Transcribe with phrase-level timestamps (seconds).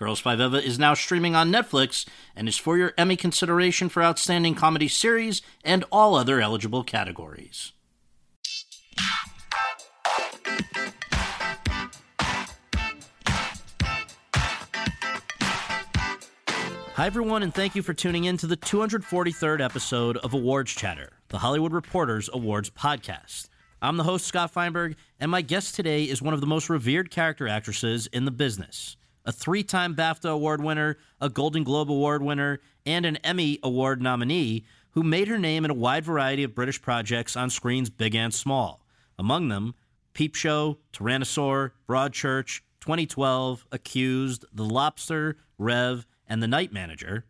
[0.00, 4.02] Girls Five Eva is now streaming on Netflix and is for your Emmy consideration for
[4.02, 7.72] Outstanding Comedy Series and all other eligible categories.
[16.94, 21.10] Hi, everyone, and thank you for tuning in to the 243rd episode of Awards Chatter,
[21.28, 23.50] the Hollywood Reporters Awards podcast.
[23.82, 27.10] I'm the host, Scott Feinberg, and my guest today is one of the most revered
[27.10, 28.96] character actresses in the business.
[29.24, 34.00] A three time BAFTA Award winner, a Golden Globe Award winner, and an Emmy Award
[34.00, 38.14] nominee who made her name in a wide variety of British projects on screens big
[38.14, 38.84] and small.
[39.18, 39.74] Among them,
[40.14, 47.26] Peep Show, Tyrannosaur, Broadchurch, 2012, Accused, The Lobster, Rev, and The Night Manager,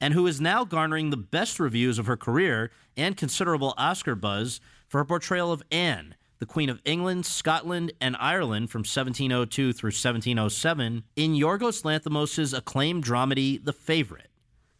[0.00, 4.60] and who is now garnering the best reviews of her career and considerable Oscar buzz
[4.86, 9.90] for her portrayal of Anne, the Queen of England, Scotland, and Ireland from 1702 through
[9.90, 14.26] 1707 in Yorgos Lanthimos' acclaimed dramedy The Favourite.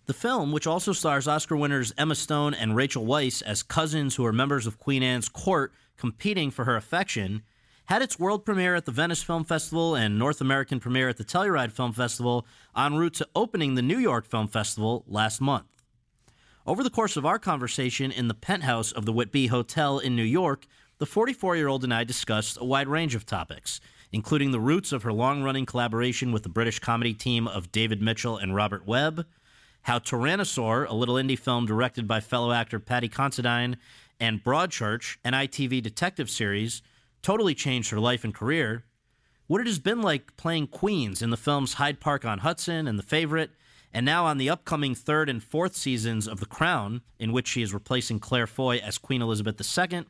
[0.07, 4.25] The film, which also stars Oscar winners Emma Stone and Rachel Weisz as cousins who
[4.27, 7.43] are members of Queen Anne's court competing for her affection,
[7.85, 11.25] had its world premiere at the Venice Film Festival and North American premiere at the
[11.25, 12.45] Telluride Film Festival
[12.77, 15.67] en route to opening the New York Film Festival last month.
[16.65, 20.23] Over the course of our conversation in the penthouse of the Whitby Hotel in New
[20.23, 20.67] York,
[21.03, 23.81] the 44 year old and I discussed a wide range of topics,
[24.13, 28.01] including the roots of her long running collaboration with the British comedy team of David
[28.01, 29.27] Mitchell and Robert Webb,
[29.83, 33.79] how Tyrannosaur, a little indie film directed by fellow actor Paddy Considine,
[34.21, 36.83] and Broadchurch, an ITV detective series,
[37.21, 38.85] totally changed her life and career,
[39.49, 42.97] what it has been like playing Queens in the films Hyde Park on Hudson and
[42.97, 43.51] The Favorite,
[43.93, 47.61] and now on the upcoming third and fourth seasons of The Crown, in which she
[47.61, 50.05] is replacing Claire Foy as Queen Elizabeth II,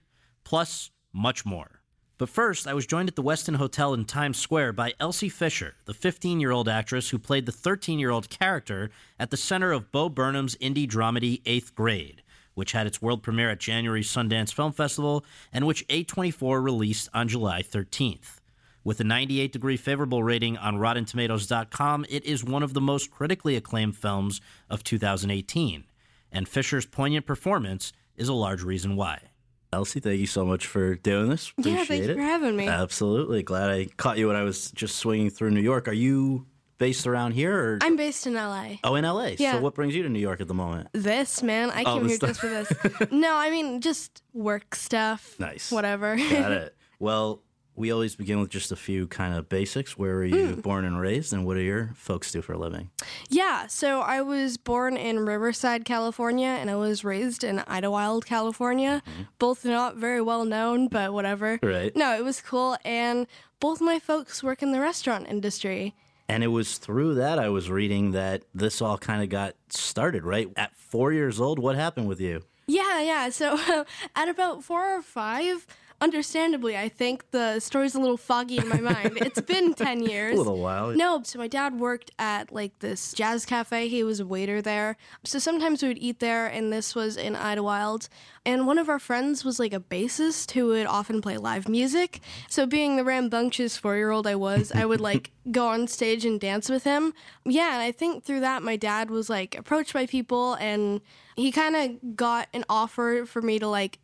[0.44, 1.82] plus much more.
[2.18, 5.74] But first, I was joined at the Westin Hotel in Times Square by Elsie Fisher,
[5.86, 9.72] the 15 year old actress who played the 13 year old character at the center
[9.72, 12.22] of Bo Burnham's indie dramedy Eighth Grade,
[12.54, 17.26] which had its world premiere at January's Sundance Film Festival and which A24 released on
[17.26, 18.38] July 13th.
[18.84, 23.56] With a 98 degree favorable rating on RottenTomatoes.com, it is one of the most critically
[23.56, 25.84] acclaimed films of 2018,
[26.30, 29.31] and Fisher's poignant performance is a large reason why.
[29.72, 31.50] Elsie, thank you so much for doing this.
[31.50, 32.08] Appreciate yeah, thank it.
[32.10, 32.68] you for having me.
[32.68, 33.42] Absolutely.
[33.42, 35.88] Glad I caught you when I was just swinging through New York.
[35.88, 36.46] Are you
[36.76, 37.56] based around here?
[37.58, 37.78] Or?
[37.80, 38.72] I'm based in LA.
[38.84, 39.30] Oh, in LA.
[39.38, 39.52] Yeah.
[39.52, 40.88] So what brings you to New York at the moment?
[40.92, 42.30] This, man, I Oh, came here stuff.
[42.30, 42.70] just for this.
[43.10, 45.36] no, I mean, just work stuff.
[45.38, 45.72] Nice.
[45.72, 46.16] Whatever.
[46.16, 46.76] Got it.
[46.98, 47.42] Well,
[47.74, 49.96] we always begin with just a few kind of basics.
[49.96, 50.60] Where were you Hmm.
[50.60, 52.90] born and raised, and what do your folks do for a living?
[53.30, 59.02] yeah, so I was born in Riverside, California, and I was raised in Idlewild, California.
[59.38, 61.58] Both not very well known, but whatever.
[61.58, 61.66] Mm-hmm.
[61.66, 61.96] Right.
[61.96, 62.76] No, it was cool.
[62.84, 63.26] And
[63.60, 65.94] both my folks work in the restaurant industry.
[66.28, 70.24] And it was through that I was reading that this all kind of got started,
[70.24, 70.48] right?
[70.56, 72.42] At four years old, what happened with you?
[72.66, 73.28] Yeah, yeah.
[73.30, 73.58] So
[74.16, 75.66] at about four or five,
[76.02, 79.16] understandably, I think the story's a little foggy in my mind.
[79.16, 80.34] It's been 10 years.
[80.34, 80.90] A little while.
[80.90, 83.88] No, so my dad worked at like this jazz cafe.
[83.88, 84.96] He was a waiter there.
[85.24, 88.08] So sometimes we would eat there, and this was in Idlewild.
[88.44, 92.20] And one of our friends was like a bassist who would often play live music.
[92.48, 96.24] So being the rambunctious four year old I was, I would like go on stage
[96.24, 97.14] and dance with him.
[97.44, 101.00] Yeah, and I think through that, my dad was like approached by people, and
[101.36, 103.98] he kind of got an offer for me to like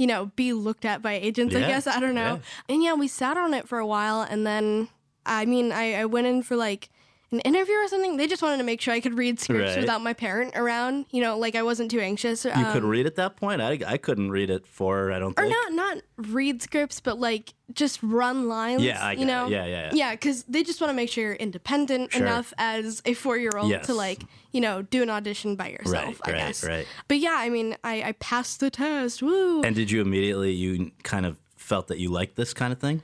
[0.00, 1.86] you know, be looked at by agents, I guess.
[1.86, 2.36] I don't know.
[2.36, 2.74] yeah.
[2.74, 4.88] And yeah, we sat on it for a while and then
[5.26, 6.88] I mean I, I went in for like
[7.32, 8.16] an interview or something.
[8.16, 9.80] They just wanted to make sure I could read scripts Right.
[9.80, 11.06] without my parent around.
[11.10, 12.44] You know, like I wasn't too anxious.
[12.44, 13.60] You could um, read at that point?
[13.62, 15.54] I, I couldn't read it for, I don't or think.
[15.54, 18.82] not not read scripts, but like just run lines.
[18.82, 19.50] Yeah, I you get it.
[19.50, 19.90] Yeah, yeah, yeah.
[19.94, 20.10] yeah.
[20.12, 22.22] Because they just want to make sure you're independent Sure.
[22.22, 23.86] enough as a four year old Yes.
[23.86, 26.20] to like you know do an audition by yourself.
[26.26, 26.64] Right, I right, guess.
[26.64, 26.86] right.
[27.06, 29.22] But yeah, I mean, I, I passed the test.
[29.22, 29.62] Woo!
[29.62, 33.02] And did you immediately, you kind of felt that you liked this kind of thing?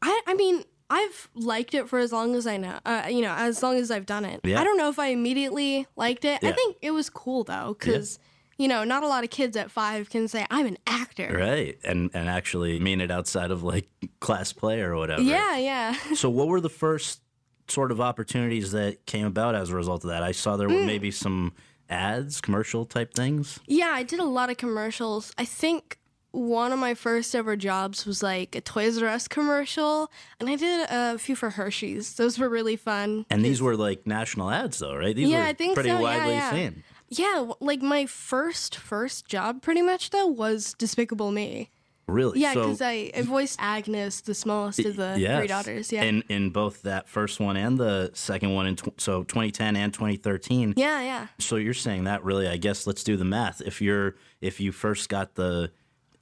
[0.00, 0.62] I, I mean,
[0.94, 2.78] I've liked it for as long as I know.
[2.86, 4.40] Uh, you know, as long as I've done it.
[4.44, 4.60] Yeah.
[4.60, 6.42] I don't know if I immediately liked it.
[6.42, 6.50] Yeah.
[6.50, 8.18] I think it was cool though, because
[8.56, 11.34] you know, not a lot of kids at five can say I'm an actor.
[11.36, 11.76] Right.
[11.82, 13.88] And, and actually mean it outside of like
[14.20, 15.22] class play or whatever.
[15.22, 15.94] Yeah, yeah.
[16.14, 17.20] So, what were the first
[17.66, 20.22] sort of opportunities that came about as a result of that?
[20.22, 20.86] I saw there were Mm.
[20.86, 21.52] maybe some
[21.90, 23.58] ads, commercial type things?
[23.66, 25.32] Yeah, I did a lot of commercials.
[25.36, 25.98] I think
[26.34, 30.10] one of my first ever jobs was like a Toys R Us commercial,
[30.40, 32.14] and I did a few for Hershey's.
[32.14, 33.24] Those were really fun.
[33.30, 35.14] And these were like national ads, though, right?
[35.14, 36.50] These Yeah, were I think pretty so, widely yeah.
[36.50, 36.82] seen.
[37.08, 41.70] Yeah, like my first first job, pretty much though, was Despicable Me.
[42.08, 42.40] Really?
[42.40, 45.38] Yeah, So- because I, I voiced Agnes, the smallest of the yes.
[45.38, 45.92] three daughters.
[45.92, 49.76] Yeah, In in both that first one and the second one in tw- so 2010
[49.76, 50.74] and 2013.
[50.76, 51.26] yeah, yeah.
[51.38, 53.62] So you're saying that really I guess let's do the math.
[53.62, 55.70] If you're if you first got the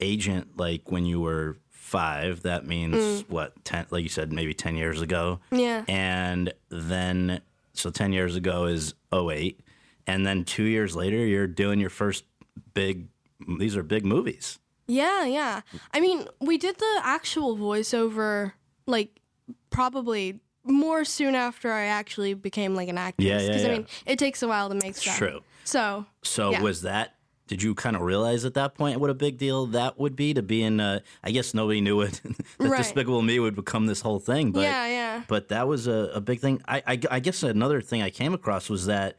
[0.03, 3.29] agent like when you were 5, that means Mm.
[3.29, 5.39] what 10 like you said maybe 10 years ago.
[5.51, 5.83] Yeah.
[5.87, 7.41] And then
[7.73, 9.59] so 10 years ago is 08
[10.07, 12.23] and then 2 years later you're doing your first
[12.73, 13.07] big
[13.59, 14.59] these are big movies.
[14.87, 15.61] Yeah, yeah.
[15.93, 18.53] I mean, we did the actual voiceover
[18.85, 19.19] like
[19.69, 23.25] probably more soon after I actually became like an actress.
[23.27, 23.69] Yeah, yeah, Because yeah.
[23.69, 25.17] I mean, it takes a while to make stuff.
[25.17, 25.41] true.
[25.63, 26.61] So So Yeah.
[26.61, 27.15] was that?
[27.47, 30.33] Did you kind of realize at that point what a big deal that would be
[30.33, 30.79] to be in?
[30.79, 32.21] Uh, I guess nobody knew it.
[32.57, 32.77] that Right.
[32.77, 35.23] Despicable Me would become this whole thing, but yeah, yeah.
[35.27, 36.61] but that was a, a big thing.
[36.67, 39.17] I, I I guess another thing I came across was that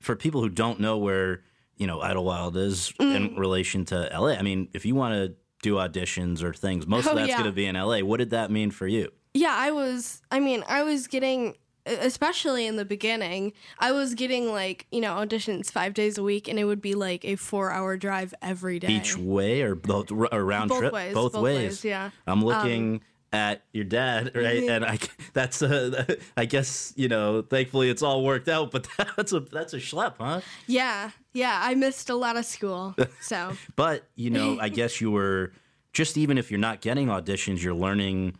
[0.00, 1.42] for people who don't know where
[1.76, 3.14] you know Idlewild is Mm.
[3.16, 4.30] in relation to LA.
[4.32, 7.36] I mean, if you want to do auditions or things, most Oh, of that's yeah.
[7.36, 8.00] going to be in LA.
[8.00, 9.10] What did that mean for you?
[9.34, 10.20] Yeah, I was.
[10.30, 11.54] I mean, I was getting,
[11.86, 16.48] especially in the beginning, I was getting like you know auditions five days a week,
[16.48, 18.88] and it would be like a four-hour drive every day.
[18.88, 20.80] Each way or both or round trip?
[20.80, 20.92] Both trip?
[20.92, 21.56] ways, Both, both ways.
[21.56, 22.10] ways, yeah.
[22.26, 23.00] I'm um, looking
[23.32, 24.62] at your dad, right?
[24.62, 24.70] Mm-hmm.
[24.70, 24.98] And I
[25.32, 27.42] that's uh, a I guess you know.
[27.42, 28.70] Thankfully, it's all worked out.
[28.70, 30.40] But that's a that's a schlep, huh?
[30.66, 31.60] Yeah, yeah.
[31.62, 35.52] I missed a lot of school, so But you know, I guess you were
[35.92, 38.36] just even if you're not getting auditions, you're learning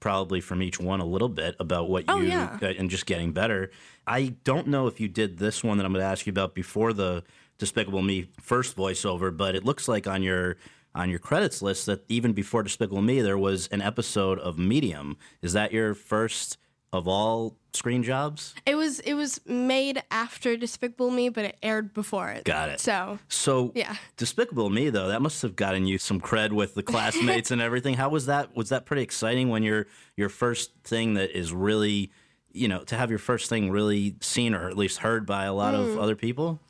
[0.00, 2.58] probably from each one a little bit about what you Oh, yeah.
[2.60, 3.70] uh, and just getting better.
[4.06, 6.54] I don't know if you did this one that I'm going to ask you about
[6.54, 7.22] before the
[7.58, 10.56] Despicable Me first voiceover, but it looks like on your
[10.94, 15.16] on your credits list that even before Despicable Me there was an episode of Medium.
[15.42, 16.56] Is that your first
[16.92, 18.54] of all screen jobs?
[18.66, 22.44] it was it was made after Despicable Me, but it aired before it.
[22.44, 22.80] Got it.
[22.80, 23.94] So So Yeah.
[24.16, 27.94] Despicable Me though, that must have gotten you some cred with the classmates and everything.
[27.94, 28.54] How was that?
[28.56, 29.86] Was that pretty exciting when your
[30.16, 32.10] your first thing that is really,
[32.52, 35.52] you know, to have your first thing really seen or at least heard by a
[35.54, 35.92] lot Mm.
[35.92, 36.60] of other people?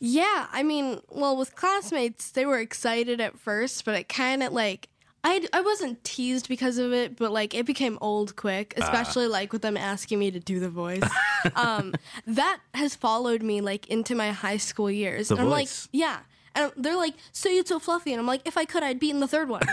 [0.00, 4.52] yeah, I mean, well, with classmates, they were excited at first, but it kind of
[4.52, 4.88] like.
[5.26, 8.82] I, I wasn't teased because of it, but like it became old quick, Ah.
[8.84, 11.02] especially like with them asking me to do the voice.
[11.56, 11.94] um,
[12.26, 15.28] that has followed me like into my high school years.
[15.28, 15.88] The and I'm like, voice.
[15.92, 16.18] yeah.
[16.56, 18.12] And they're like, so you're so fluffy.
[18.12, 19.62] And I'm like, if I could, I'd be in the third one.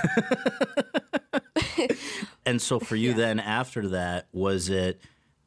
[2.45, 4.99] And so for you then after that, was it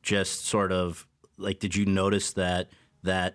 [0.02, 1.06] just sort of
[1.38, 2.68] like did you notice that
[3.02, 3.34] that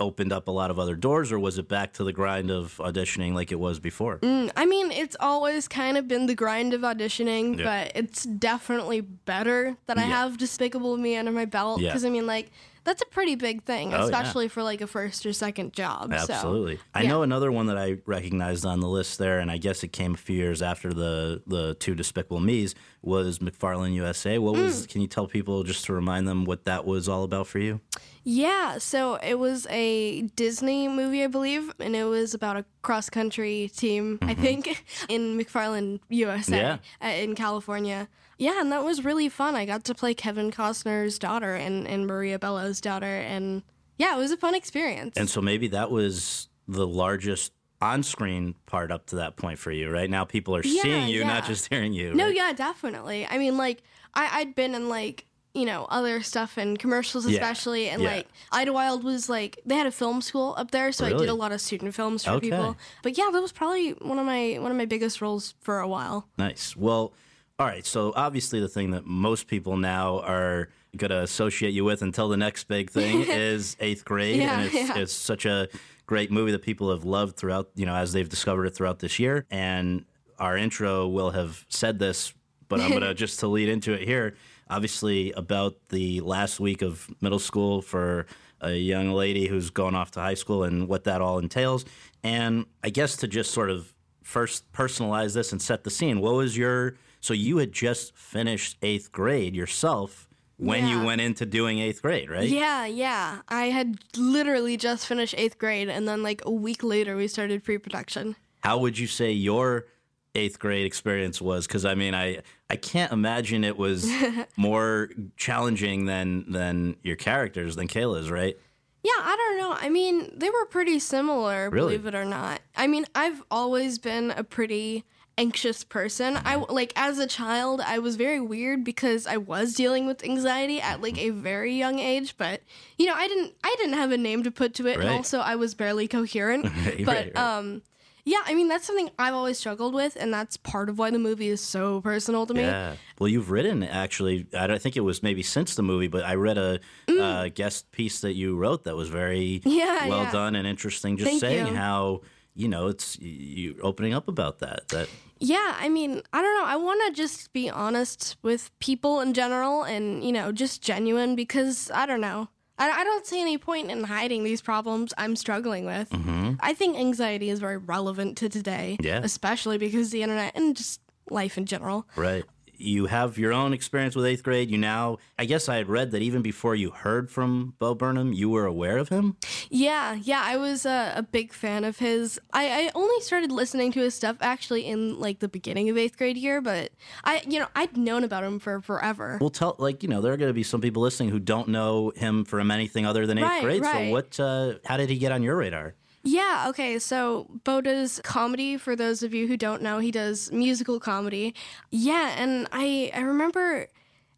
[0.00, 2.76] opened up a lot of other doors or was it back to the grind of
[2.78, 4.18] auditioning like it was before?
[4.22, 7.64] I mean, it's always kind of been the grind of auditioning, Yeah.
[7.84, 10.08] but it's definitely better that I Yeah.
[10.08, 11.80] have Despicable Me under my belt.
[11.80, 11.90] Yeah.
[11.90, 12.50] Because, I mean, like,
[12.82, 14.04] that's a pretty big thing, Oh, yeah.
[14.04, 16.12] especially for like a first or second job.
[16.18, 16.78] so- Absolutely.
[16.94, 19.88] I know another one that I recognized on the list there, and I guess it
[19.92, 24.38] came a few years after the the two Despicable Me's was McFarland USA.
[24.38, 24.62] What Mm.
[24.64, 24.86] was?
[24.86, 27.80] Can you tell people just to remind them what that was all about for you?
[28.24, 33.10] Yeah, so it was a Disney movie, I believe, and it was about a cross
[33.10, 36.54] country team, I think, in McFarland, USA, Mm-hmm.
[36.54, 36.78] Yeah.
[37.06, 38.08] uh, in California.
[38.38, 39.54] Yeah, and that was really fun.
[39.54, 43.62] I got to play Kevin Costner's daughter and, and Maria Bello's daughter, and
[43.98, 45.16] yeah, it was a fun experience.
[45.16, 47.52] And so maybe that was the largest
[47.82, 49.90] on-screen part up to that point for you.
[49.90, 52.14] Right now, people are Yeah, seeing you, not just hearing you.
[52.14, 52.34] No, right?
[52.34, 53.26] yeah, definitely.
[53.28, 53.82] I mean, like,
[54.14, 57.88] I, I'd been in, like, you know, other stuff and commercials, Yeah, especially.
[57.88, 58.16] And, yeah.
[58.16, 61.34] like, Idlewild was, like, they had a film school up there, so I did a
[61.34, 62.50] lot of student films for Okay.
[62.50, 62.76] people.
[63.02, 65.86] But yeah, that was probably one of my one of my biggest roles for a
[65.88, 66.28] while.
[66.36, 66.76] Nice.
[66.76, 67.12] Well,
[67.58, 67.86] all right.
[67.86, 72.28] So obviously, the thing that most people now are going to associate you with until
[72.28, 74.98] the next big thing is eighth grade, Yeah, and it's, yeah.
[74.98, 75.68] it's such a
[76.06, 79.18] great movie that people have loved throughout, you know, as they've discovered it throughout this
[79.20, 79.46] year.
[79.50, 80.04] And
[80.38, 82.32] our intro will have said this,
[82.68, 84.34] but I'm going to just to lead into it here.
[84.68, 88.26] Obviously, about the last week of middle school for
[88.60, 91.84] a young lady who's going off to high school and what that all entails.
[92.22, 93.92] And I guess to just sort of
[94.22, 98.76] first personalize this and set the scene, what was your so you had just finished
[98.82, 100.28] eighth grade yourself
[100.58, 102.48] when you went into doing eighth grade, right?
[102.48, 103.40] Yeah, yeah.
[103.48, 107.64] I had literally just finished eighth grade, and then like a week later, we started
[107.64, 108.36] pre-production.
[108.62, 109.86] How would you say your
[110.34, 111.66] eighth grade experience was?
[111.66, 112.38] Because I mean, I
[112.70, 114.10] I can't imagine it was
[114.56, 118.56] more challenging than than your characters than Kayla's, right?
[119.02, 119.76] Yeah, I don't know.
[119.78, 121.98] I mean, they were pretty similar, Really?
[121.98, 122.60] believe it or not.
[122.74, 125.04] I mean, I've always been a pretty
[125.36, 126.38] anxious person.
[126.44, 130.80] I like as a child, I was very weird because I was dealing with anxiety
[130.80, 132.62] at like a very young age, but
[132.96, 135.38] you know, I didn't I didn't have a name to put to it and also
[135.40, 136.64] I was barely coherent.
[136.86, 137.36] Right, but right, right.
[137.36, 137.82] um
[138.24, 141.18] yeah, I mean, that's something I've always struggled with and that's part of why the
[141.18, 142.62] movie is so personal to me.
[142.62, 142.96] Yeah.
[143.18, 144.46] Well, you've written actually.
[144.56, 147.90] I don't think it was maybe since the movie, but I read a uh, guest
[147.92, 149.76] piece that you wrote that was very Mm.
[149.76, 150.32] Yeah, well yeah.
[150.32, 151.16] done and interesting.
[151.16, 151.74] Just Thank saying you.
[151.74, 152.22] how
[152.54, 154.88] you know it's you opening up about that.
[154.88, 156.66] That Yeah, I mean, I don't know.
[156.66, 161.34] I want to just be honest with people in general and, you know, just genuine
[161.34, 162.48] because I don't know.
[162.78, 166.10] I, I don't see any point in hiding these problems I'm struggling with.
[166.10, 166.54] Mm-hmm.
[166.60, 169.20] I think anxiety is very relevant to today, Yeah.
[169.22, 171.00] especially because the internet and just
[171.30, 172.06] life in general.
[172.16, 172.44] right.
[172.76, 174.70] You have your own experience with eighth grade.
[174.70, 178.32] You now, I guess I had read that even before you heard from Bo Burnham,
[178.32, 179.36] you were aware of him.
[179.70, 182.40] Yeah, yeah, I was a, a big fan of his.
[182.52, 186.16] I, I only started listening to his stuff actually in like the beginning of eighth
[186.16, 186.92] grade year, but
[187.24, 189.38] I, you know, I'd known about him for forever.
[189.40, 191.68] Well, tell like you know there are going to be some people listening who don't
[191.68, 193.84] know him from anything other than eighth Right, grade.
[193.84, 194.40] So what?
[194.40, 195.94] Uh, how did he get on your radar?
[196.24, 196.98] Yeah, okay.
[196.98, 199.98] So Bo does comedy for those of you who don't know.
[199.98, 201.54] He does musical comedy.
[201.90, 203.88] Yeah, and I I remember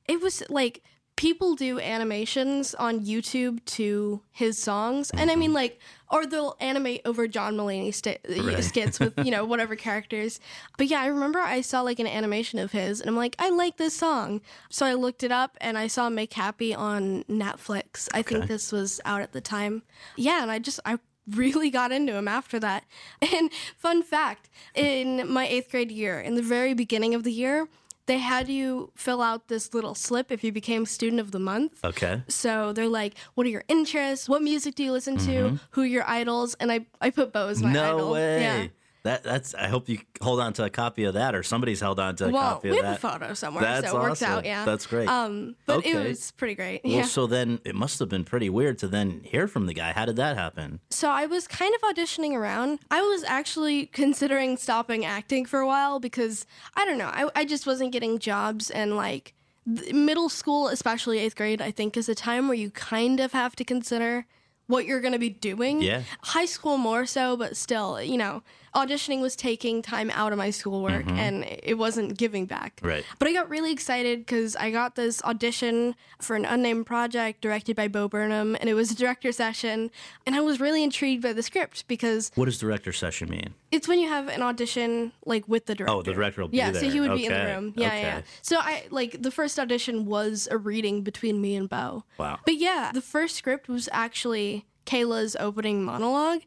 [0.09, 0.83] it was like
[1.15, 5.11] people do animations on YouTube to his songs.
[5.15, 5.55] And I mean mm-hmm.
[5.55, 8.63] like or they'll animate over John Mulaney sti- Right.
[8.65, 10.39] skits with, you know, whatever characters.
[10.77, 13.51] But yeah, I remember I saw like an animation of his and I'm like, I
[13.51, 14.41] like this song.
[14.71, 18.09] So I looked it up and I saw Make Happy on Netflix.
[18.13, 19.83] I think this was out at the time.
[20.17, 20.99] Yeah, and I just I
[21.31, 22.85] really got into him after that.
[23.35, 27.69] And fun fact, in my 8th grade year, in the very beginning of the year,
[28.07, 31.85] they had you fill out this little slip if you became student of the month.
[31.85, 32.23] Okay.
[32.29, 34.29] So they're like, what are your interests?
[34.29, 35.59] What music do you listen to?
[35.73, 36.55] Who are your idols?
[36.61, 37.99] And I, I put Bo as my Mm-hmm.
[37.99, 38.41] no way.
[38.43, 38.67] Yeah.
[39.07, 39.55] That that's.
[39.55, 42.27] I hope you hold on to a copy of that, or somebody's held on to
[42.27, 43.09] a Well, copy we of have that.
[43.15, 44.45] a photo somewhere, That's so it works out.
[44.45, 45.09] Yeah, That's great.
[45.09, 46.83] Um, but it was pretty great.
[46.85, 47.03] Well, yeah.
[47.05, 49.93] so then it must have been pretty weird to then hear from the guy.
[49.93, 50.81] How did that happen?
[50.91, 52.81] So I was kind of auditioning around.
[52.91, 56.45] I was actually considering stopping acting for a while because
[56.75, 57.11] I don't know.
[57.13, 59.35] I, I just wasn't getting jobs and like
[59.67, 63.57] middle school, especially eighth grade, I think is a time where you kind of have
[63.57, 64.27] to consider
[64.69, 65.81] what you're going to be doing.
[65.81, 66.03] Yeah.
[66.23, 68.43] High school more so, but still, you know,
[68.77, 71.19] auditioning was taking time out of my schoolwork mm-hmm.
[71.19, 72.79] and it wasn't giving back.
[72.83, 73.05] Right.
[73.19, 77.75] But I got really excited because I got this audition for an unnamed project directed
[77.75, 79.91] by Bo Burnham, and it was a director session.
[80.27, 83.55] And I was really intrigued by the script because What does director session mean?
[83.71, 85.95] it's when you have an audition like with the director.
[85.95, 86.83] Oh, the director will be yeah, there.
[86.83, 87.75] Yeah, so he would be in the room.
[87.77, 88.03] Yeah, okay.
[88.03, 88.23] yeah.
[88.43, 92.05] So I like the first audition was a reading between me and Bo.
[92.19, 92.39] Wow.
[92.45, 96.43] But yeah, the first script was actually Kayla's opening monologue.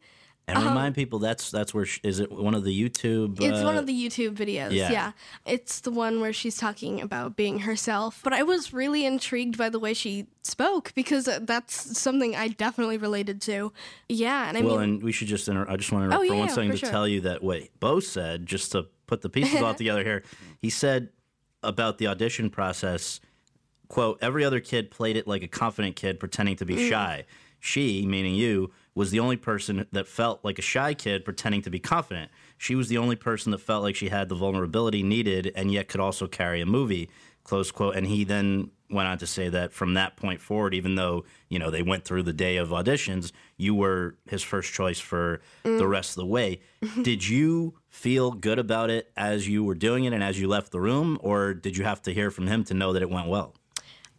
[0.56, 3.40] And remind people that's that's where sh- is it one of the YouTube?
[3.40, 3.52] Uh-huh.
[3.54, 4.72] It's one uh, of the YouTube videos.
[4.72, 4.92] yeah.
[4.92, 5.12] Yeah.
[5.46, 8.22] It's the one where she's talking about being herself.
[8.24, 12.48] But I was really intrigued by the way she spoke because uh, that's something I
[12.50, 13.72] definitely related to.
[14.08, 14.48] Yeah.
[14.50, 16.26] And I Well, mean, and we should just inter- I just want to Oh, for
[16.26, 16.90] yeah, one yeah, for to sure.
[16.90, 20.24] tell you that what Bo said, just to put the pieces all together here.
[20.62, 21.10] He said
[21.64, 23.20] about the audition process,
[23.88, 26.90] quote, every other kid played it like a confident kid pretending to be Mm.
[26.90, 27.26] shy.
[27.60, 31.70] She, meaning you, was the only person that felt like a shy kid pretending to
[31.70, 32.30] be confident.
[32.58, 35.88] She was the only person that felt like she had the vulnerability needed and yet
[35.88, 37.10] could also carry a movie.
[37.46, 37.96] Close quote.
[37.96, 41.60] And he then went on to say that from that point forward, even though, you
[41.60, 45.70] know, they went through the day of auditions, you were his first choice for the
[45.70, 45.90] mm.
[45.90, 46.60] rest of the way.
[47.02, 50.74] did you feel good about it as you were doing it and as you left
[50.74, 53.30] the room, or did you have to hear from him to know that it went
[53.30, 53.56] well?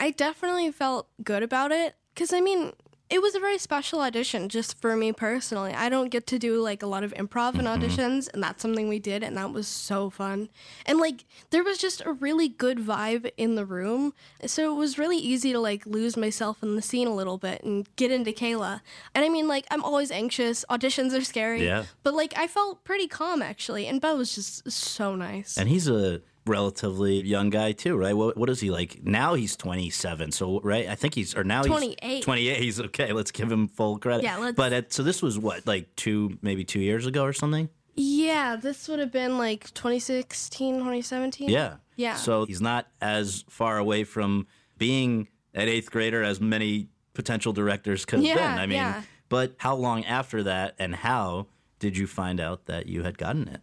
[0.00, 2.72] I definitely felt good about it because I mean,
[3.10, 5.72] it was a very special audition just for me personally.
[5.72, 7.82] I don't get to do like a lot of improv and mm-hmm.
[7.82, 10.48] auditions, and that's something we did, and that was so fun.
[10.86, 14.14] And like, there was just a really good vibe in the room,
[14.46, 17.62] so it was really easy to like lose myself in the scene a little bit
[17.64, 18.80] and get into Kayla.
[19.14, 20.64] And I mean, like, I'm always anxious.
[20.70, 21.84] Auditions are scary, Yeah.
[22.04, 25.58] but like, I felt pretty calm actually, and Bo was just so nice.
[25.58, 28.14] And he's a relatively young guy too, right?
[28.16, 29.34] What, what is he like now?
[29.34, 30.88] He's twenty seven, so right?
[30.88, 32.22] I think he's or now he's 28.
[32.22, 32.58] Twenty eight.
[32.62, 33.12] He's okay.
[33.12, 34.22] Let's give him full credit.
[34.24, 37.32] Yeah, let's- But it, so this was what like two maybe two years ago or
[37.32, 37.68] something.
[37.94, 41.48] yeah, this would have been like 2016, 2017.
[41.50, 41.76] Yeah.
[41.96, 42.14] Yeah.
[42.16, 44.46] So he's not as far away from
[44.78, 48.58] being an eighth grader as many potential directors could have Yeah, been.
[48.58, 49.02] I mean, yeah.
[49.28, 53.48] but how long after that, and how did you find out that you had gotten
[53.48, 53.60] it?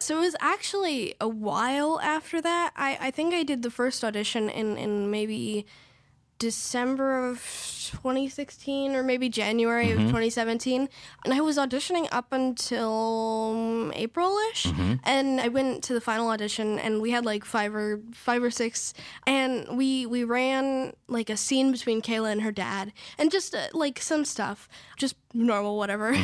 [0.00, 2.72] So it was actually a while after that.
[2.76, 5.66] I, I think I did the first audition in, in maybe
[6.38, 10.88] December of 2016 or maybe January of 2017.
[11.24, 14.66] And I was auditioning up until um, April-ish.
[15.04, 18.50] And I went to the final audition and we had like five or five or
[18.50, 18.94] six
[19.26, 23.68] and we we ran like a scene between Kayla and her dad and just uh,
[23.72, 24.68] like some stuff.
[24.96, 26.16] Just normal whatever.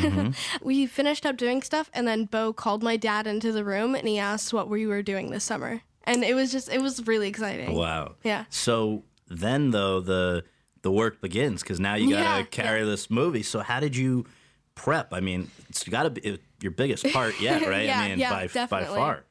[0.61, 4.07] we finished up doing stuff and then Bo called my dad into the room and
[4.07, 5.81] he asked what we were doing this summer.
[6.03, 7.75] And it was just it was really exciting.
[7.75, 8.15] Wow.
[8.23, 8.45] Yeah.
[8.49, 10.43] So then, though, the
[10.81, 12.85] the work begins because now you gotta Yeah, carry yeah.
[12.85, 13.41] this movie.
[13.41, 14.25] So how did you
[14.75, 15.13] prep?
[15.13, 17.85] I mean, it's got to be your biggest part yet, right?
[17.85, 18.97] Yeah, I mean, yeah, by by definitely.
[18.97, 19.23] far.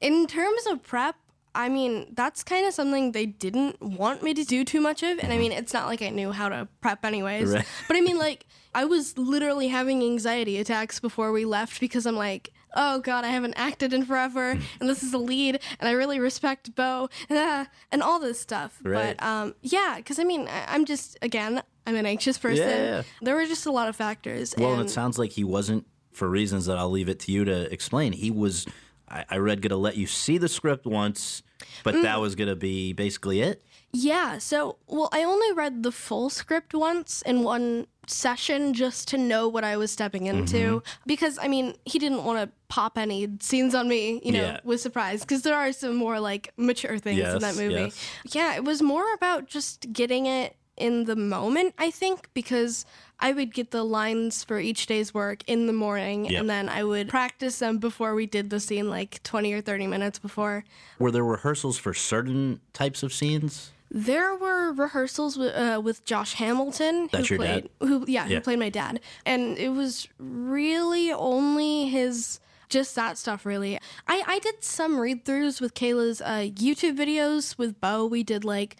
[0.00, 1.16] In terms of prep,
[1.54, 5.18] I mean, that's kind of something they didn't want me to do too much of.
[5.18, 5.38] And I mm-hmm.
[5.38, 7.52] mean, it's not like I knew how to prep anyways.
[7.52, 7.64] Right.
[7.86, 12.16] But I mean, like, I was literally having anxiety attacks before we left because I'm
[12.16, 14.58] like, oh God, I haven't acted in forever.
[14.80, 15.60] And this is a lead.
[15.80, 18.78] And I really respect Bo ah, and all this stuff.
[18.82, 19.16] Right.
[19.18, 22.68] But um, yeah, because I mean, I- I'm just, again, I'm an anxious person.
[22.68, 23.02] yeah.
[23.22, 24.54] There were just a lot of factors.
[24.58, 27.32] Well, and and it sounds like he wasn't, for reasons that I'll leave it to
[27.32, 28.12] you to explain.
[28.12, 28.66] He was,
[29.08, 31.42] I, I read, going to let you see the script once,
[31.82, 32.02] but Mm.
[32.02, 33.64] that was going to be basically it.
[33.96, 39.16] Yeah, so well, I only read the full script once in one session just to
[39.16, 40.98] know what I was stepping into mm-hmm.
[41.06, 44.60] because I mean, he didn't want to pop any scenes on me, you know, Yeah.
[44.64, 47.74] with surprise because there are some more like mature things in that movie.
[47.74, 48.08] yes.
[48.32, 52.84] Yeah, it was more about just getting it in the moment, I think, because
[53.20, 56.40] I would get the lines for each day's work in the morning Yep.
[56.40, 59.86] and then I would practice them before we did the scene like 20 or 30
[59.86, 60.64] minutes before.
[60.98, 63.70] Were there rehearsals for certain types of scenes?
[63.96, 67.88] There were rehearsals with, uh, with Josh Hamilton, That's who your played, dad?
[67.88, 68.34] who yeah, Yeah.
[68.36, 73.46] who played my dad, and it was really only his just that stuff.
[73.46, 78.04] Really, I I did some read throughs with Kayla's uh, YouTube videos with Bo.
[78.04, 78.76] We did like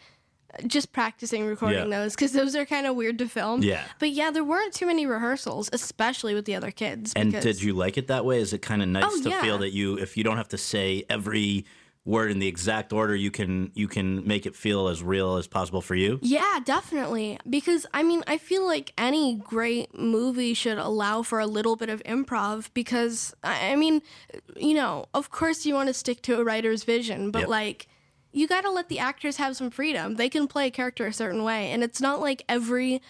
[0.66, 1.98] just practicing recording Yeah.
[1.98, 3.62] those because those are kind of weird to film.
[3.62, 3.84] Yeah.
[4.00, 7.12] but yeah, there weren't too many rehearsals, especially with the other kids.
[7.14, 8.40] And because- did you like it that way?
[8.40, 9.42] Is it kind of nice Oh, to yeah.
[9.42, 11.64] feel that you, if you don't have to say every
[12.06, 15.46] word in the exact order, you can you can make it feel as real as
[15.46, 16.18] possible for you?
[16.22, 17.38] Yeah, definitely.
[17.48, 21.88] Because I mean, I feel like any great movie should allow for a little bit
[21.88, 24.02] of improv because I mean,
[24.56, 27.48] you know, of course you want to stick to a writer's vision, but Yep.
[27.48, 27.88] like
[28.32, 30.16] you got to let the actors have some freedom.
[30.16, 33.00] They can play a character a certain way, and it's not like every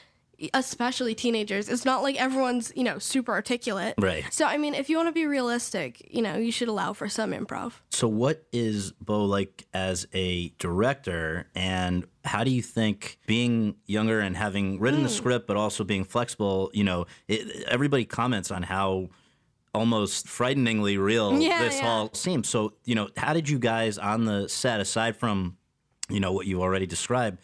[0.52, 1.68] especially teenagers.
[1.68, 3.94] It's not like everyone's, you know, super articulate.
[3.98, 4.24] Right.
[4.32, 7.08] So I mean, if you want to be realistic, you know, you should allow for
[7.08, 7.72] some improv.
[7.90, 14.20] So, what is Bo like as a director, and how do you think being younger
[14.20, 15.04] and having written Hmm.
[15.04, 16.70] the script, but also being flexible?
[16.74, 19.08] You know, it, everybody comments on how
[19.74, 21.88] almost frighteningly real Yeah, this yeah.
[21.88, 22.48] all seems.
[22.48, 25.56] So, you know, how did you guys on the set, aside from
[26.10, 27.38] you know what you already described,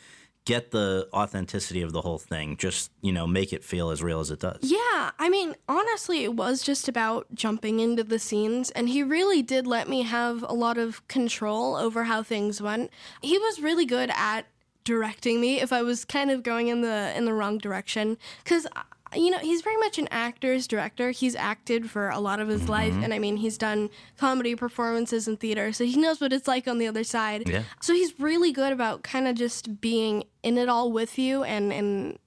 [0.44, 2.56] get the authenticity of the whole thing?
[2.56, 4.58] Just you know, make it feel as real as it does.
[4.62, 9.42] Yeah, I mean, honestly, it was just about jumping into the scenes, and he really
[9.42, 12.90] did let me have a lot of control over how things went.
[13.22, 14.46] He was really good at
[14.84, 18.66] directing me if I was kind of going in the in the wrong direction, because
[19.14, 21.10] you know he's very much an actor's director.
[21.10, 22.70] He's acted for a lot of his mm-hmm.
[22.70, 26.48] life, and I mean he's done comedy performances in theater, so he knows what it's
[26.48, 27.48] like on the other side.
[27.48, 27.62] Yeah.
[27.80, 31.72] So he's really good about kind of just being in it all with you, and
[31.72, 32.18] and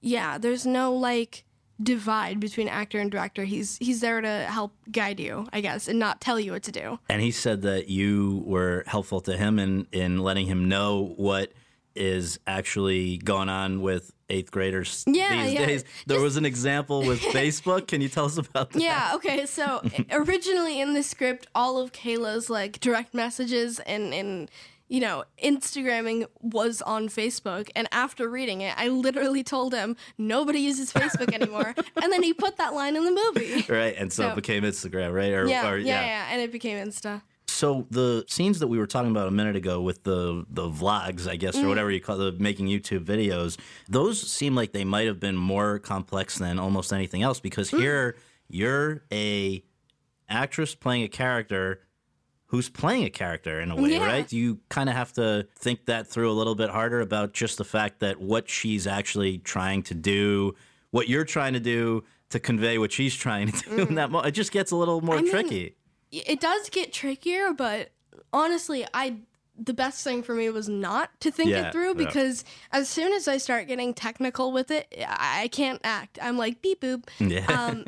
[0.00, 1.44] yeah, there's no like
[1.82, 3.44] divide between actor and director.
[3.44, 6.72] He's he's there to help guide you, I guess, and not tell you what to
[6.72, 6.98] do.
[7.08, 11.52] And he said that you were helpful to him in, in letting him know what
[11.94, 15.66] is actually going on with eighth graders Yeah, these yeah.
[15.66, 15.84] days.
[16.06, 17.86] There was an example with Facebook.
[17.86, 18.82] Can you tell us about that?
[18.82, 24.50] Yeah, okay, so originally in the script, all of Kayla's like direct messages and and
[24.88, 27.68] you know, Instagramming was on Facebook.
[27.74, 31.74] And after reading it, I literally told him nobody uses Facebook anymore.
[32.00, 33.66] and then he put that line in the movie.
[33.68, 35.32] Right, and so, it became Instagram, right?
[35.32, 37.22] Or, Yeah, or- yeah, yeah, and it became Insta.
[37.56, 41.26] So the scenes that we were talking about a minute ago with the the vlogs,
[41.26, 41.68] I guess, or mm-hmm.
[41.70, 45.78] whatever you call the making YouTube videos, those seem like they might have been more
[45.78, 47.80] complex than almost anything else because mm-hmm.
[47.80, 48.16] here
[48.50, 49.64] you're a
[50.28, 51.80] actress playing a character
[52.48, 54.04] who's playing a character in a way, Yeah.
[54.04, 54.30] right?
[54.30, 57.64] You kind of have to think that through a little bit harder about just the
[57.64, 60.54] fact that what she's actually trying to do,
[60.90, 63.94] what you're trying to do to convey what she's trying to do in mm-hmm.
[63.94, 64.28] that moment.
[64.28, 65.75] It just gets a little more I mean, tricky.
[66.12, 67.90] It does get trickier, but
[68.32, 69.16] honestly, I
[69.58, 73.14] the best thing for me was not to think Yeah, it through because as soon
[73.14, 76.18] as I start getting technical with it, I can't act.
[76.20, 77.04] I'm like beep boop.
[77.20, 77.46] Yeah.
[77.48, 77.86] Um,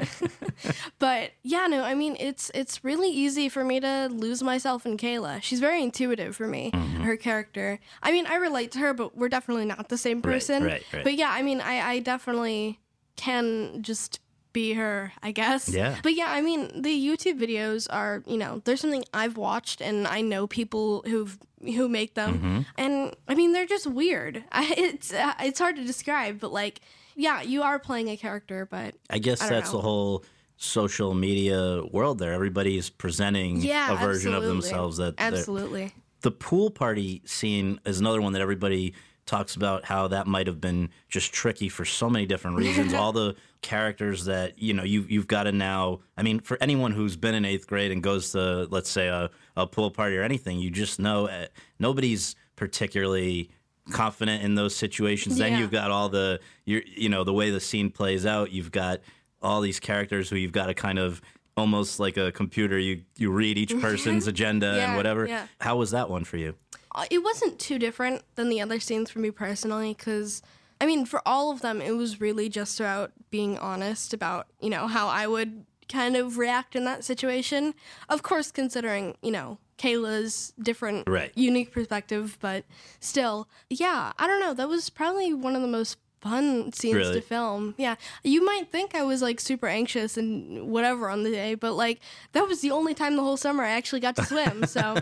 [0.98, 4.96] but yeah, no, I mean it's it's really easy for me to lose myself in
[4.96, 5.42] Kayla.
[5.42, 7.02] She's very intuitive for me, Mm-hmm.
[7.02, 7.80] her character.
[8.02, 10.64] I mean, I relate to her, but we're definitely not the same Right, person.
[10.64, 11.04] right, right.
[11.04, 12.80] But yeah, I mean, I, I definitely
[13.16, 14.20] can just
[14.52, 15.68] be her, I guess.
[15.68, 15.96] Yeah.
[16.02, 20.06] But yeah, I mean, the YouTube videos are, you know, there's something I've watched and
[20.06, 22.60] I know people who've who make them, Mm-hmm.
[22.76, 24.44] and I mean, they're just weird.
[24.52, 26.80] I, it's uh, it's hard to describe, but like,
[27.16, 29.78] yeah, you are playing a character, but I guess I that's know.
[29.78, 30.24] the whole
[30.56, 32.32] social media world there.
[32.32, 35.92] Everybody's presenting yeah, a version of themselves that absolutely.
[36.22, 38.94] the pool party scene is another one that everybody
[39.28, 42.94] talks about how that might have been just tricky for so many different reasons.
[42.94, 46.00] All the characters that you know you you've got to now.
[46.16, 49.30] I mean, for anyone who's been in eighth grade and goes to let's say a,
[49.56, 51.46] a pool party or anything, you just know uh,
[51.78, 53.50] nobody's particularly
[53.90, 55.38] confident in those situations.
[55.38, 58.50] Then you've got all the you you know the way the scene plays out.
[58.50, 59.00] You've got
[59.40, 61.22] all these characters who you've got to kind of
[61.58, 62.78] almost like a computer.
[62.78, 65.26] You you read each person's agenda and whatever.
[65.26, 65.46] yeah.
[65.60, 66.54] how was that one for you?
[66.94, 70.42] Uh, it wasn't too different than the other scenes for me personally because
[70.80, 74.70] i mean for all of them it was really just about being honest about you
[74.70, 77.72] know how i would kind of react in that situation.
[78.10, 81.30] Of course considering you know kayla's different Right.
[81.36, 82.64] unique perspective but
[83.00, 84.54] still yeah i don't know.
[84.54, 87.14] That was probably one of the most fun scenes Really?
[87.14, 91.30] to film yeah you might think i was like super anxious and whatever on the
[91.30, 92.00] day but like
[92.32, 94.96] that was the only time the whole summer i actually got to swim so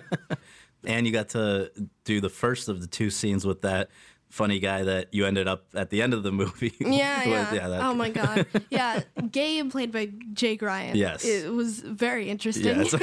[0.85, 1.71] and you got to
[2.05, 3.89] do the first of the two scenes with that
[4.29, 7.19] funny guy that you ended up at the end of the movie Yeah,
[7.51, 7.53] with.
[7.61, 7.69] yeah.
[7.69, 8.45] that- oh my god.
[8.71, 9.01] Yeah,
[9.31, 10.97] Gabe played by Jake Ryan.
[10.97, 11.25] Yes.
[11.25, 12.77] It was very interesting.
[12.77, 12.95] Yes.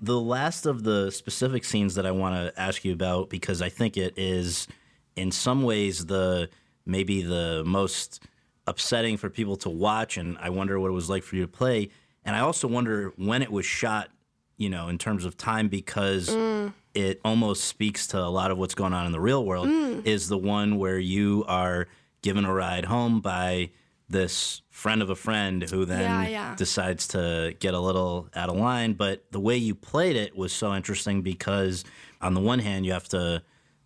[0.00, 3.68] the last of the specific scenes that I want to ask you about because I
[3.70, 4.68] think it is
[5.16, 6.50] in some ways the
[6.86, 8.22] maybe the most
[8.66, 11.48] upsetting for people to watch and I wonder what it was like for you to
[11.48, 11.90] play
[12.24, 14.08] and I also wonder when it was shot
[14.56, 16.72] you know in terms of time because Mm.
[16.94, 20.06] it almost speaks to a lot of what's going on in the real world Mm.
[20.06, 21.88] is the one where you are
[22.22, 23.70] given a ride home by
[24.08, 26.54] this friend of a friend who then Yeah, yeah.
[26.56, 28.92] decides to get a little out of line.
[28.92, 31.84] But the way you played it was so interesting because,
[32.20, 33.42] on the one hand, you have to,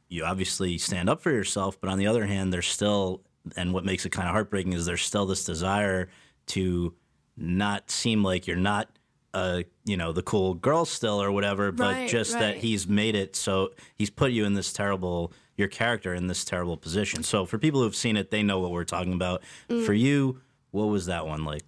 [0.09, 3.23] you obviously stand up for yourself, but on the other hand, there's still,
[3.57, 6.09] and what makes it kind of heartbreaking is there's still this desire
[6.47, 6.94] to
[7.37, 8.88] not seem like you're not.
[9.35, 13.14] Uh, you know, the cool girl still or whatever, but Right, just that he's made
[13.14, 17.23] it so he's put you in this terrible, your character in this terrible position.
[17.23, 19.42] So for people who've seen it, they know what we're talking about.
[19.68, 19.85] Mm.
[19.85, 20.40] For you,
[20.71, 21.62] what was that one like?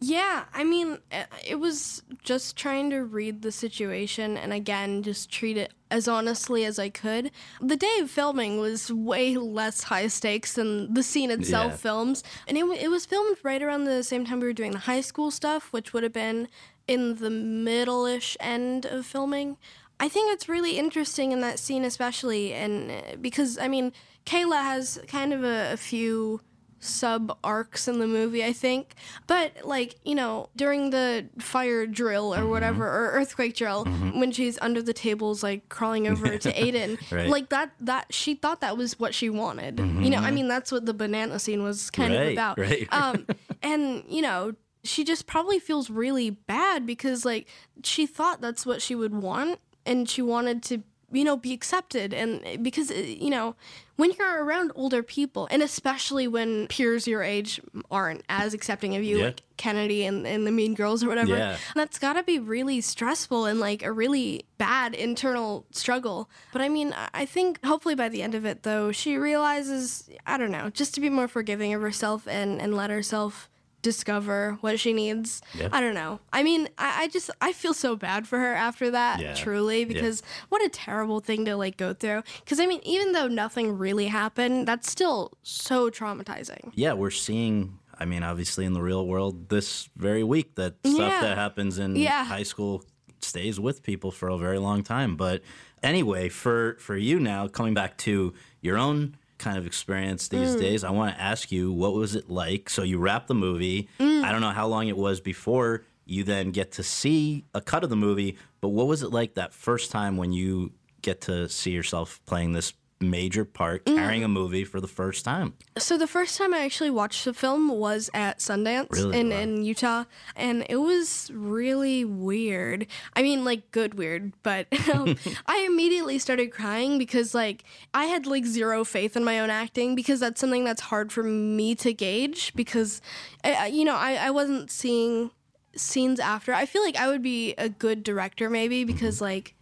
[0.00, 0.98] Yeah, I mean,
[1.46, 6.64] it was just trying to read the situation and again, just treat it as honestly
[6.64, 7.30] as I could.
[7.60, 11.76] The day of filming was way less high stakes than the scene itself Yeah.
[11.76, 12.24] films.
[12.48, 15.02] And it, it was filmed right around the same time we were doing the high
[15.02, 16.48] school stuff, which would have been
[16.88, 19.56] in the middle ish end of filming.
[20.00, 23.92] I think it's really interesting in that scene, especially, and uh, because, I mean,
[24.26, 26.40] Kayla has kind of a, a few
[26.82, 28.94] sub arcs in the movie, I think.
[29.26, 32.50] But like, you know, during the fire drill or mm-hmm.
[32.50, 34.18] whatever, or earthquake drill, mm-hmm.
[34.18, 37.28] when she's under the tables like crawling over to Aiden, Right.
[37.28, 39.78] like that that she thought that was what she wanted.
[39.78, 40.34] You know, I mm-hmm.
[40.34, 42.58] mean that's what the banana scene was kind Right, of about.
[42.58, 42.88] right.
[42.90, 43.26] Um
[43.62, 47.48] and, you know, she just probably feels really bad because like
[47.84, 52.12] she thought that's what she would want and she wanted to you know be accepted
[52.14, 53.54] and because uh, you know
[53.96, 59.02] when you're around older people and especially when peers your age aren't as accepting of
[59.04, 59.24] you Yeah.
[59.26, 61.56] like kennedy and, and the mean girls or whatever Yeah.
[61.74, 66.92] that's gotta be really stressful and like a really bad internal struggle but i mean
[66.94, 70.70] I- i think hopefully by the end of it though she realizes i don't know
[70.70, 73.48] just to be more forgiving of herself and and let herself
[73.82, 75.68] discover what she needs Yeah.
[75.72, 78.90] i don't know i mean I, I just i feel so bad for her after
[78.92, 79.34] that Yeah.
[79.34, 83.26] truly because what a terrible thing to like go through because i mean even though
[83.28, 87.78] nothing really happened that's still so traumatizing yeah, we're seeing.
[87.98, 91.20] I mean, obviously, in the real world, this very week, that stuff Yeah.
[91.20, 92.24] that happens in Yeah.
[92.24, 92.82] high school
[93.20, 95.14] stays with people for a very long time.
[95.16, 95.42] But
[95.82, 100.30] anyway, for for you now, coming back to your own kind of experience Mm.
[100.40, 102.70] these days, I want to ask you, what was it like?
[102.70, 103.88] So you wrap the movie.
[104.00, 104.24] Mm.
[104.24, 107.84] I don't know how long it was before you then get to see a cut
[107.84, 111.48] of the movie, but what was it like that first time when you get to
[111.48, 112.72] see yourself playing this
[113.02, 113.96] major part Mm.
[113.96, 115.54] carrying a movie for the first time.
[115.78, 119.18] So the first time I actually watched the film was at Sundance Really?
[119.20, 119.38] in, Wow.
[119.40, 120.04] in Utah,
[120.36, 122.86] and it was really weird.
[123.14, 128.26] I mean, like good weird, but um, I immediately started crying because like I had
[128.26, 131.92] like zero faith in my own acting because that's something that's hard for me to
[131.92, 133.00] gauge because
[133.44, 135.30] I, you know I, I wasn't seeing
[135.74, 136.52] scenes after.
[136.52, 139.54] I feel like I would be a good director maybe because like.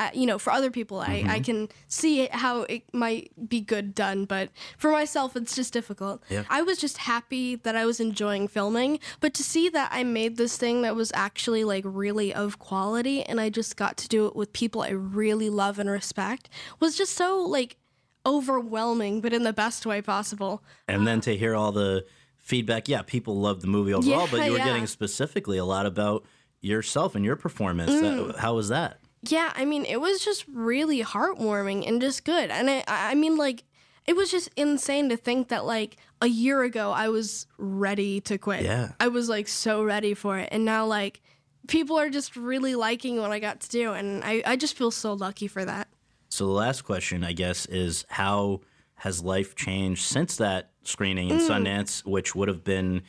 [0.00, 3.94] I, you know, for other people, I, I can see how it might be good
[3.94, 6.22] done, but for myself, it's just difficult.
[6.30, 6.44] Yeah.
[6.48, 10.38] I was just happy that I was enjoying filming, but to see that I made
[10.38, 14.26] this thing that was actually like really of quality and I just got to do
[14.26, 16.48] it with people I really love and respect
[16.80, 17.76] was just so like
[18.24, 20.62] overwhelming, but in the best way possible.
[20.88, 22.06] And then to hear all the
[22.38, 24.64] feedback, yeah, people loved the movie overall, but you were yeah.
[24.64, 26.24] getting specifically a lot about
[26.62, 27.90] yourself and your performance.
[27.90, 28.28] Mm.
[28.28, 28.99] That, how was that?
[29.22, 32.50] Yeah, I mean, it was just really heartwarming and just good.
[32.50, 33.64] And I, I mean, like,
[34.06, 38.38] it was just insane to think that, like, a year ago, I was ready to
[38.38, 38.62] quit.
[38.62, 38.92] Yeah.
[38.98, 40.48] I was, like, so ready for it.
[40.50, 41.20] And now, like,
[41.68, 43.92] people are just really liking what I got to do.
[43.92, 45.88] And I, I just feel so lucky for that.
[46.30, 48.60] So the last question, I guess, is how
[48.94, 51.48] has life changed since that screening in Mm.
[51.48, 53.02] Sundance, which would have been,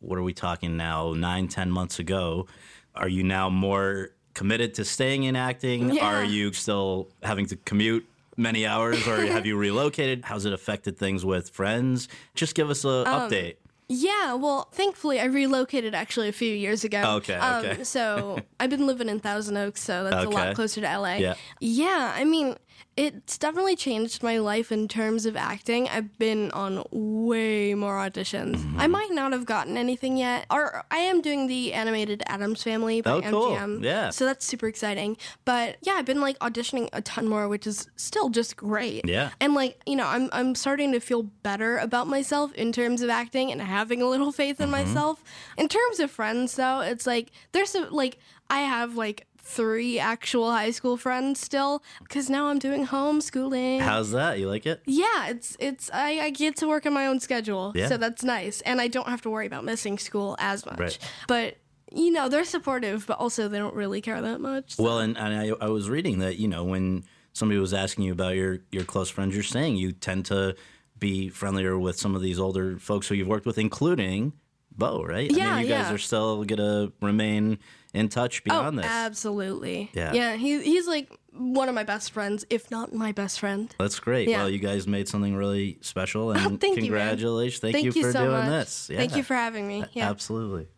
[0.00, 2.46] what are we talking now, nine, ten months ago?
[2.94, 5.90] Are you now more committed to staying in acting?
[5.90, 6.04] Yeah.
[6.06, 10.24] Are you still having to commute many hours or have you relocated?
[10.24, 12.08] How's it affected things with friends?
[12.34, 13.56] Just give us an Um, update.
[13.88, 17.02] Yeah, well, thankfully, I relocated actually a few years ago.
[17.18, 17.84] Okay, Um, okay.
[17.84, 21.14] so I've been living in Thousand Oaks, so that's a lot closer to LA.
[21.14, 21.34] Yeah.
[21.60, 22.56] Yeah, I mean,
[22.96, 25.86] it's definitely changed my life in terms of acting.
[25.88, 28.56] I've been on way more auditions.
[28.56, 28.80] Mm-hmm.
[28.80, 33.02] I might not have gotten anything yet, or I am doing the animated Addams Family
[33.02, 33.50] by Oh, cool.
[33.50, 33.84] MGM.
[33.84, 34.10] Yeah.
[34.10, 35.16] So that's super exciting.
[35.44, 39.06] But yeah, I've been like auditioning a ton more, which is still just great.
[39.06, 39.30] Yeah.
[39.40, 43.10] And like, you know, I'm I'm starting to feel better about myself in terms of
[43.10, 44.86] acting and having a little faith in Mm-hmm.
[44.86, 45.22] myself.
[45.58, 50.50] In terms of friends though, it's like there's a, like I have like three actual
[50.50, 53.80] high school friends still cuz now I'm doing homeschooling.
[53.80, 54.38] How's that?
[54.38, 54.82] You like it?
[54.86, 57.72] yeah, it's it's I, I get to work on my own schedule.
[57.74, 57.88] Yeah.
[57.88, 58.60] So that's nice.
[58.62, 60.78] And I don't have to worry about missing school as much.
[60.78, 60.98] Right.
[61.28, 61.56] But
[61.92, 64.74] you know, they're supportive, but also they don't really care that much.
[64.78, 68.12] Well, and, and I, I was reading that, you know, when somebody was asking you
[68.12, 70.56] about your, your close friends, you're saying you tend to
[70.98, 74.32] be friendlier with some of these older folks who you've worked with, including
[74.76, 75.32] Bo, right?
[75.32, 77.58] I Yeah, mean, you guys are still going to remain
[77.94, 78.90] in touch oh, beyond oh, this.
[78.90, 79.90] absolutely.
[79.94, 80.12] Yeah.
[80.12, 83.74] Yeah, he, he's like one of my best friends, if not my best friend.
[83.78, 84.28] That's great.
[84.28, 84.38] Yeah.
[84.38, 87.60] Well, you guys made something really special, oh, and thank you, congratulations.
[87.60, 88.48] Thank, Thank you you for so doing much.
[88.48, 88.90] this.
[88.92, 89.84] Thank you for having me.
[89.92, 90.10] Yeah.
[90.10, 90.68] Absolutely.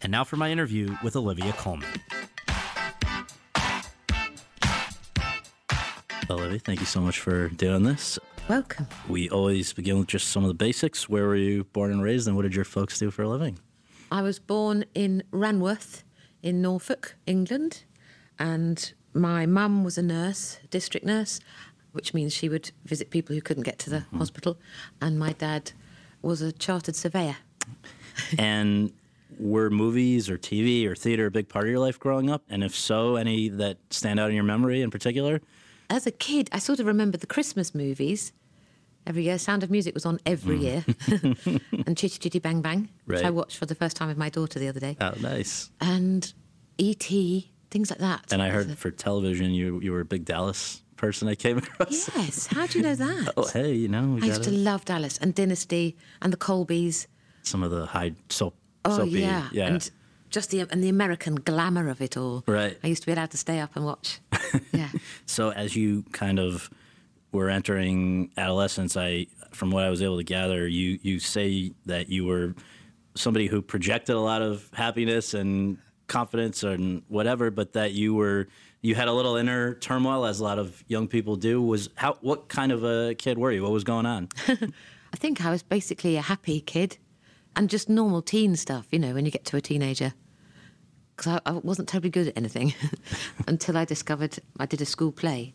[0.00, 1.88] And now for my interview with Olivia Colman.
[6.30, 8.18] Olivia, thank you so much for doing this.
[8.48, 8.86] Welcome.
[9.10, 11.06] We always begin with just some of the basics.
[11.06, 13.58] Where were you born and raised, and what did your folks do for a living?
[14.10, 16.02] I was born in Ranworth
[16.42, 17.84] in Norfolk, England,
[18.38, 21.40] and my mum was a nurse, district nurse,
[21.92, 24.16] which means she would visit people who couldn't get to the mm-hmm.
[24.16, 24.56] hospital,
[25.02, 25.72] and my dad
[26.22, 27.36] was a chartered surveyor.
[28.38, 28.90] and
[29.38, 32.44] were movies or TV or theater a big part of your life growing up?
[32.48, 35.42] And if so, any that stand out in your memory in particular?
[35.90, 38.32] As a kid, I sort of remember the Christmas movies.
[39.08, 40.62] Every year, Sound of Music was on every mm.
[40.62, 44.28] year, and Chitty Chitty Bang Bang, which I watched for the first time with my
[44.28, 45.70] daughter the other day, Oh, nice.
[45.80, 46.30] and
[46.76, 48.30] E.T., things like that.
[48.30, 51.26] And I heard for television, you you were a big Dallas person.
[51.26, 52.10] I came across.
[52.14, 53.32] Yes, how do you know that?
[53.38, 57.06] Oh, hey, you know, I used to love Dallas and Dynasty and the Colbys.
[57.42, 58.56] some of the high soap.
[58.84, 59.68] Oh soapy, yeah, yeah.
[59.68, 59.90] and
[60.28, 62.44] just the and the American glamour of it all.
[62.46, 62.76] Right.
[62.84, 64.20] I used to be allowed to stay up and watch.
[64.72, 64.90] yeah.
[65.24, 66.68] So as you kind of
[67.38, 72.08] were entering adolescence, I from what I was able to gather, you you say that
[72.08, 72.54] you were
[73.14, 78.48] somebody who projected a lot of happiness and confidence and whatever, but that you were
[78.80, 81.62] you had a little inner turmoil as a lot of young people do.
[81.62, 83.62] Was how what kind of a kid were you?
[83.62, 84.28] What was going on?
[84.48, 86.98] I think I was basically a happy kid,
[87.56, 88.86] and just normal teen stuff.
[88.90, 90.14] You know, when you get to a teenager.
[91.16, 92.74] Because I, I wasn't terribly good at anything
[93.48, 95.52] until I discovered I did a school play,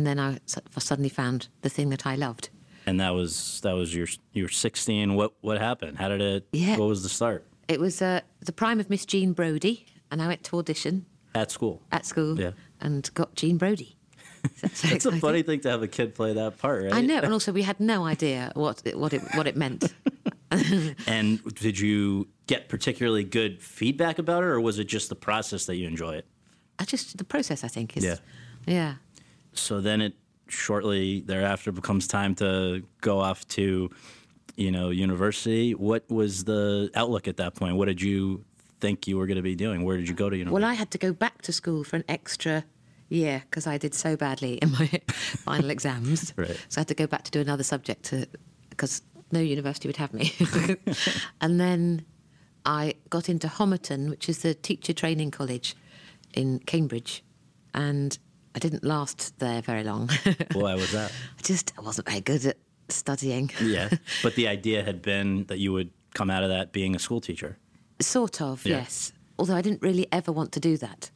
[0.00, 0.38] and then I
[0.78, 2.48] suddenly found the thing that I loved.
[2.86, 5.14] And that was that was your you were 16.
[5.14, 5.98] What what happened?
[5.98, 6.48] How did it?
[6.52, 6.78] Yeah.
[6.78, 10.26] What was the start It was uh, the prime of Miss Jean Brodie, and I
[10.26, 11.82] went to audition at school?
[11.92, 12.52] at school Yeah.
[12.80, 13.96] and got Jean Brodie.
[14.42, 16.94] So that's It's a funny thing to have a kid play that part, right?
[16.94, 19.84] I know, and also we had no idea what it, what it what it meant.
[21.06, 25.66] And did you get particularly good feedback about it, or was it just the process
[25.66, 26.26] that you enjoy it?
[26.80, 28.16] I just the process, I think, is Yeah.
[28.66, 28.94] yeah.
[29.52, 30.14] So then it
[30.48, 33.90] shortly thereafter becomes time to go off to,
[34.56, 35.74] you know, university.
[35.74, 37.76] What was the outlook at that point?
[37.76, 38.44] What did you
[38.80, 39.84] think you were going to be doing?
[39.84, 40.62] Where did you go to university?
[40.62, 42.64] Well, I had to go back to school for an extra
[43.08, 46.32] year because I did so badly in my final exams.
[46.36, 46.56] Right.
[46.68, 48.14] So I had to go back to do another subject
[48.70, 50.32] because no university would have me.
[51.40, 52.04] and then
[52.64, 55.76] I got into Homerton, which is the teacher training college
[56.34, 57.24] in Cambridge,
[57.74, 58.18] and
[58.54, 60.10] I didn't last there very long.
[60.52, 61.12] Why was that?
[61.38, 62.56] I just I wasn't very good at
[62.88, 63.50] studying.
[63.62, 63.90] yeah,
[64.22, 67.20] but the idea had been that you would come out of that being a school
[67.20, 67.56] teacher.
[68.00, 68.78] Sort of, Yeah.
[68.78, 69.12] yes.
[69.38, 71.10] Although I didn't really ever want to do that.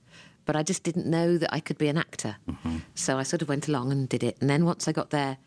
[0.46, 2.36] But I just didn't know that I could be an actor.
[2.48, 2.78] Mm-hmm.
[2.94, 4.36] So I sort of went along and did it.
[4.40, 5.38] And then once I got there,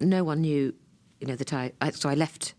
[0.00, 0.74] no one knew,
[1.20, 1.72] you know, that I.
[1.80, 2.54] I so I left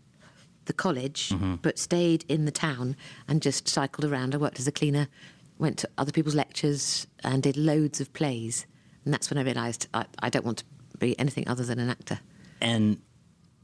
[0.64, 1.56] the college, mm-hmm.
[1.56, 4.34] but stayed in the town and just cycled around.
[4.34, 5.08] I worked as a cleaner,
[5.58, 8.66] went to other people's lectures, and did loads of plays.
[9.04, 10.64] And that's when I realised I, I don't want to
[10.98, 12.20] be anything other than an actor.
[12.60, 13.00] And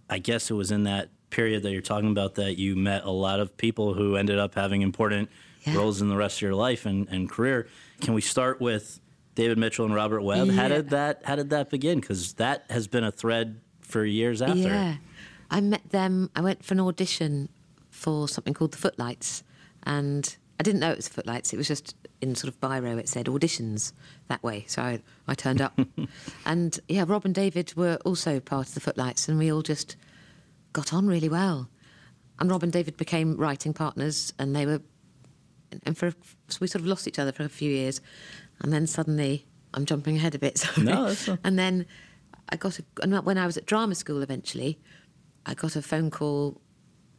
[0.08, 3.10] I guess it was in that period that you're talking about that you met a
[3.10, 5.28] lot of people who ended up having important
[5.66, 5.76] Yeah.
[5.76, 7.66] roles in the rest of your life and, and career.
[8.00, 9.00] Can we start with
[9.34, 10.50] David Mitchell and Robert Webb?
[10.50, 12.00] How did that How did that begin?
[12.00, 14.58] Because that has been a thread for years after.
[14.58, 14.96] Yeah.
[15.50, 16.30] I met them.
[16.36, 17.48] I went for an audition
[17.90, 19.42] for something called the Footlights,
[19.84, 21.52] and I didn't know it was Footlights.
[21.52, 22.98] It was just in sort of biro.
[22.98, 23.92] It said auditions
[24.28, 25.78] that way, so I, I turned up.
[26.46, 29.96] and yeah, Rob and David were also part of the Footlights, and we all just
[30.72, 31.68] got on really well.
[32.38, 34.80] And Rob and David became writing partners, and they were,
[35.84, 36.12] and for
[36.48, 38.00] so we sort of lost each other for a few years,
[38.62, 40.58] and then suddenly I'm jumping ahead a bit.
[40.58, 40.84] Sorry.
[40.86, 41.86] No, that's not- And then
[42.50, 44.78] I got a, and when I was at drama school eventually,
[45.46, 46.60] I got a phone call.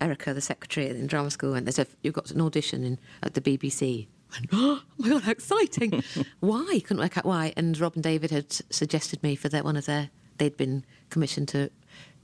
[0.02, 3.34] Erica, the secretary in drama school, and they said you've got an audition in, at
[3.34, 4.08] the BBC.
[4.34, 6.04] I went, oh my god, how exciting!
[6.40, 6.82] why?
[6.84, 7.54] Couldn't work out why.
[7.56, 10.10] And Rob and David had suggested me for their one of their.
[10.38, 11.72] They'd been commissioned to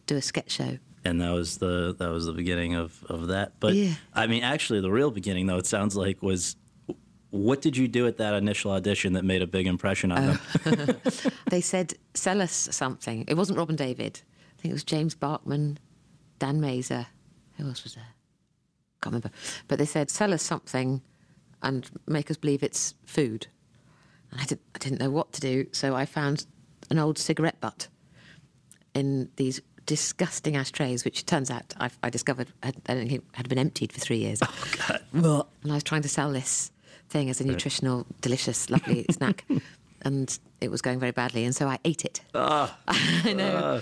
[0.05, 0.79] do a sketch show.
[1.05, 3.53] and that was the that was the beginning of of that.
[3.59, 3.93] But Yeah.
[4.13, 6.55] I mean, actually, the real beginning, though, it sounds like was.
[7.29, 10.39] What did you do at that initial audition that made a big impression on them?
[10.65, 11.11] Oh.
[11.49, 13.23] they said, sell us something.
[13.25, 14.19] It wasn't Robin David.
[14.57, 15.79] I think it was James Bachman,
[16.39, 17.07] Dan Mazer.
[17.57, 18.07] Who else was there?
[19.01, 19.31] Can't remember.
[19.67, 21.01] But they said, sell us something
[21.63, 23.47] and make us believe it's food.
[24.31, 26.45] And I, did, I didn't know what to do, so I found
[26.89, 27.87] an old cigarette butt
[28.93, 33.49] in these disgusting ashtrays, which turns out I, I discovered had, I don't think had
[33.49, 34.39] been emptied for three years.
[34.41, 35.01] Oh, God.
[35.63, 36.71] And I was trying to sell this
[37.09, 39.45] thing as a nutritional, delicious, lovely snack.
[40.03, 42.21] And it was going very badly, and so I ate it.
[42.33, 42.77] Ah.
[42.87, 43.81] I know.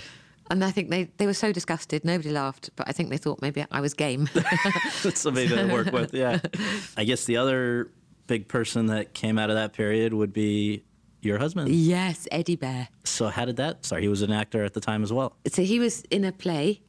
[0.50, 3.40] And I think they, they were so disgusted, nobody laughed, but I think they thought
[3.40, 4.28] maybe I was game.
[5.14, 6.40] Somebody to work with, yeah.
[6.96, 7.90] I guess the other
[8.26, 10.84] big person that came out of that period would be
[11.22, 11.68] your husband.
[11.68, 12.88] yes, Eddie Bear.
[13.04, 14.02] So how did that start?
[14.02, 15.36] He was an actor at the time as well.
[15.46, 16.82] So he was in a play.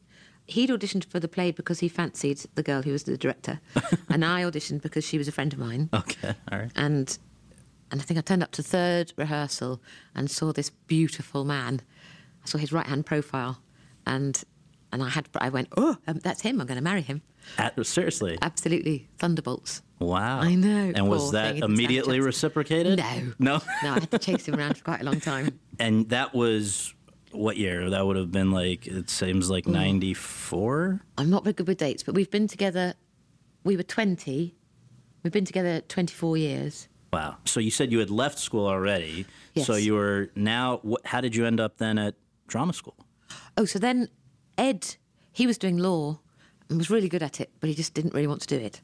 [0.47, 3.59] He'd auditioned for the play because he fancied the girl who was the director,
[4.09, 5.89] and I auditioned because she was a friend of mine.
[5.93, 6.71] Okay, all right.
[6.75, 7.17] and
[7.91, 9.81] and I think I turned up to third rehearsal
[10.15, 11.81] and saw this beautiful man.
[12.43, 13.61] I saw his right hand profile,
[14.05, 14.41] and
[14.91, 16.59] and I had I went, oh, um, that's him.
[16.59, 17.21] I'm going to marry him.
[17.57, 19.81] At, seriously, Absolutely, thunderbolts.
[19.99, 20.39] wow.
[20.41, 22.99] I know, And was that thing, he didn't stand a immediately reciprocated?
[22.99, 23.61] No, No.
[23.83, 23.89] no.
[23.91, 25.59] I had to chase him around for quite a long time.
[25.79, 26.93] And that was
[27.31, 27.89] what year?
[27.89, 29.71] That would have been like it seems like Mm.
[29.73, 31.01] ninety four.
[31.17, 32.93] I'm not very good with dates, but we've been together.
[33.63, 34.55] We were 20.
[35.23, 36.87] We've been together 24 years.
[37.13, 37.37] Wow.
[37.45, 39.25] So you said you had left school already.
[39.55, 39.65] Yes.
[39.67, 40.81] So you were now.
[41.05, 42.15] How did you end up then at
[42.51, 42.95] drama school?
[43.57, 44.09] Oh, so then
[44.57, 44.95] Ed,
[45.31, 46.19] he was doing law
[46.69, 48.81] and was really good at it, but he just didn't really want to do it.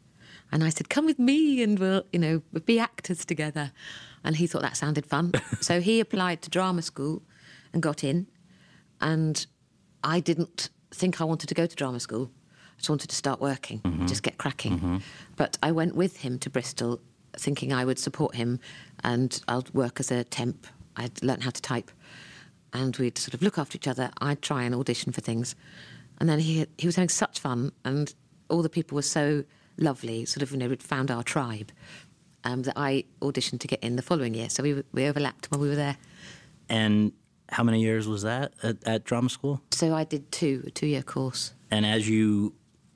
[0.51, 3.71] And I said, "Come with me, and we'll, you know, we'll be actors together."
[4.23, 7.21] And he thought that sounded fun, so he applied to drama school
[7.73, 8.27] and got in.
[9.01, 9.45] And
[10.03, 12.31] I didn't think I wanted to go to drama school.
[12.55, 14.05] I just wanted to start working, mm-hmm.
[14.05, 14.77] just get cracking.
[14.77, 14.97] Mm-hmm.
[15.35, 17.01] But I went with him to Bristol,
[17.33, 18.59] thinking I would support him,
[19.03, 20.67] and I'll work as a temp.
[20.95, 21.91] I'd learnt how to type
[22.73, 24.11] and we'd sort of look after each other.
[24.19, 25.55] I'd try and audition for things,
[26.19, 28.13] and then he he was having such fun, and
[28.49, 29.43] all the people were so
[29.77, 30.25] lovely.
[30.25, 31.71] Sort of, you know, we'd found our tribe.
[32.43, 35.59] Um, that I auditioned to get in the following year, so we we overlapped while
[35.59, 35.97] we were there.
[36.69, 37.11] And
[37.49, 39.61] how many years was that at, at drama school?
[39.71, 41.53] So I did two a two year course.
[41.71, 42.53] And as you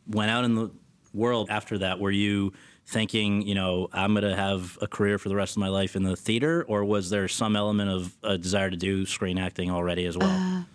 [0.07, 0.71] went out in the
[1.13, 2.53] world after that, were you
[2.85, 5.95] thinking, you know, I'm going to have a career for the rest of my life
[5.95, 9.71] in the theater, or was there some element of a desire to do screen acting
[9.71, 10.65] already as well?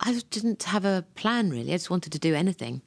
[0.00, 1.72] I didn't have a plan really.
[1.72, 2.80] I just wanted to do anything,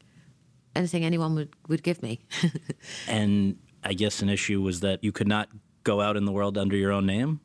[0.75, 2.19] anything anyone would would give me.
[3.07, 5.49] and I guess an issue was that you could not
[5.84, 7.39] go out in the world under your own name.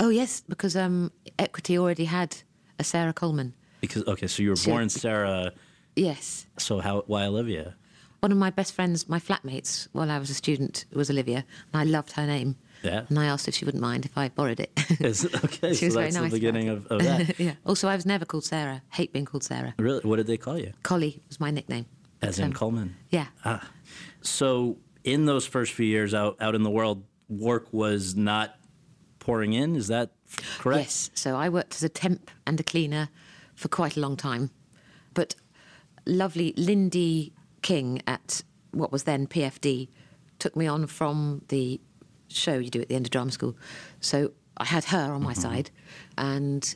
[0.00, 2.36] Oh yes, because um, Equity already had
[2.78, 3.54] a Sarah Coleman.
[3.80, 5.52] Because okay, so you were She- born Sarah.
[5.94, 7.02] Yes, So how?
[7.06, 7.76] Why Olivia?
[8.22, 11.80] One of my best friends, my flatmates, while I was a student, was Olivia, and
[11.80, 12.54] I loved her name.
[12.84, 13.02] Yeah.
[13.08, 14.70] And I asked if she wouldn't mind if I borrowed it.
[15.00, 17.40] Is, okay, She was so very that's nice the beginning of, of that.
[17.40, 17.54] yeah.
[17.66, 18.80] Also, I was never called Sarah.
[18.90, 19.74] Hate being called Sarah.
[19.76, 20.72] really, what did they call you?
[20.84, 21.86] Collie was my nickname.
[22.22, 22.94] As in Colman.
[23.10, 23.26] Yeah.
[23.44, 23.68] Ah.
[24.20, 28.54] So in those first few years out out in the world, work was not
[29.18, 29.74] pouring in.
[29.74, 30.12] Is that
[30.60, 30.82] correct?
[30.82, 31.10] Yes.
[31.14, 33.08] So I worked as a temp and a cleaner
[33.56, 34.50] for quite a long time.
[35.12, 35.34] But
[36.06, 38.42] lovely Lindy King at
[38.72, 39.88] what was then PFD
[40.38, 41.80] took me on from the
[42.28, 43.56] show you do at the end of drama school.
[44.00, 45.40] So I had her on my mm-hmm.
[45.40, 45.70] side
[46.18, 46.74] and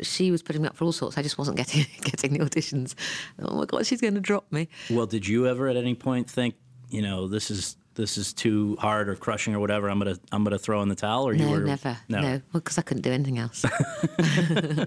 [0.00, 1.16] she was putting me up for all sorts.
[1.16, 2.94] I just wasn't getting getting the auditions.
[3.40, 4.68] Oh my god, she's going to drop me.
[4.90, 6.54] Well, did you ever at any point think,
[6.90, 9.88] you know, this is this is too hard or crushing or whatever?
[9.88, 11.28] I'm gonna I'm gonna throw in the towel.
[11.28, 11.96] Or you No, were never.
[12.08, 13.64] No, well, because I couldn't do anything else.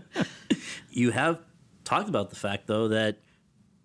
[0.96, 1.40] You have
[1.84, 3.18] talked about the fact though that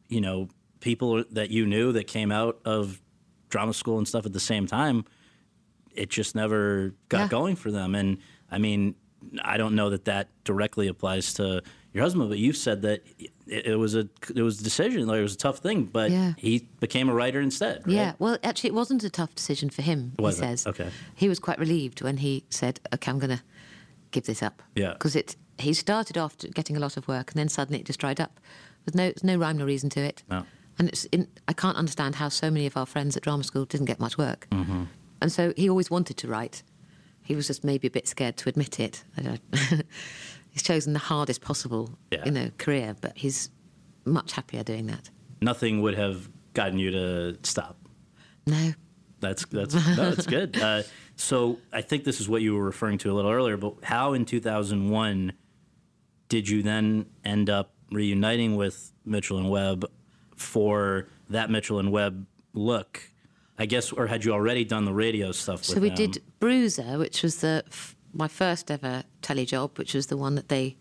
[0.09, 0.49] you know
[0.81, 3.01] people that you knew that came out of
[3.49, 5.05] drama school and stuff at the same time.
[5.95, 7.29] It just never got Yeah.
[7.29, 7.95] going for them.
[7.95, 8.19] And
[8.51, 8.95] I mean,
[9.43, 11.63] I don't know that that directly applies to
[11.93, 15.19] your husband, but you said that it, it was a it was a decision, like
[15.19, 16.35] it was a tough thing, but Yeah.
[16.39, 17.83] he became a writer instead.
[17.87, 17.95] right?
[17.95, 20.13] Yeah, well, actually, it wasn't a tough decision for him.
[20.19, 20.67] He says.
[20.67, 20.89] Okay.
[21.17, 23.43] He was quite relieved when he said, "Okay, I'm going to
[24.13, 24.93] give this up." Yeah.
[24.93, 27.99] Because it he started off getting a lot of work, and then suddenly it just
[27.99, 28.39] dried up.
[28.87, 30.23] There's no there's no rhyme or reason to it.
[30.31, 30.45] No.
[30.81, 33.67] And it's in, I can't understand how so many of our friends at drama school
[33.67, 34.49] didn't get much work.
[34.51, 34.85] Mm-hmm.
[35.21, 36.63] And so he always wanted to write.
[37.23, 39.05] He was just maybe a bit scared to admit it.
[39.19, 39.41] I don't,
[40.49, 42.25] he's chosen the hardest possible, Yeah.
[42.25, 43.51] you know, career, but he's
[44.07, 45.11] much happier doing that.
[45.43, 47.77] Nothing would have gotten you to stop.
[48.47, 48.73] No,
[49.21, 50.59] That's that's no, that's good.
[50.59, 50.83] Uh,
[51.15, 53.59] so I think this is what you were referring to a little earlier.
[53.59, 55.35] But how in 2001
[56.31, 59.85] did you then end up reuniting with Mitchell and Webb
[60.41, 63.03] for that Mitchell and Webb look?
[63.59, 65.65] I guess, or had you already done the radio stuff?
[65.65, 65.97] So we them?
[65.97, 70.35] did Bruiser, which was the f- my first ever telly job, which was the one
[70.35, 70.77] that they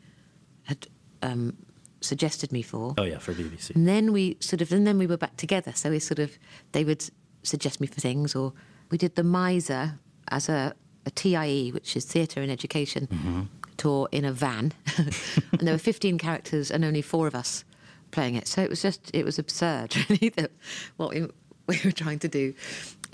[0.64, 0.88] had
[1.22, 1.57] um,
[1.99, 2.95] suggested me for.
[2.97, 3.76] Oh yeah, for BBC.
[3.76, 5.74] And then we sort of, and then we were back together.
[5.76, 6.38] So we sort of,
[6.72, 7.03] they would
[7.43, 8.53] suggest me for things, or
[8.91, 9.99] we did the Miser
[10.30, 10.74] as a,
[11.05, 16.18] a TIE, which is Theatre in Education, tour in a van, and there were 15
[16.18, 17.64] characters and only four of us
[18.12, 18.47] playing it.
[18.47, 20.51] So it was just, it was absurd, really, that
[20.97, 21.28] what we,
[21.68, 22.53] we were trying to do,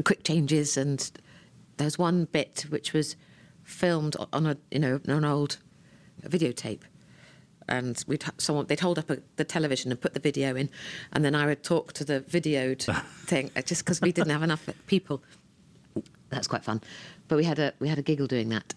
[0.03, 1.11] quick changes, and
[1.77, 3.15] there was one bit which was
[3.63, 5.57] filmed on a, you know, on an old
[6.23, 6.81] videotape.
[7.67, 10.69] And we'd someone they'd hold up a, the television and put the video in,
[11.13, 12.83] and then I would talk to the videoed
[13.25, 15.23] thing uh, just because we didn't have enough people.
[16.29, 16.81] That's quite fun,
[17.27, 18.75] but we had a we had a giggle doing that,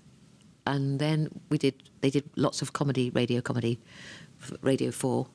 [0.67, 3.79] and then we did they did lots of comedy, radio comedy,
[4.63, 5.27] Radio Four,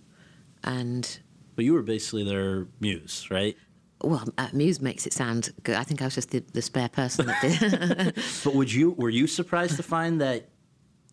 [0.64, 1.20] and
[1.56, 3.56] But you were basically their muse, right?
[4.04, 5.76] well, uh, Muse makes it sound good.
[5.76, 8.16] I think I was just the, the spare person that did.
[8.44, 10.50] But would you were you surprised to find that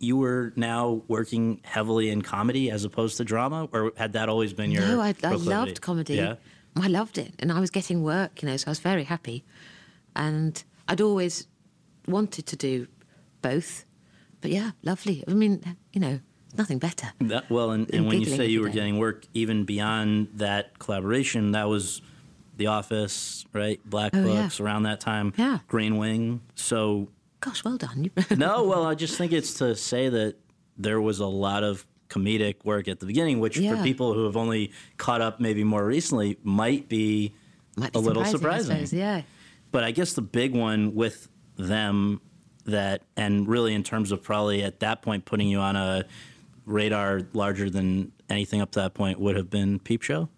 [0.01, 4.53] you were now working heavily in comedy as opposed to drama, or had that always
[4.53, 4.82] been your?
[4.82, 6.14] No, I, I loved comedy.
[6.14, 6.34] Yeah.
[6.76, 9.44] I loved it, and I was getting work, you know, so I was very happy.
[10.16, 11.46] And I'd always
[12.09, 12.86] wanted to do
[13.42, 13.84] both,
[14.40, 15.22] but yeah, lovely.
[15.28, 16.20] I mean, you know,
[16.57, 17.09] nothing better.
[17.20, 18.74] That, well, and, and when you say you were day.
[18.74, 22.03] getting work even beyond that collaboration, that was
[22.57, 23.80] The Office, right?
[23.84, 24.42] Black Oh, yeah.
[24.42, 25.32] Books around that time.
[25.36, 25.59] Yeah.
[25.68, 26.40] Green Wing.
[26.55, 27.09] So
[27.40, 28.11] Gosh, well done.
[28.36, 30.36] No, well, I just think it's to say that
[30.76, 34.36] there was a lot of comedic work at the beginning, which for people who have
[34.36, 37.32] only caught up maybe more recently might be,
[37.76, 38.74] Might be a little I surprising.
[38.76, 39.22] suppose, yeah.
[39.72, 42.20] But I guess the big one with them
[42.66, 46.05] that, and really in terms of probably at that point putting you on a
[46.70, 50.28] radar larger than anything up to that point would have been Peep Show.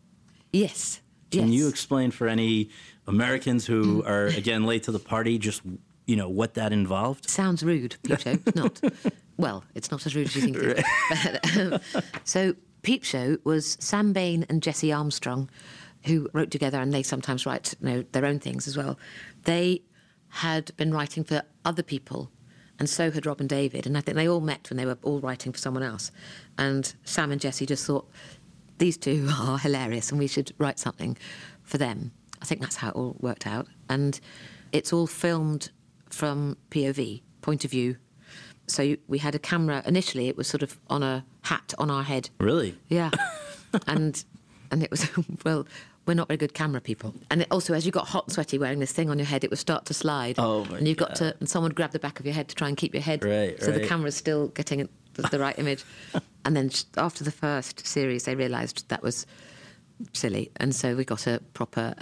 [0.53, 1.01] Yes.
[1.31, 1.61] Can yes.
[1.61, 2.71] you explain for any
[3.07, 5.63] Americans who are again late to the party just
[6.07, 7.29] you know what that involved?
[7.29, 8.39] Sounds rude, Peep Show.
[8.47, 8.81] It's not.
[9.37, 10.85] well, it's not as rude as you think it is.
[11.09, 15.49] But, um, so, Peep Show was Sam Bain and Jesse Armstrong,
[16.05, 18.99] who wrote together, and they sometimes write you know, their own things as well.
[19.45, 19.83] They
[20.29, 22.31] had been writing for other people,
[22.83, 23.87] and so had Rob and David.
[23.87, 26.11] And I think they all met when they were all writing for someone else.
[26.59, 28.11] And Sam and Jesse just thought,
[28.79, 31.17] these two are hilarious and we should write something
[31.63, 32.11] for them.
[32.41, 33.69] I think that's how it all worked out.
[33.89, 34.19] And
[34.73, 35.71] it's all filmed
[36.11, 37.99] from POV, point of view.
[38.67, 39.85] So we had a camera.
[39.87, 42.31] Initially, it was sort of on a hat on our head.
[42.41, 42.77] Really?
[42.89, 43.11] Yeah.
[43.87, 44.25] and
[44.73, 45.09] and it was,
[45.45, 45.69] well,
[46.07, 47.15] we're not very good camera people.
[47.31, 49.45] And it also, as you got hot and sweaty wearing this thing on your head,
[49.45, 50.37] it would start to slide.
[50.39, 52.49] Oh, my And you've got to, and someone would grab the back of your head
[52.49, 53.25] to try and keep your head.
[53.25, 53.89] Right, so the right.
[53.89, 55.85] camera's still getting the, the right image.
[56.45, 59.27] and then after the first series, they realised that was
[60.13, 60.51] silly.
[60.57, 61.95] And so we got a proper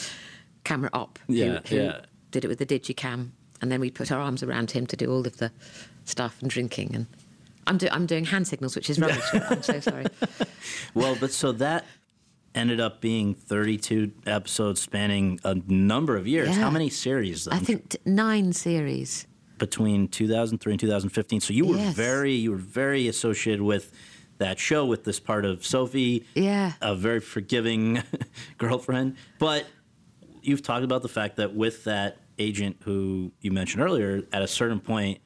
[0.64, 2.00] camera op who, Yeah, who yeah.
[2.30, 3.30] did it with the digicam.
[3.60, 5.50] And then we put our arms around him to do all of the
[6.04, 6.94] stuff and drinking.
[6.94, 7.06] And
[7.66, 9.24] I'm, do- I'm doing hand signals, which is rubbish.
[9.34, 10.06] I'm so sorry.
[10.94, 11.84] Well, but so that
[12.54, 16.48] ended up being 32 episodes spanning a number of years.
[16.48, 16.54] Yeah.
[16.54, 17.48] How many series?
[17.48, 19.26] I think t- nine series.
[19.58, 21.40] between 2003 and 2015.
[21.40, 21.94] So you were Yes.
[21.94, 23.92] very you were very associated with
[24.38, 26.24] that show with this part of Sophie.
[26.34, 26.72] Yeah.
[26.80, 28.02] A very forgiving
[28.58, 29.64] girlfriend, but
[30.42, 34.48] you've talked about the fact that with that agent who you mentioned earlier, at a
[34.48, 35.18] certain point.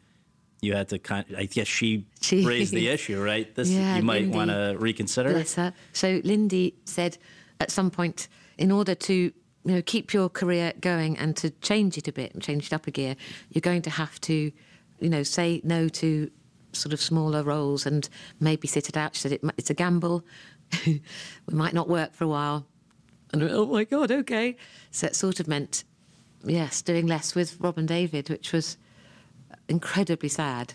[0.61, 1.25] You had to kind.
[1.37, 3.53] I guess she, She- raised the issue, right?
[3.55, 5.33] This Yeah, you might want to reconsider.
[5.33, 5.73] Bless her.
[5.93, 7.19] So Lindy said
[7.61, 9.33] at some point, in order to you
[9.65, 12.87] know keep your career going and to change it a bit and change it up
[12.87, 13.17] a gear,
[13.51, 14.51] you're going to have to,
[15.01, 16.31] you know, say no to
[16.73, 18.09] sort of smaller roles and
[18.41, 19.15] maybe sit it out.
[19.15, 20.25] She said it, it's a gamble.
[20.87, 21.01] we
[21.51, 22.67] might not work for a while.
[23.33, 24.57] And oh my god, okay.
[24.91, 25.85] So it sort of meant,
[26.45, 28.77] yes, doing less with Rob and David, which was
[29.69, 30.75] incredibly sad.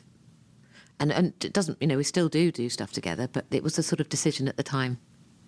[1.00, 3.78] And, and it doesn't, you know, we still do do stuff together, but it was
[3.78, 5.00] a sort of decision at the time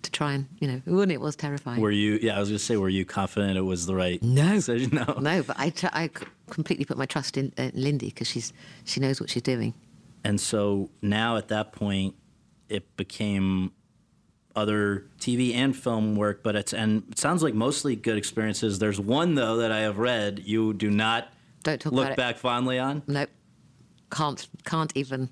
[0.02, 1.80] to try and, you know, when it was terrifying.
[1.80, 2.18] Were you?
[2.20, 4.54] Yeah, I was going to say, were you confident it was the right No.
[4.54, 4.90] decision?
[4.94, 5.14] No.
[5.20, 6.10] no, but I, tr- I
[6.50, 8.52] completely put my trust in uh, Lindy because she's
[8.84, 9.72] she knows what she's doing.
[10.24, 12.14] And so now at that point,
[12.68, 13.70] it became
[14.56, 18.78] other TV and film work, but it's and it sounds like mostly good experiences.
[18.78, 21.28] There's one though that I have read you do not
[21.66, 22.16] Don't talk look about it.
[22.16, 23.02] back fondly on.
[23.06, 23.30] Nope,
[24.10, 25.28] can't can't even.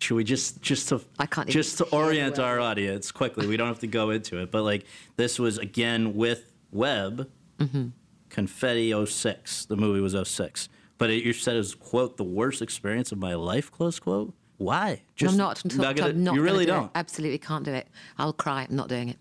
[0.00, 3.46] Should we just just to I can't even just to orient our audience quickly?
[3.46, 4.86] We don't have to go into it, but like
[5.16, 7.28] this was again with Webb,
[7.58, 7.88] Mm-hmm.
[8.30, 9.66] Confetti 06.
[9.66, 10.68] The movie was 06.
[10.98, 13.70] But it, you said it was quote the worst experience of my life.
[13.72, 14.32] Close quote.
[14.56, 15.02] Why?
[15.22, 15.62] I'm not.
[15.70, 16.74] I'm not I'm not you really do it.
[16.74, 16.90] don't.
[16.94, 17.88] Absolutely can't do it.
[18.18, 18.66] I'll cry.
[18.68, 19.16] I'm not doing it.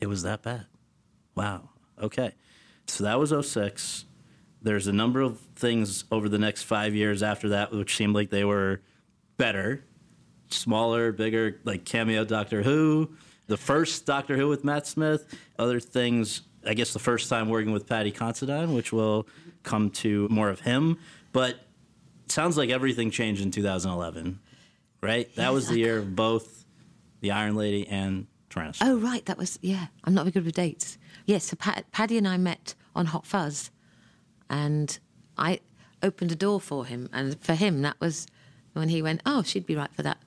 [0.00, 0.66] It was that bad.
[1.34, 1.70] Wow.
[2.00, 2.32] Okay.
[2.86, 4.04] So that was 06.
[4.66, 8.30] There's a number of things over the next five years after that, which seemed like
[8.30, 8.80] they were
[9.36, 9.84] better,
[10.48, 13.12] smaller, bigger, like cameo Doctor Who,
[13.46, 16.42] the first Doctor Who with Matt Smith, other things.
[16.66, 19.28] I guess the first time working with Paddy Considine, which will
[19.62, 20.98] come to more of him.
[21.30, 21.50] But
[22.24, 24.40] it sounds like everything changed in 2011,
[25.00, 25.32] right?
[25.36, 26.64] that was the year of both
[27.20, 28.78] the Iron Lady and Tyrannosaur.
[28.80, 29.86] Oh right, that was yeah.
[30.02, 30.98] I'm not very good with dates.
[31.24, 33.70] Yes, so Pat, Paddy and I met on Hot Fuzz,
[34.50, 34.98] and
[35.38, 35.60] I
[36.02, 38.26] opened a door for him, and for him that was
[38.74, 40.18] when he went, "Oh, she'd be right for that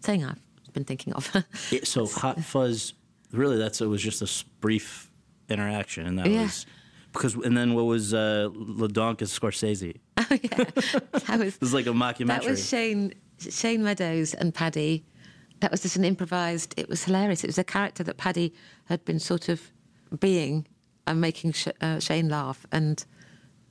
[0.00, 0.40] thing I've
[0.72, 1.30] been thinking of."
[1.70, 2.94] It- so Hot Fuzz,
[3.32, 5.10] really, that's it was just a brief
[5.48, 6.42] interaction, and that Yeah.
[6.44, 6.66] was
[7.12, 7.34] because.
[7.34, 10.00] And then what was uh, Le Donk & Scor-zay-zee?
[10.16, 12.26] that was It was like a mockumentary.
[12.26, 15.04] that was Shane Shane Meadows and Paddy.
[15.60, 16.72] That was just an improvised.
[16.78, 17.44] It was hilarious.
[17.44, 18.54] It was a character that Paddy
[18.86, 19.60] had been sort of
[20.18, 20.66] being
[21.06, 23.04] and making Sh- uh, Shane laugh, and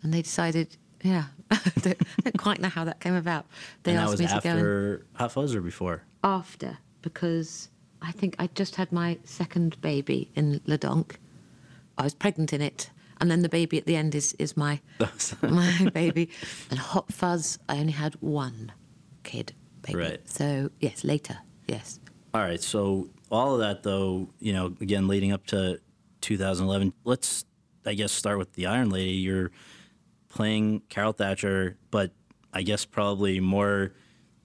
[0.02, 3.46] and they decided, yeah, I don't, I don't quite know how that came about.
[3.84, 6.04] They and that asked was me to go and- Hot Fuzz or before.
[6.24, 7.70] after because
[8.02, 11.20] I think I just had my second baby in Le Donk.
[11.98, 12.90] I was pregnant in it,
[13.20, 14.80] and then the baby at the end is is my
[15.42, 16.30] my baby.
[16.70, 18.72] And Hot Fuzz, I only had one
[19.24, 20.00] kid baby.
[20.00, 20.30] Right.
[20.30, 21.38] So yes, later,
[21.68, 22.00] yes.
[22.34, 22.62] All right.
[22.62, 25.80] So all of that, though, you know, again, leading up to
[26.22, 26.94] 2011.
[27.04, 27.46] Let's,
[27.86, 29.12] I guess, start with the Iron Lady.
[29.12, 29.52] You're
[30.30, 32.12] playing Carol Thatcher, but
[32.54, 33.94] I guess probably more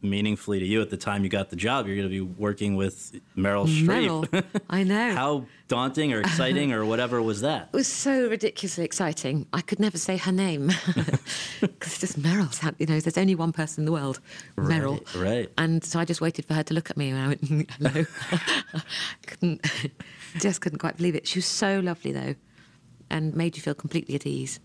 [0.02, 2.76] meaningfully to you at the time you got the job, you're going to be working
[2.76, 4.26] with Meryl Streep.
[4.28, 5.14] Meryl, I know.
[5.14, 7.70] How daunting or exciting or whatever was that?
[7.72, 9.46] It was so ridiculously exciting.
[9.54, 10.66] I could never say her name
[11.60, 12.52] because it's just Meryl.
[12.78, 14.20] You know, there's only one person in the world,
[14.58, 15.00] Meryl.
[15.18, 15.50] right.
[15.56, 18.04] And so I just waited for her to look at me, and I went, "Hello."
[19.26, 19.64] couldn't,
[20.38, 21.26] just couldn't quite believe it.
[21.26, 22.34] She was so lovely, though,
[23.08, 24.60] and made you feel completely at ease.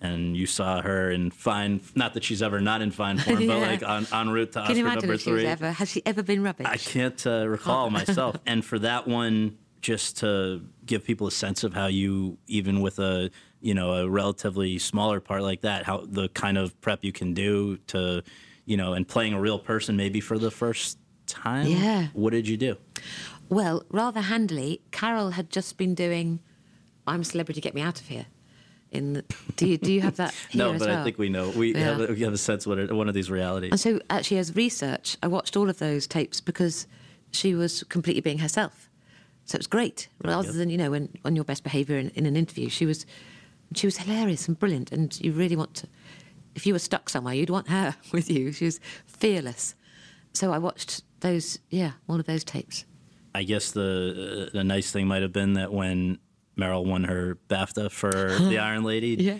[0.00, 3.58] And you saw her in fine, not that she's ever not in fine form, but
[3.60, 5.50] like on, en route to Can Oscar you imagine number if she was three.
[5.50, 5.72] ever?
[5.72, 6.66] Has she ever been rubbish?
[6.68, 8.36] I can't uh, recall myself.
[8.46, 12.98] And for that one, just to give people a sense of how you, even with
[13.00, 13.30] a
[13.60, 17.34] you know a relatively smaller part like that, how the kind of prep you can
[17.34, 18.22] do to,
[18.66, 21.66] you know, and playing a real person maybe for the first time.
[21.66, 22.08] Yeah.
[22.12, 22.76] What did you do?
[23.48, 26.38] Well, rather handily, Carol had just been doing
[27.06, 28.26] "I'm a Celebrity, Get Me Out of Here."
[28.90, 29.24] In the,
[29.56, 31.00] do you do you have that no, but well?
[31.00, 31.50] I think we know.
[31.50, 31.80] We Yeah.
[31.80, 33.70] have a, we have a sense what it, one of these realities.
[33.70, 36.86] And so, actually, as research, I watched all of those tapes because
[37.30, 38.88] she was completely being herself.
[39.44, 40.08] So it was great.
[40.24, 43.04] Rather than, you know, when on your best behaviour in, in an interview, she was
[43.74, 44.90] she was hilarious and brilliant.
[44.92, 45.86] And you really want to,
[46.54, 48.52] if you were stuck somewhere, you'd want her with you.
[48.52, 49.74] She was fearless.
[50.32, 52.84] So I watched those, yeah, all of those tapes.
[53.34, 56.18] I guess the uh, the nice thing might have been that when
[56.58, 59.38] Meryl won her BAFTA for The Iron Lady, Yeah.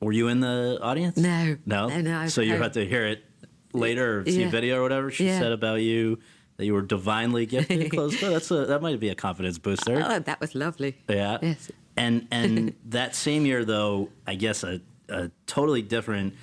[0.00, 1.16] were you in the audience?
[1.16, 1.56] No.
[1.64, 3.24] no, No, no, So you I- had to hear it
[3.72, 4.50] later, or see a Yeah.
[4.50, 5.38] video or whatever she Yeah.
[5.38, 6.18] said about you
[6.56, 8.20] that you were divinely gifted in closed.
[8.20, 10.02] That's a that might be a confidence booster.
[10.04, 10.96] Oh, that was lovely.
[11.08, 11.38] Yeah.
[11.42, 11.70] Yes.
[11.96, 16.34] And and that same year though, I guess a, a totally different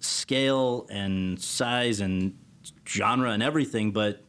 [0.00, 2.36] scale and size and
[2.88, 4.24] genre and everything, but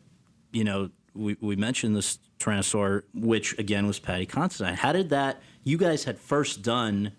[0.52, 4.76] you know, we, we mentioned this Tyrannosaur, which again was Paddy Considine.
[4.76, 7.14] How did that you guys had first done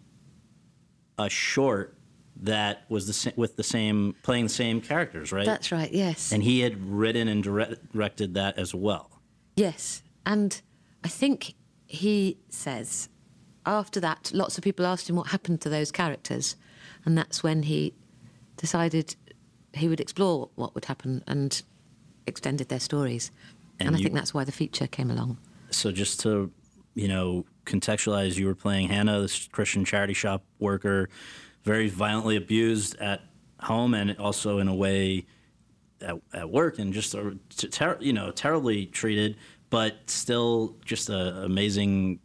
[1.18, 1.96] a short
[2.36, 5.46] that was the with the same playing the same characters, right?
[5.46, 6.32] That's right, yes.
[6.32, 9.22] and he had written and direct, directed that as well.
[9.56, 10.60] Yes, and
[11.04, 11.54] I think
[11.86, 13.08] he says
[13.66, 16.56] after that, lots of people asked him what happened to those characters,
[17.04, 17.94] and that's when he
[18.56, 19.16] decided
[19.72, 21.62] he would explore what would happen and
[22.26, 23.30] extended their stories.
[23.80, 25.38] And And, I you- think that's why the feature came along.
[25.70, 26.50] so just to
[26.94, 31.08] you know contextualize you were playing hannah this christian charity shop worker
[31.64, 33.22] very violently abused at
[33.60, 35.26] home and also in a way
[36.00, 37.36] at, at work and just a,
[37.70, 39.36] ter- you know terribly treated
[39.70, 42.20] but still just an amazing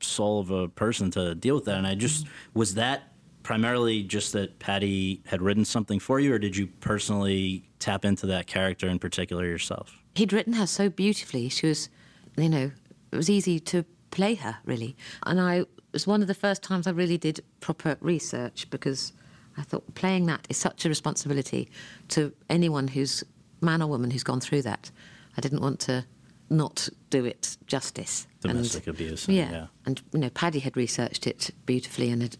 [0.00, 1.78] soul of a person to deal with that.
[1.78, 2.58] And i just mm-hmm.
[2.60, 7.68] was that primarily just that paddy had written something for you or did you personally
[7.80, 11.48] tap into that character in particular yourself He'd written her so beautifully.
[11.48, 11.88] She was,
[12.36, 12.70] you know,
[13.10, 14.96] it was easy to play her, really.
[15.26, 19.12] And I it was one of the first times I really did proper research because
[19.56, 21.68] I thought playing that is such a responsibility
[22.08, 23.22] to anyone who's
[23.60, 24.90] man or woman who's gone through that.
[25.36, 26.04] I didn't want to
[26.50, 28.26] not do it justice.
[28.40, 29.50] Domestic abuse, Yeah.
[29.50, 29.66] yeah.
[29.86, 32.36] And, you know, Paddy had researched it beautifully and had,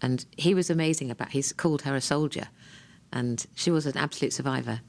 [0.00, 2.48] and he was amazing about He's called her a soldier.
[3.12, 4.80] And she was an absolute survivor,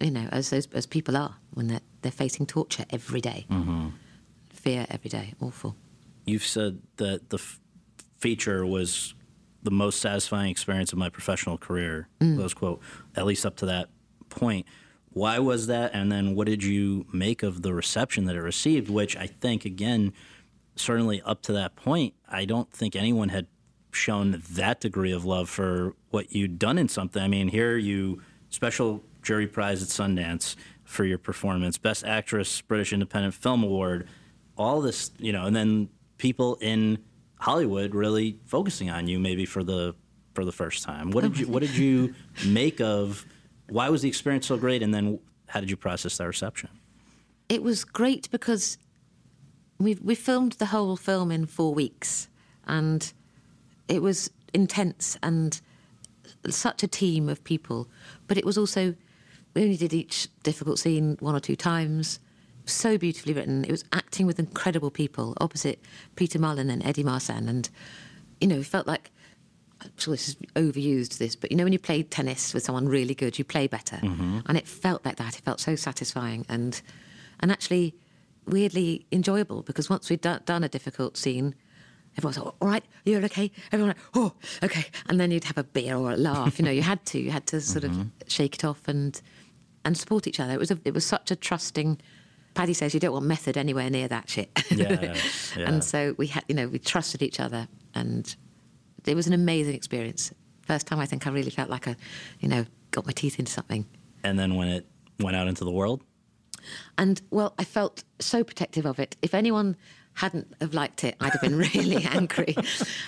[0.00, 3.46] you know, as those as people are when they're, they're facing torture every day.
[3.50, 3.88] Mm-hmm.
[4.50, 5.34] Fear every day.
[5.40, 5.76] Awful.
[6.26, 7.58] you've said that the f-
[8.18, 9.14] feature was
[9.62, 12.08] the most satisfying experience of my professional career.
[12.20, 12.36] Mm.
[12.36, 12.80] Close quote.
[13.16, 13.88] At least up to that
[14.28, 14.66] point.
[15.10, 15.94] Why was that?
[15.94, 18.88] And then what did you make of the reception that it received?
[18.90, 20.12] Which I think, again,
[20.76, 23.46] certainly up to that point, I don't think anyone had
[23.90, 27.22] shown that degree of love for what you'd done in something.
[27.22, 32.94] I mean, here you special jury prize at Sundance for your performance, best actress, British
[32.94, 34.08] Independent Film Award,
[34.56, 36.96] all this, you know, and then people in
[37.38, 39.94] Hollywood really focusing on you maybe for the
[40.34, 41.10] for the first time.
[41.10, 42.14] What did you what did you
[42.46, 43.26] make of
[43.68, 46.70] why was the experience so great and then how did you process that reception?
[47.50, 48.78] It was great because
[49.78, 52.28] we we filmed the whole film in four weeks,
[52.66, 53.12] and
[53.88, 55.60] it was intense and
[56.48, 57.88] such a team of people.
[58.26, 58.94] But it was also
[59.58, 62.20] we only did each difficult scene one or two times.
[62.64, 63.64] So beautifully written.
[63.64, 65.80] It was acting with incredible people opposite
[66.14, 67.68] Peter Mullan and Eddie Marsan, and
[68.40, 69.10] you know, it felt like
[69.80, 72.88] I'm sure this is overused, this, but you know, when you play tennis with someone
[72.88, 73.96] really good, you play better.
[73.96, 74.40] Mm-hmm.
[74.46, 75.36] And it felt like that.
[75.36, 76.80] It felt so satisfying and,
[77.40, 77.94] and actually
[78.46, 81.54] weirdly enjoyable because once we'd done, done a difficult scene,
[82.16, 83.52] everyone was like, all right, you're okay.
[83.70, 84.32] Everyone, like, oh,
[84.64, 84.86] okay.
[85.08, 86.58] And then you'd have a beer or a laugh.
[86.58, 87.20] You know, you had to.
[87.20, 88.08] You had to sort of mm-hmm.
[88.26, 89.20] shake it off and
[89.88, 90.52] and support each other.
[90.52, 91.98] It was a, it was such a trusting.
[92.52, 94.50] Paddy says you don't want method anywhere near that shit.
[94.70, 95.16] Yeah, yeah.
[95.66, 98.36] and so we had, you know, we trusted each other, and
[99.06, 100.30] it was an amazing experience.
[100.66, 101.96] First time I think I really felt like I,
[102.40, 103.86] you know, got my teeth into something.
[104.22, 104.86] And then when it
[105.20, 106.02] went out into the world,
[106.98, 109.16] And well, I felt so protective of it.
[109.22, 109.74] If anyone
[110.18, 112.54] hadn't have liked it, I'd have been really angry.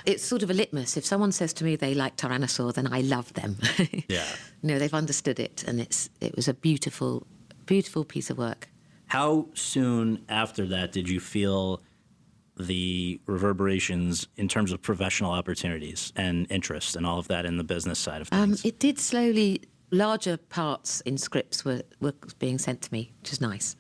[0.07, 0.97] It's sort of a litmus.
[0.97, 3.57] If someone says to me they like Tyrannosaur, then I love them.
[4.09, 4.25] Yeah.
[4.63, 7.27] you know, they've understood it, and it's it was a beautiful,
[7.67, 8.69] beautiful piece of work.
[9.09, 11.83] How soon after that did you feel
[12.57, 17.65] the reverberations in terms of professional opportunities and interest and all of that in the
[17.65, 18.65] business side of Um, things?
[18.65, 19.63] it did slowly.
[19.93, 23.75] Larger parts in scripts were, were being sent to me, which is nice.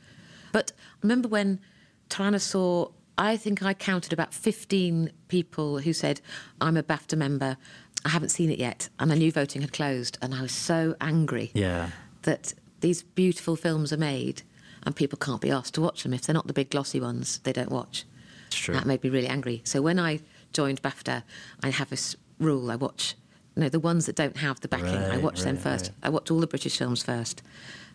[0.50, 1.60] But I remember when
[2.08, 6.22] Tyrannosaur, I think I counted about 15 people who said,
[6.58, 7.58] I'm a BAFTA member,
[8.02, 8.88] I haven't seen it yet.
[8.98, 10.16] And I knew voting had closed.
[10.22, 11.90] And I was so angry yeah.
[12.22, 14.40] that these beautiful films are made
[14.84, 16.14] and people can't be asked to watch them.
[16.14, 18.06] If they're not the big glossy ones, they don't watch.
[18.46, 18.74] It's true.
[18.74, 19.60] That made me really angry.
[19.64, 20.20] So when I
[20.54, 21.22] joined BAFTA,
[21.62, 22.70] I have this rule.
[22.70, 23.16] I watch,
[23.54, 24.96] you know, the ones that don't have the backing.
[24.96, 25.88] I Right, watch them first.
[25.88, 25.94] right.
[26.04, 27.42] I watch all the British films first,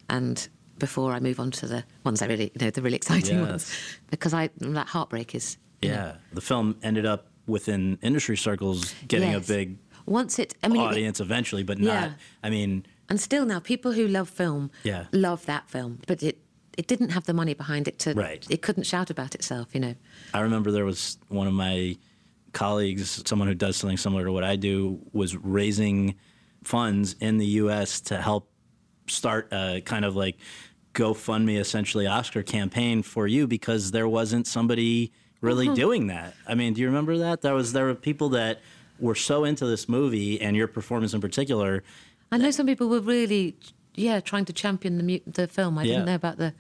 [0.08, 0.48] and
[0.80, 3.50] before I move on to the ones I really, you know, the really exciting Yes.
[3.50, 3.72] ones.
[4.12, 8.94] Because I that heartbreak is you know, Yeah, the film ended up within industry circles
[9.08, 9.46] getting Yes.
[9.50, 10.54] a big once it.
[10.64, 11.86] I mean, it- audience eventually, but not.
[11.94, 12.14] Yeah.
[12.44, 15.06] I mean, and still now, people who love film Yeah.
[15.12, 16.40] love that film, but it
[16.78, 18.14] it didn't have the money behind it to.
[18.14, 18.46] Right.
[18.50, 19.96] It couldn't shout about itself, you know.
[20.34, 21.96] I remember there was one of my
[22.52, 26.16] colleagues, someone who does something similar to what I do, was raising
[26.66, 28.02] funds in the U.S.
[28.02, 28.50] to help
[29.08, 30.38] start a kind of like
[30.94, 35.76] GoFundMe, essentially Oscar campaign for you because there wasn't somebody really mm-hmm.
[35.76, 36.34] doing that.
[36.48, 37.42] I mean, do you remember that?
[37.42, 38.62] There was there were people that
[39.00, 41.84] were so into this movie and your performance in particular.
[42.32, 43.56] I know some people were really,
[43.94, 45.78] yeah, trying to champion the the film.
[45.78, 45.94] I Yeah.
[45.94, 46.54] didn't know about the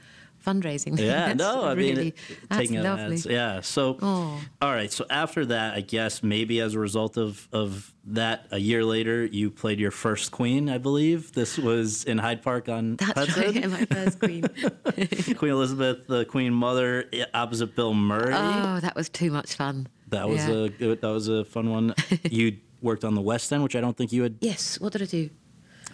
[0.46, 0.98] fundraising.
[1.06, 3.16] Yeah, That's no, I really, mean, it- taking lovely.
[3.16, 3.26] ads.
[3.26, 3.62] Yeah.
[3.62, 4.40] So, Oh.
[4.62, 4.92] all right.
[4.92, 9.26] So after that, I guess maybe as a result of of that, a year later,
[9.26, 10.70] you played your first Queen.
[10.70, 13.44] I believe this was in Hyde Park on That's Hudson.
[13.44, 14.44] right, my first queen.
[15.38, 18.34] Queen Elizabeth, the Queen Mother, opposite Bill Murray.
[18.34, 19.88] oh, that was too much fun.
[20.10, 20.68] that was Yeah.
[20.92, 21.96] a that was a fun one.
[22.30, 24.36] you worked on the West End, which I don't think you had.
[24.42, 24.80] Yes.
[24.80, 25.30] What did I do?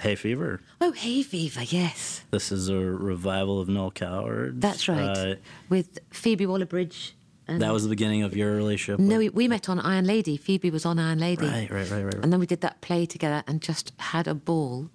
[0.02, 0.62] Hay Fever.
[0.80, 1.62] Oh, Hay Fever.
[1.64, 4.60] Yes, This is a revival of Noel Coward.
[4.62, 4.99] that's right.
[5.18, 5.36] Uh,
[5.70, 7.16] With Phoebe Waller-Bridge.
[7.47, 8.99] That was the beginning of your relationship.
[8.99, 10.38] no, we, we met on Iron Lady.
[10.38, 11.45] Phoebe was on Iron Lady.
[11.45, 12.04] Right, right, right, right.
[12.06, 12.24] right.
[12.24, 14.89] And then we did that play together and just had a ball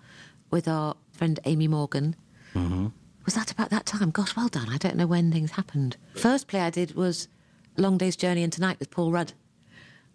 [0.51, 2.17] with our friend Amy Morgan.
[2.55, 2.87] Mm-hmm.
[3.27, 4.11] Was that about that time?
[4.11, 4.71] Gosh, well done.
[4.71, 5.99] I don't know when things happened.
[6.15, 7.29] First play I did was
[7.77, 9.35] Long Day's Journey into Night with Paul Rudd.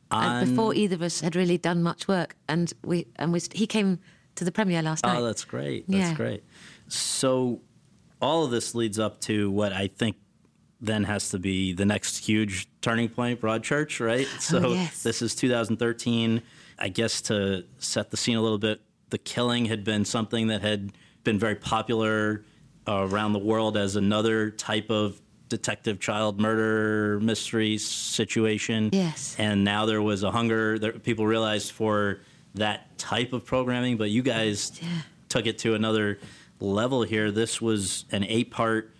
[0.09, 3.65] And before either of us had really done much work, and we and we he
[3.67, 3.99] came
[4.35, 5.17] to the premiere last night.
[5.17, 5.85] Oh, that's great.
[5.87, 6.15] That's Yeah.
[6.15, 6.43] great.
[6.87, 7.61] So,
[8.21, 10.17] all of this leads up to what I think
[10.79, 14.27] then has to be the next huge turning point, Broadchurch, right?
[14.39, 15.03] So, Oh, yes.
[15.03, 16.41] this is 2013.
[16.79, 20.61] I guess to set the scene a little bit, The Killing had been something that
[20.61, 20.91] had
[21.23, 22.43] been very popular
[22.87, 28.89] uh, around the world as another type of detective child murder mystery situation.
[28.91, 29.35] Yes.
[29.37, 32.21] And now there was a hunger that people realized for
[32.55, 34.79] that type of programming, but you guys
[35.29, 36.19] took it to another
[36.59, 37.31] level here.
[37.31, 38.93] This was an eight part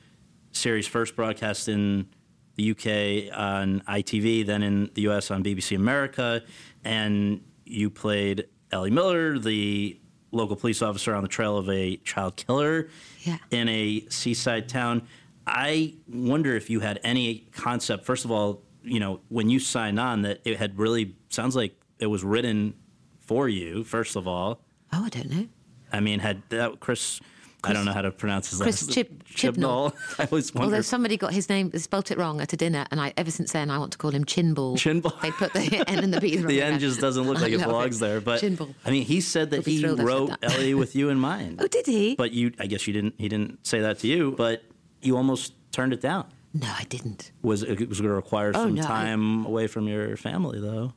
[0.52, 2.08] series, first broadcast in
[2.56, 6.43] the UK on ITV, then in the US on BBC America.
[6.84, 9.97] And you played Ellie Miller, the
[10.32, 12.88] local police officer on the trail of a child killer
[13.24, 13.38] Yeah.
[13.52, 15.04] in a seaside town.
[15.45, 19.99] I wonder if you had any concept, first of all, you know, when you signed
[19.99, 22.74] on, that it had really sounds like it was written
[23.22, 24.62] for you, first of all.
[24.94, 25.48] oh, I don't know.
[25.94, 27.20] I mean, had that Chris,
[27.64, 28.66] I don't know how to pronounce his name.
[28.66, 29.94] Chris last Chib- Chibnall.
[30.20, 30.66] I always wonder.
[30.66, 33.52] Although somebody got his name spelt it wrong at a dinner, and I ever since
[33.52, 34.76] then I want to call him Chinball.
[34.78, 35.20] Chinball.
[35.22, 36.38] They put the N and the B.
[36.38, 36.80] the wrong the around.
[36.80, 38.22] just doesn't look like it belongs there.
[38.22, 38.74] But Chinball.
[38.86, 40.54] I mean, he said that he I wrote that.
[40.54, 41.60] Ellie with you in mind.
[41.62, 42.16] Oh, did he?
[42.16, 43.16] But you, I guess you didn't.
[43.18, 44.64] He didn't say that to you, but
[45.02, 46.26] you almost turned it down.
[46.54, 47.32] no, I didn't.
[47.44, 50.60] Was it was going to require Oh, some no, I- time away from your family,
[50.60, 50.94] though,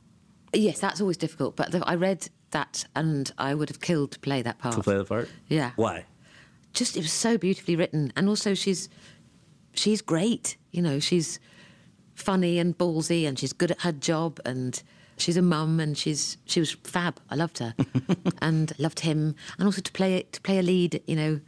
[0.55, 1.55] Yes, that's always difficult.
[1.55, 4.75] But the, I read that, and I would have killed to play that part.
[4.75, 5.29] to play the part?
[5.47, 5.71] Yeah.
[5.75, 6.05] Why?
[6.73, 8.89] Just it was so beautifully written, and also she's
[9.73, 10.57] she's great.
[10.71, 11.39] You know, she's
[12.15, 14.81] funny and ballsy, and she's good at her job, and
[15.17, 17.19] she's a mum, and she's she was fab.
[17.29, 17.73] I loved her,
[18.41, 21.01] and loved him, and also to play to play a lead.
[21.07, 21.39] You know,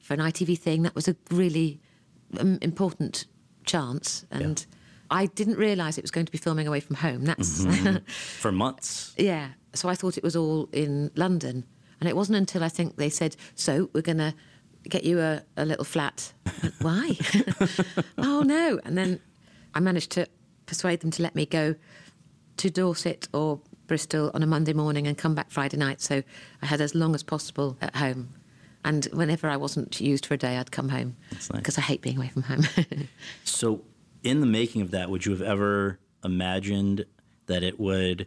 [0.00, 1.80] for an ITV thing, that was a really
[2.38, 3.26] um, important
[3.64, 4.66] chance, and.
[5.10, 7.24] I didn't realise it was going to be filming away from home.
[7.24, 8.04] That's mm-hmm.
[8.40, 9.14] For months.
[9.18, 9.48] Yeah.
[9.74, 11.64] So I thought it was all in London.
[12.00, 14.34] And it wasn't until I think they said, so we're going to
[14.88, 16.32] get you a, a little flat.
[16.62, 17.18] Went, Why?
[18.18, 18.80] oh, no.
[18.84, 19.20] And then
[19.74, 20.26] I managed to
[20.66, 21.74] persuade them to let me go
[22.56, 26.00] to Dorset or Bristol on a Monday morning and come back Friday night.
[26.00, 26.22] So
[26.62, 28.34] I had as long as possible at home.
[28.82, 31.60] And whenever I wasn't used for a day, I'd come home That's nice.
[31.60, 32.62] because I hate being away from home.
[33.44, 33.82] So,
[34.22, 37.04] in the making of that, would you have ever imagined
[37.46, 38.26] that it would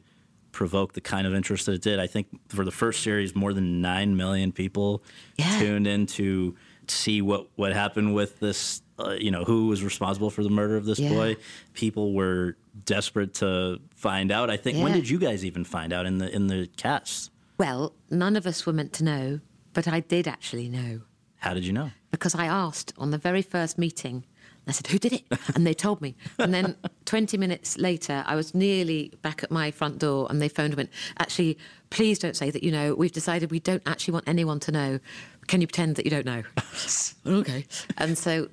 [0.52, 2.00] provoke the kind of interest that it did?
[2.00, 5.04] I think for the first series, more than nine million people
[5.38, 5.60] Yeah.
[5.60, 6.56] tuned in to
[6.88, 8.82] see what what happened with this.
[9.00, 11.10] Uh, you know, who was responsible for the murder of this Yeah.
[11.10, 11.36] boy?
[11.74, 14.52] People were desperate to find out.
[14.52, 14.78] I think.
[14.84, 17.32] When did you guys even find out in the in the cast?
[17.58, 19.40] well, none of us were meant to know,
[19.74, 21.02] but I did actually know.
[21.38, 21.92] How did you know?
[22.12, 24.26] because I asked on the very first meeting.
[24.68, 25.24] I said, "Who did it?"
[25.56, 26.16] And they told me.
[26.40, 30.48] And then 20 minutes later, I was nearly back at my front door, and they
[30.50, 30.90] phoned and went,
[31.20, 31.58] "Actually,
[31.90, 32.96] please don't say that you know.
[32.96, 35.00] We've decided we don't actually want anyone to know.
[35.48, 36.44] Can you pretend that you don't know?"
[37.26, 37.66] okay.
[37.98, 38.50] And so,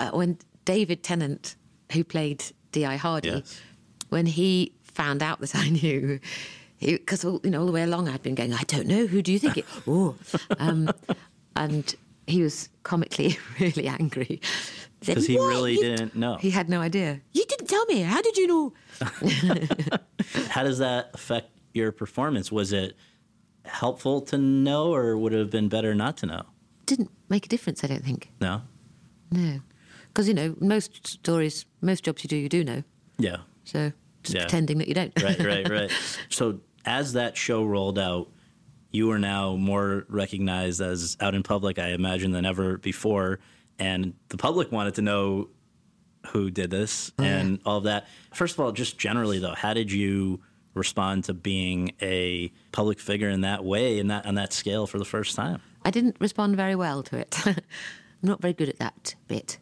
[0.00, 1.54] uh, when David Tennant,
[1.92, 2.42] who played
[2.72, 2.96] D.I.
[2.96, 3.60] Hardy, Yes.
[4.08, 6.18] when he found out that I knew,
[6.80, 9.06] because you know all the way along I'd been going, "I don't know.
[9.06, 10.16] Who do you think it?" oh,
[10.58, 10.90] um,
[11.54, 11.94] and
[12.26, 14.40] he was comically really angry.
[15.00, 16.36] Because he really you didn't know.
[16.36, 17.20] He had no idea.
[17.32, 18.00] You didn't tell me.
[18.00, 18.72] How did you know?
[20.48, 22.50] How does that affect your performance?
[22.50, 22.96] Was it
[23.64, 26.42] helpful to know, or would it have been better not to know?
[26.86, 28.30] Didn't make a difference, I don't think.
[28.40, 28.62] No.
[29.30, 29.60] No,
[30.08, 32.82] because you know most stories, most jobs you do, you do know.
[33.18, 33.38] Yeah.
[33.64, 33.92] So
[34.22, 34.42] just yeah.
[34.42, 35.12] pretending that you don't.
[35.22, 35.90] right, right, right.
[36.28, 38.30] So as that show rolled out,
[38.92, 43.40] you are now more recognized as out in public, I imagine, than ever before.
[43.78, 45.48] And the public wanted to know
[46.28, 48.06] who did this oh, and all of that.
[48.34, 50.40] First of all, just generally though, how did you
[50.74, 54.98] respond to being a public figure in that way and that on that scale for
[54.98, 55.60] the first time?
[55.84, 57.46] I didn't respond very well to it.
[57.46, 57.56] I'm
[58.22, 59.58] not very good at that bit.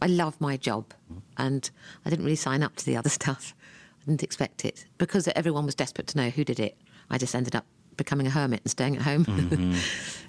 [0.00, 0.92] I love my job,
[1.36, 1.70] and
[2.04, 3.54] I didn't really sign up to the other stuff.
[4.02, 6.76] I didn't expect it because everyone was desperate to know who did it.
[7.10, 7.64] I just ended up
[7.96, 9.24] becoming a hermit and staying at home.
[9.24, 9.78] mm-hmm.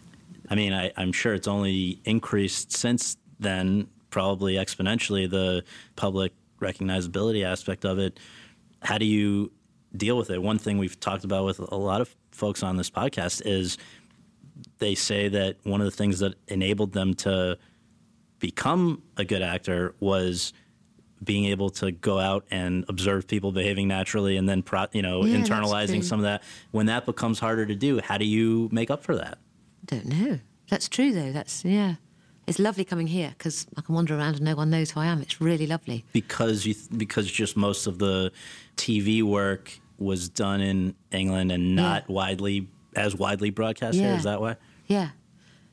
[0.50, 5.64] I mean, I, I'm sure it's only increased since then, probably exponentially, the
[5.96, 8.20] public recognizability aspect of it.
[8.82, 9.52] How do you
[9.96, 10.42] deal with it?
[10.42, 13.78] One thing we've talked about with a lot of folks on this podcast is
[14.80, 17.58] they say that one of the things that enabled them to
[18.40, 20.54] become a good actor was
[21.24, 25.26] being able to go out and observe people behaving naturally and then pro, you know
[25.26, 28.92] yeah, internalizing some of that when that becomes harder to do how do you make
[28.92, 29.38] up for that
[29.86, 31.96] don't know that's true though that's yeah
[32.48, 35.08] it's lovely coming here because I can wander around and no one knows who I
[35.08, 35.22] am.
[35.22, 36.06] It's really lovely.
[36.14, 38.32] Because you, because just most of the
[38.78, 42.14] TV work was done in England and not yeah.
[42.14, 44.10] widely as widely broadcast yeah.
[44.10, 44.18] here.
[44.18, 44.58] Is that why?
[44.88, 45.10] Yeah,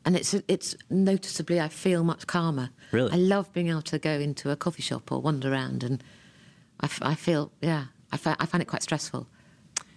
[0.05, 2.71] and it's it's noticeably I feel much calmer.
[2.91, 6.03] Really, I love being able to go into a coffee shop or wander around, and
[6.81, 9.27] I, f- I feel yeah, I, f- I find it quite stressful.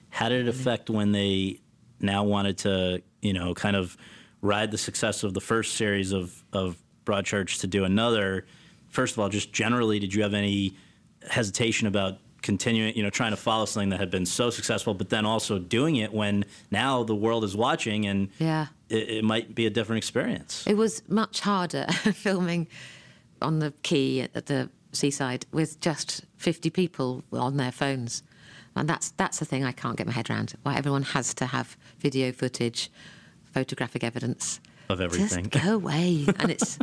[0.09, 1.59] How did it affect when they
[1.99, 3.97] now wanted to you know kind of
[4.41, 8.45] ride the success of the first series of of Broadchurch to do another?
[8.89, 10.75] First of all, just generally, did you have any
[11.29, 15.09] hesitation about continuing, you know, trying to follow something that had been so successful, but
[15.09, 18.67] then also doing it when now the world is watching and yeah.
[18.87, 20.63] it, it might be a different experience.
[20.67, 22.67] It was much harder filming
[23.41, 28.21] on the quay at the seaside with just 50 people on their phones.
[28.75, 30.53] And that's that's the thing I can't get my head around.
[30.61, 32.91] Why everyone has to have video footage,
[33.55, 35.49] photographic evidence of everything.
[35.49, 36.77] Just go away, and it's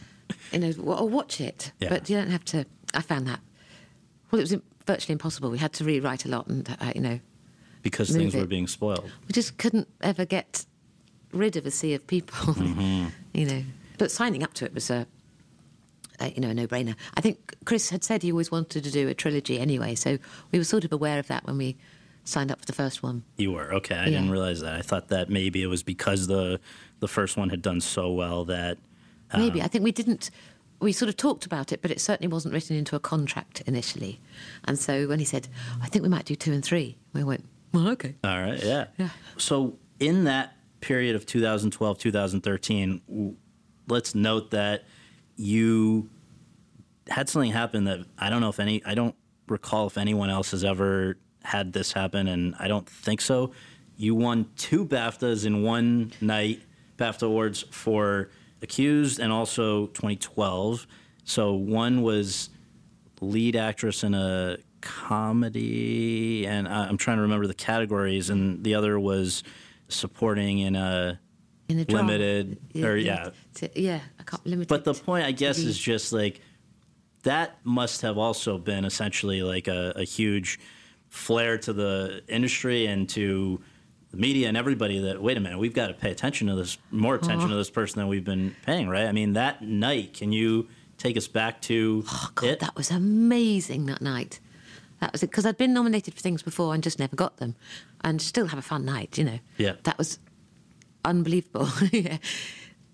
[0.52, 1.88] you know, or watch it, yeah.
[1.88, 2.66] but you don't have to.
[2.94, 3.40] I found that
[4.30, 4.56] well, it was
[4.86, 5.50] virtually impossible.
[5.50, 7.20] We had to rewrite a lot, and uh, you know,
[7.82, 8.40] because things it.
[8.40, 9.10] were being spoiled.
[9.26, 10.66] We just couldn't ever get
[11.32, 13.06] rid of a sea of people, mm-hmm.
[13.32, 13.62] you know.
[13.96, 15.06] But signing up to it was a,
[16.20, 16.94] a you know, a no-brainer.
[17.16, 20.18] I think Chris had said he always wanted to do a trilogy anyway, so
[20.52, 21.76] we were sort of aware of that when we
[22.28, 23.24] signed up for the first one.
[23.36, 23.96] You were okay.
[23.96, 24.18] I yeah.
[24.18, 24.74] didn't realize that.
[24.74, 26.60] I thought that maybe it was because the
[27.00, 28.78] the first one had done so well that.
[29.30, 30.30] Um, maybe I think we didn't
[30.80, 34.20] we sort of talked about it, but it certainly wasn't written into a contract initially.
[34.64, 35.48] And so when he said,
[35.82, 38.14] I think we might do two and three, we went, well, okay.
[38.22, 38.86] All right, yeah.
[38.96, 39.10] yeah.
[39.36, 43.36] So in that period of 2012, 2013,
[43.88, 44.84] let's note that
[45.36, 46.08] you
[47.08, 49.16] had something happen that I don't know if any, I don't
[49.48, 51.16] recall if anyone else has ever
[51.48, 53.52] had this happen, and I don't think so.
[53.96, 56.62] You won two BAFTAs in one night,
[56.98, 58.28] BAFTA awards for
[58.60, 60.86] accused and also 2012.
[61.24, 62.50] So one was
[63.20, 69.00] lead actress in a comedy, and I'm trying to remember the categories, and the other
[69.00, 69.42] was
[69.88, 71.18] supporting in a
[71.68, 73.30] in a limited yeah, or yeah
[73.74, 74.68] yeah I can't limited.
[74.68, 76.40] But the point, I guess, is just like
[77.22, 80.58] that must have also been essentially like a, a huge
[81.08, 83.60] flare to the industry and to
[84.10, 86.78] the media and everybody that wait a minute we've got to pay attention to this
[86.90, 87.48] more attention uh-huh.
[87.48, 89.06] to this person than we've been paying right?
[89.06, 92.60] I mean that night can you take us back to oh god it?
[92.60, 94.40] that was amazing that night.
[95.00, 97.54] That was it because i'd been nominated for things before and just never got them.
[98.02, 99.38] And still have a fun night you know?
[99.56, 99.74] Yeah.
[99.84, 100.18] That was
[101.04, 102.18] unbelievable yeah.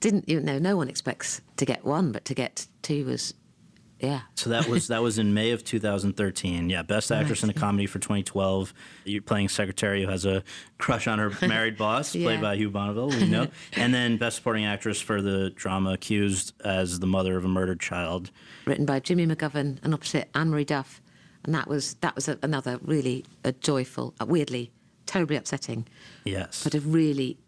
[0.01, 3.35] Didn't you know no one expects to get one but to get two was
[4.05, 4.21] yeah.
[4.35, 6.71] So that was that was in May of 2013.
[6.71, 7.51] Yeah, best actress right.
[7.51, 8.75] in a comedy for 2012.
[9.05, 10.43] You're playing secretary who has a
[10.79, 12.27] crush on her married boss, yeah.
[12.27, 13.09] played by Hugh Bonneville.
[13.09, 13.49] We know.
[13.73, 17.81] and then best supporting actress for the drama Accused as the mother of a murdered
[17.81, 18.31] child,
[18.65, 21.01] written by Jimmy McGovern and opposite Anne Marie Duff.
[21.45, 24.73] And that was that was a, another really a joyful, uh, weirdly
[25.07, 25.87] terribly upsetting.
[26.25, 26.65] Yes.
[26.65, 27.39] But a really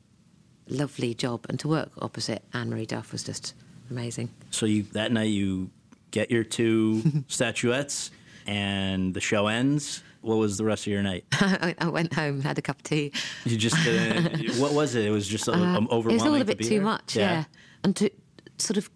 [0.69, 3.55] lovely job, and to work opposite Anne Marie Duff was just
[3.91, 4.31] amazing.
[4.51, 5.71] So you that night you
[6.17, 8.11] get your two statuettes,
[8.47, 10.03] and the show ends.
[10.23, 11.25] What was the rest of your night?
[11.33, 13.13] I went home, had a cup of tea.
[13.45, 14.23] You just uh,
[14.61, 15.05] what was it?
[15.05, 16.27] It was just uh, overwhelming.
[16.27, 17.31] It was a bit too much, yeah.
[17.31, 17.45] yeah.
[17.85, 18.11] And to
[18.59, 18.91] sort of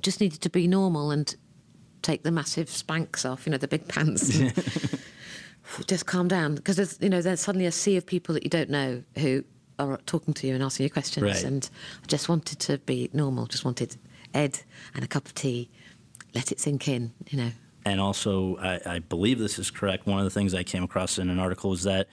[0.00, 1.34] just needed to be normal and
[2.02, 4.40] take the massive Spanx off, you know, the big pants.
[5.86, 8.50] just calm down because there's, you know, there's suddenly a sea of people that you
[8.50, 9.44] don't know who
[9.78, 11.24] are talking to you and asking you questions.
[11.24, 11.44] Right.
[11.44, 11.68] And
[12.02, 13.46] I just wanted to be normal.
[13.46, 13.96] Just wanted
[14.32, 14.60] Ed
[14.94, 15.70] and a cup of tea.
[16.34, 17.50] Let it sink in, you know.
[17.86, 20.06] And also, I, I believe this is correct.
[20.06, 22.08] One of the things I came across in an article was that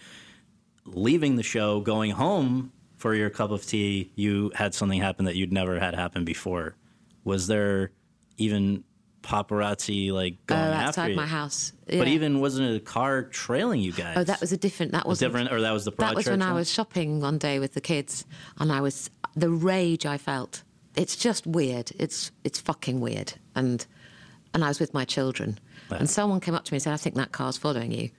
[0.86, 5.36] leaving the show, going home for your cup of tea, you had something happen that
[5.36, 6.76] you'd never had happen before.
[7.24, 7.91] Was there
[8.38, 8.84] even
[9.22, 11.74] paparazzi like Oh, going after you outside my house.
[11.88, 14.15] But even wasn't it a car trailing you guys?
[14.17, 14.91] Oh, that was a different.
[14.93, 17.38] That was different, or that was the That was when Broadchurch I was shopping one
[17.38, 18.26] day with the kids,
[18.59, 20.63] and I was the rage I felt.
[20.95, 21.91] It's just weird.
[21.97, 23.34] It's it's fucking weird.
[23.55, 23.86] And
[24.54, 26.97] and I was with my children, and someone came up to me and said, "I
[26.97, 28.10] think that car's following you,"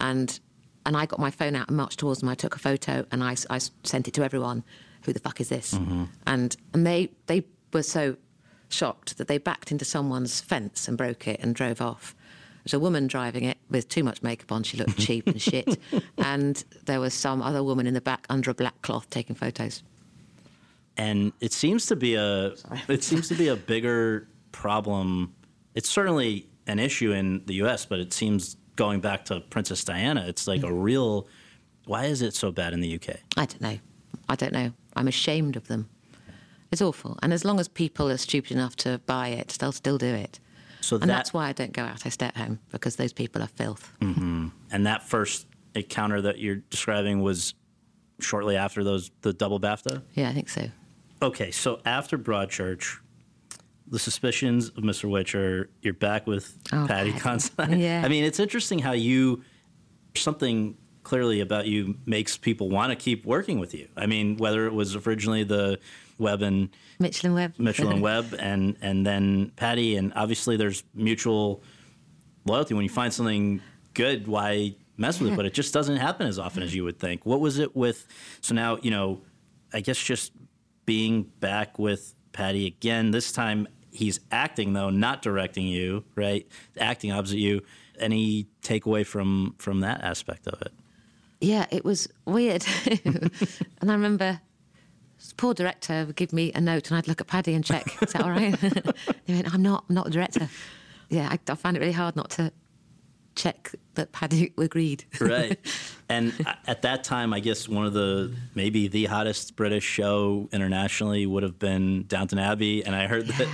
[0.00, 0.38] and
[0.84, 2.28] and I got my phone out and marched towards them.
[2.28, 4.64] I took a photo and I, I sent it to everyone.
[5.04, 5.74] Who the fuck is this?
[5.74, 6.04] Mm-hmm.
[6.26, 8.16] And and they they were so
[8.68, 12.16] shocked that they backed into someone's fence and broke it and drove off.
[12.64, 14.62] There's a woman driving it with too much makeup on.
[14.62, 15.78] She looked cheap and shit.
[16.18, 19.82] And there was some other woman in the back under a black cloth taking photos.
[20.96, 22.52] and it seems to be a
[22.88, 25.34] it seems to be a bigger problem.
[25.74, 30.24] It's certainly an issue in the U.S., but it seems going back to Princess Diana,
[30.26, 30.82] it's like a mm.
[30.82, 31.28] real.
[31.86, 33.18] Why is it so bad in the U.K.?
[33.36, 33.78] I don't know.
[34.28, 34.72] I don't know.
[34.94, 35.88] I'm ashamed of them.
[36.70, 37.18] It's awful.
[37.22, 40.40] And as long as people are stupid enough to buy it, they'll still do it.
[40.80, 42.06] So And that that's why I don't go out.
[42.06, 43.92] I stay at home because those people are filth.
[44.00, 44.48] Mm-hmm.
[44.70, 47.54] and that first encounter that you're describing was
[48.20, 50.02] shortly after those the double BAFTA.
[50.14, 50.68] Yeah, I think so.
[51.20, 52.98] Okay, so after Broadchurch,
[53.86, 55.08] the suspicions of Mr.
[55.08, 57.20] Whicher, you're back with Oh, Paddy Paddy.
[57.20, 57.78] Considine.
[57.80, 58.02] Yeah.
[58.04, 59.42] I mean, it's interesting how you
[60.14, 63.88] something clearly about you makes people want to keep working with you.
[63.96, 65.78] I mean, whether it was originally the
[66.18, 66.68] Webb and
[67.00, 67.54] Mitchell and Webb.
[67.58, 71.62] Mitchell and Webb, and and then Paddy, and obviously there's mutual
[72.44, 72.74] loyalty.
[72.74, 73.60] When you find something
[73.94, 75.36] good, why mess with it?
[75.36, 77.26] But it just doesn't happen as often as you would think.
[77.26, 78.06] What was it with?
[78.40, 79.22] So now you know,
[79.72, 80.32] I guess just
[80.86, 83.10] being back with Paddy again.
[83.10, 86.46] This time he's acting though, not directing you, right?
[86.78, 87.62] Acting opposite you.
[87.98, 90.72] Any takeaway from from that aspect of it?
[91.40, 92.64] Yeah, it was weird.
[93.04, 93.30] and
[93.82, 94.40] I remember
[95.36, 98.12] poor director would give me a note and I'd look at Paddy and check, is
[98.12, 98.58] that all right?
[98.60, 100.48] they went, I'm not, I'm not a director.
[101.08, 102.52] Yeah, I, I find it really hard not to
[103.34, 105.04] check that Paddy agreed.
[105.20, 105.58] right.
[106.08, 106.34] And
[106.66, 111.42] at that time, I guess one of the maybe the hottest British show internationally would
[111.42, 112.84] have been Downton Abbey.
[112.84, 113.48] And I heard that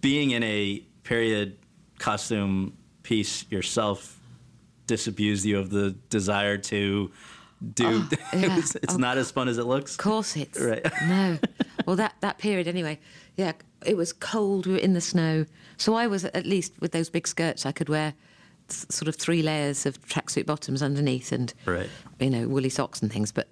[0.00, 1.56] being in a period
[2.00, 4.18] costume piece yourself
[4.88, 7.12] disabused you of the desire to
[7.74, 7.84] do.
[7.86, 8.58] Oh, yeah.
[8.58, 9.92] it's it's Oh, not as fun as it looks.
[9.92, 10.84] Of course it's Right.
[11.06, 11.38] no.
[11.86, 12.98] Well, that that period anyway.
[13.36, 13.52] Yeah,
[13.86, 14.66] it was cold.
[14.66, 17.64] We were in the snow, so I was at least with those big skirts.
[17.64, 18.14] I could wear
[18.72, 21.88] sort of three layers of tracksuit bottoms underneath, and Right.
[22.18, 23.32] you know woolly socks and things.
[23.32, 23.48] But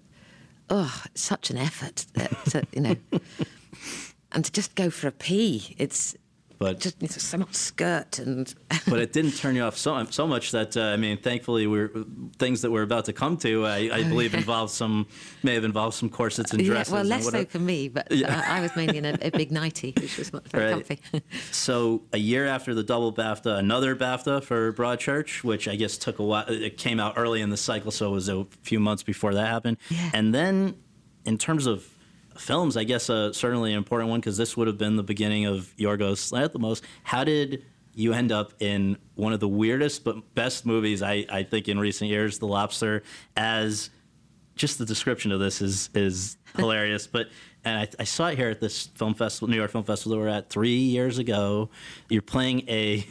[0.71, 2.97] oh, it's such an effort, uh, to, you know.
[4.33, 6.15] and to just go for a pee, it's
[6.59, 8.53] But just it's so much skirt and
[8.89, 11.91] but it didn't turn you off so so much that uh, I mean, thankfully, we're
[12.39, 13.65] things that we're about to come to.
[13.65, 15.07] I, I believe involved some
[15.45, 16.93] may have involved some corsets and yeah, dresses.
[16.93, 18.43] well, and less so for me, but Yeah.
[18.49, 20.87] I, I was mainly in a, a big nightie, which was not very Right.
[20.87, 21.01] comfy.
[21.53, 26.19] So a year after the double BAFTA, another BAFTA for Broadchurch, which I guess took
[26.19, 26.45] a while.
[26.49, 29.47] It came out early in the cycle, so it was a few months before that
[29.47, 29.77] happened.
[29.91, 30.11] Yeah.
[30.13, 30.75] And then,
[31.25, 31.87] in terms of
[32.41, 35.47] films, I guess uh, certainly an important one because this would have been the beginning
[35.47, 36.83] of Yorgos Lanthimos.
[37.03, 37.65] How did
[37.95, 41.81] you end up in one of the weirdest but best movies I, I think in
[41.81, 43.03] recent years, The Lobster,
[43.37, 43.91] as
[44.55, 47.07] just the description of this is is hilarious.
[47.07, 47.29] But
[47.65, 50.23] and I, I saw it here at this film festival, New York Film Festival that
[50.23, 51.71] we're at three years ago.
[52.09, 53.07] You're playing a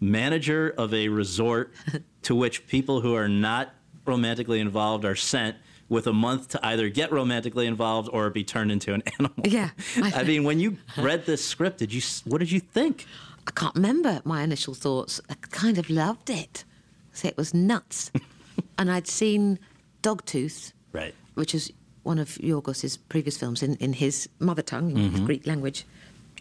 [0.00, 1.72] manager of a resort
[2.22, 3.74] to which people who are not
[4.04, 5.56] romantically involved are sent
[5.88, 9.44] with a month to either get romantically involved or be turned into an animal.
[9.44, 9.70] Yeah.
[9.96, 13.06] I mean, when you read this script, did you what did you think?
[13.46, 15.20] I can't remember my initial thoughts.
[15.30, 16.64] I kind of loved it.
[17.12, 18.10] So it was nuts.
[18.78, 19.58] and I'd seen
[20.02, 21.14] Dogtooth, Right.
[21.34, 21.72] which is
[22.02, 25.26] one of Yorgos's previous films in, in his mother tongue, his mm-hmm.
[25.26, 25.84] Greek language.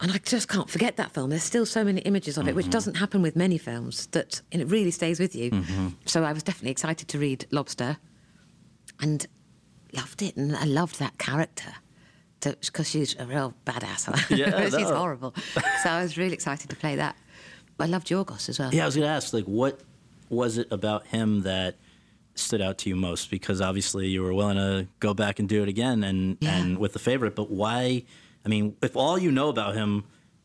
[0.01, 1.29] And I just can't forget that film.
[1.29, 2.71] There's still so many images of it, which mm-hmm.
[2.71, 5.51] doesn't happen with many films, that and it really stays with you.
[5.51, 5.87] Mm-hmm.
[6.05, 7.97] So I was definitely excited to read Lobster
[8.99, 9.25] and
[9.93, 10.35] loved it.
[10.35, 11.73] And I loved that character
[12.41, 14.07] because she's a real badass.
[14.37, 14.95] Yeah, she's no.
[14.95, 15.33] horrible.
[15.83, 17.15] So I was really excited to play that.
[17.79, 18.73] I loved Yorgos as well.
[18.73, 19.81] Yeah, I was going to ask, like, what
[20.29, 21.75] was it about him that
[22.35, 23.29] stood out to you most?
[23.31, 26.55] Because obviously you were willing to go back and do it again, and Yeah.
[26.57, 27.35] and with the favorite.
[27.35, 28.03] But why?
[28.45, 30.03] I mean, if all you know about him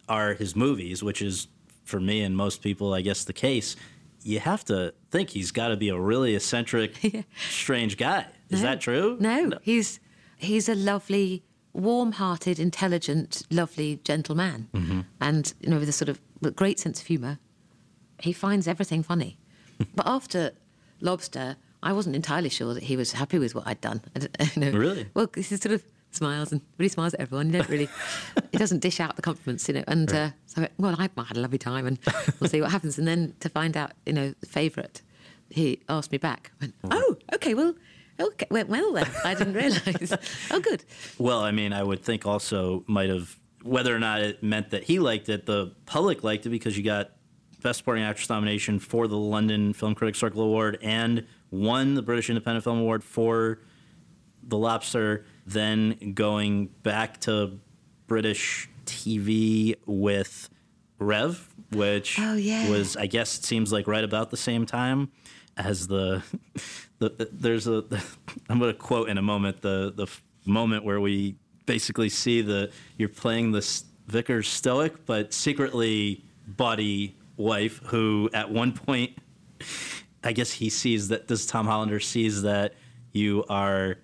[0.08, 1.48] are his movies, which is
[1.84, 3.76] for me and most people, I guess, the case,
[4.22, 6.94] you have to think he's got to be a really eccentric,
[7.50, 8.26] strange guy.
[8.50, 8.68] Is No.
[8.68, 9.16] that true?
[9.20, 10.00] No, he's
[10.36, 11.42] he's a lovely,
[11.72, 15.00] warm-hearted, intelligent, lovely, gentleman, Mm-hmm.
[15.20, 17.38] and you know, with a sort of with great sense of humour.
[18.20, 19.38] He finds everything funny.
[19.94, 20.52] but after
[21.00, 24.02] Lobster, I wasn't entirely sure that he was happy with what I'd done.
[24.16, 24.78] I you know.
[24.78, 25.08] Really?
[25.14, 27.46] Well, he sort of smiles and really smiles at everyone.
[27.46, 27.88] You don't really,
[28.52, 29.84] he doesn't dish out the compliments, you know.
[29.86, 31.98] And uh, so, I went, well, I, I had a lovely time, and
[32.40, 32.98] we'll see what happens.
[32.98, 35.00] And then to find out, you know, the favourite,
[35.50, 36.50] he asked me back.
[36.60, 37.74] I went, oh, okay, well,
[38.20, 39.08] okay, went well then.
[39.24, 40.12] I didn't realise.
[40.50, 40.84] oh, good.
[41.18, 44.84] Well, I mean, I would think also might have whether or not it meant that
[44.84, 47.10] he liked it, the public liked it because you got
[47.62, 52.30] Best Supporting Actress nomination for the London Film Critics Circle Award and won the British
[52.30, 53.60] Independent Film Award for
[54.42, 55.26] The Lobster.
[55.46, 57.58] Then going back to
[58.06, 60.48] British TV with
[60.98, 62.68] Rev, which Oh, yeah.
[62.70, 65.10] was, I guess, it seems like right about the same time
[65.60, 66.22] as the,
[66.98, 67.84] the there's a
[68.48, 70.06] I'm going to quote in a moment the the
[70.46, 71.36] moment where we
[71.66, 78.72] basically see the you're playing this vicar's stoic but secretly body wife who at one
[78.72, 79.16] point
[80.24, 82.74] I guess he sees that this Tom Hollander sees that
[83.12, 83.96] you are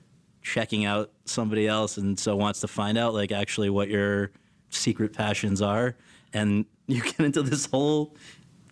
[0.42, 4.30] checking out somebody else and so wants to find out like actually what your
[4.70, 5.96] secret passions are
[6.32, 8.14] and you get into this whole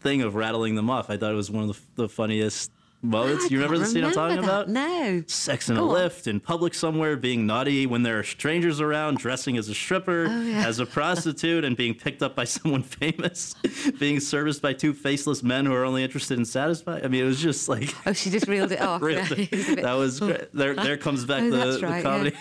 [0.05, 1.11] thing of rattling them off.
[1.11, 2.71] I thought it was one of the, the funniest
[3.05, 3.51] moments.
[3.51, 4.69] You remember the scene I'm talking remember about?
[4.69, 5.23] No.
[5.27, 5.89] Sex in a on.
[5.93, 10.27] lift in public somewhere, being naughty when there are strangers around, dressing as a stripper,
[10.29, 10.67] Oh, yeah.
[10.67, 13.55] as a prostitute, and being picked up by someone famous,
[13.99, 17.05] being serviced by two faceless men who are only interested in satisfying.
[17.05, 19.03] I mean, it was just like Oh, she just reeled it off.
[19.03, 20.53] Yeah, it bit- that was great.
[20.53, 22.37] There, there comes back Oh, the, that's the right, comedy,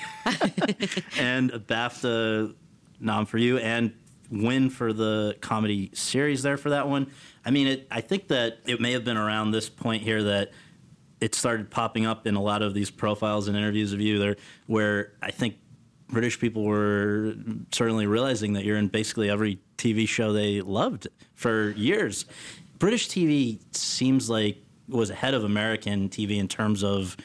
[1.18, 2.54] and a BAFTA
[3.00, 3.94] nom for you, and
[4.32, 7.12] win for the comedy series there for that one.
[7.46, 10.52] I mean, it, I think that it may have been around this point here that
[11.20, 14.36] it started popping up in a lot of these profiles and interviews of you there,
[14.68, 15.56] where I think
[16.10, 17.36] British people were
[17.72, 22.26] certainly realizing that you're in basically every TV show they loved for years.
[22.80, 27.16] British TV seems like was ahead of American TV in terms of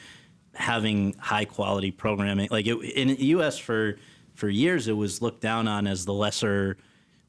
[0.54, 2.48] having high quality programming.
[2.50, 3.58] Like it, in the U.S.
[3.58, 3.98] for
[4.34, 6.76] for years, it was looked down on as the lesser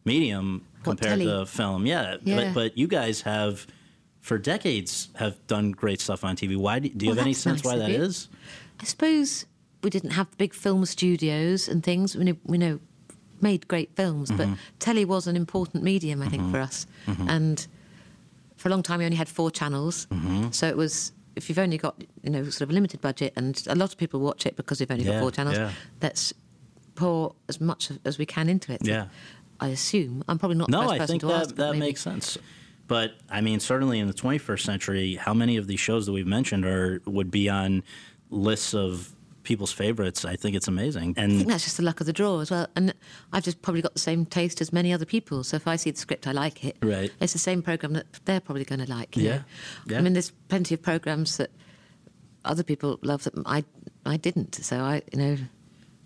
[0.06, 1.26] medium compared telly?
[1.26, 1.86] to film.
[1.86, 2.36] Yeah, Yeah.
[2.36, 3.68] But, but you guys have
[4.22, 6.58] for decades have done great stuff on TV.
[6.58, 8.28] Why do, do you Well, have any sense nice why that is?
[8.80, 9.46] I suppose
[9.82, 12.16] we didn't have the big film studios and things.
[12.16, 12.80] We know, we know
[13.42, 14.54] made great films, but mm-hmm.
[14.80, 16.86] telly was an important medium, I think, for us.
[17.08, 17.22] Mm-hmm.
[17.22, 17.30] Mm-hmm.
[17.30, 17.68] And
[18.58, 20.08] for a long time, we only had four channels,
[20.52, 21.14] so it was.
[21.36, 23.98] If you've only got you know sort of a limited budget, and a lot of
[23.98, 25.72] people watch it because you've only Yeah, got four channels, yeah.
[26.02, 26.34] let's
[26.96, 28.86] pour as much as we can into it.
[28.86, 29.06] Yeah.
[29.60, 31.50] I assume I'm probably not the No, first I person think to ask.
[31.50, 32.38] that but that maybe- makes sense.
[32.88, 36.26] But I mean, certainly in the 21st century, how many of these shows that we've
[36.26, 37.84] mentioned are would be on
[38.32, 40.26] lists of people's favorites?
[40.26, 41.14] I think it's amazing.
[41.16, 42.66] And I think that's just the luck of the draw as well.
[42.76, 42.94] And
[43.32, 45.44] I've just probably got the same taste as many other people.
[45.44, 46.78] So if I see the script, I like it.
[46.82, 47.12] Right.
[47.20, 49.16] It's the same program that they're probably going to like.
[49.16, 49.36] Yeah.
[49.38, 49.44] know.
[49.88, 49.98] Yeah.
[50.00, 51.52] I mean, there's plenty of programs that
[52.44, 53.64] other people love that I
[54.06, 54.56] I didn't.
[54.56, 55.38] So I, you know,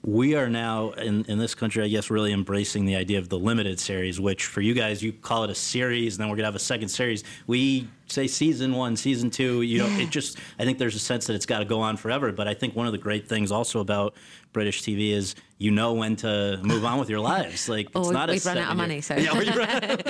[0.05, 3.39] we are now in, in this country, I guess, really embracing the idea of the
[3.39, 6.47] limited series, which for you guys, you call it a series, and then we're gonna
[6.47, 7.23] have a second series.
[7.47, 9.61] We say season one, season two.
[9.61, 11.95] You know, it just I think there's a sense that it's got to go on
[11.95, 12.33] forever.
[12.33, 14.13] But I think one of the great things also about
[14.51, 17.69] British TV is you know when to move on with your lives.
[17.69, 20.01] Like it's Or not a we've run out of money, so- Yeah, or you run-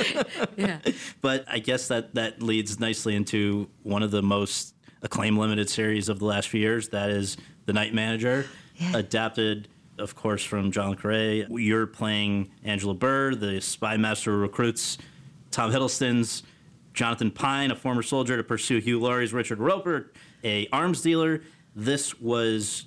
[0.57, 0.79] yeah.
[1.21, 4.73] but I guess that that leads nicely into one of the most
[5.03, 6.89] acclaimed limited series of the last few years.
[6.89, 7.37] That is
[7.67, 8.97] The Night Manager, Yeah.
[8.97, 9.67] adapted,
[9.97, 11.45] of course, from John Carre.
[11.49, 14.97] You're playing Angela Burr, the spy master who recruits
[15.51, 16.43] Tom Hiddleston's
[16.93, 20.11] Jonathan Pine, a former soldier, to pursue Hugh Laurie's Richard Roper,
[20.43, 21.41] a arms dealer.
[21.75, 22.85] This was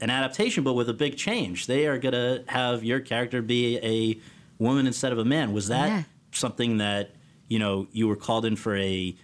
[0.00, 1.66] an adaptation, but with a big change.
[1.66, 4.20] They are going to have your character be a
[4.62, 5.52] woman instead of a man.
[5.52, 6.02] Was that Yeah.
[6.32, 7.14] something that
[7.48, 9.14] you know you were called in for a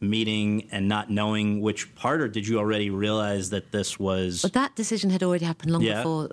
[0.00, 4.42] meeting and not knowing which part, or did you already realize that this was?
[4.42, 5.96] But that decision had already happened long Yeah.
[5.98, 6.28] before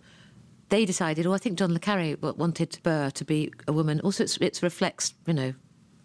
[0.71, 1.25] they decided.
[1.27, 3.99] Or I think John le Carre wanted Burr to be a woman.
[4.01, 5.53] Also, it's, it reflects, you know,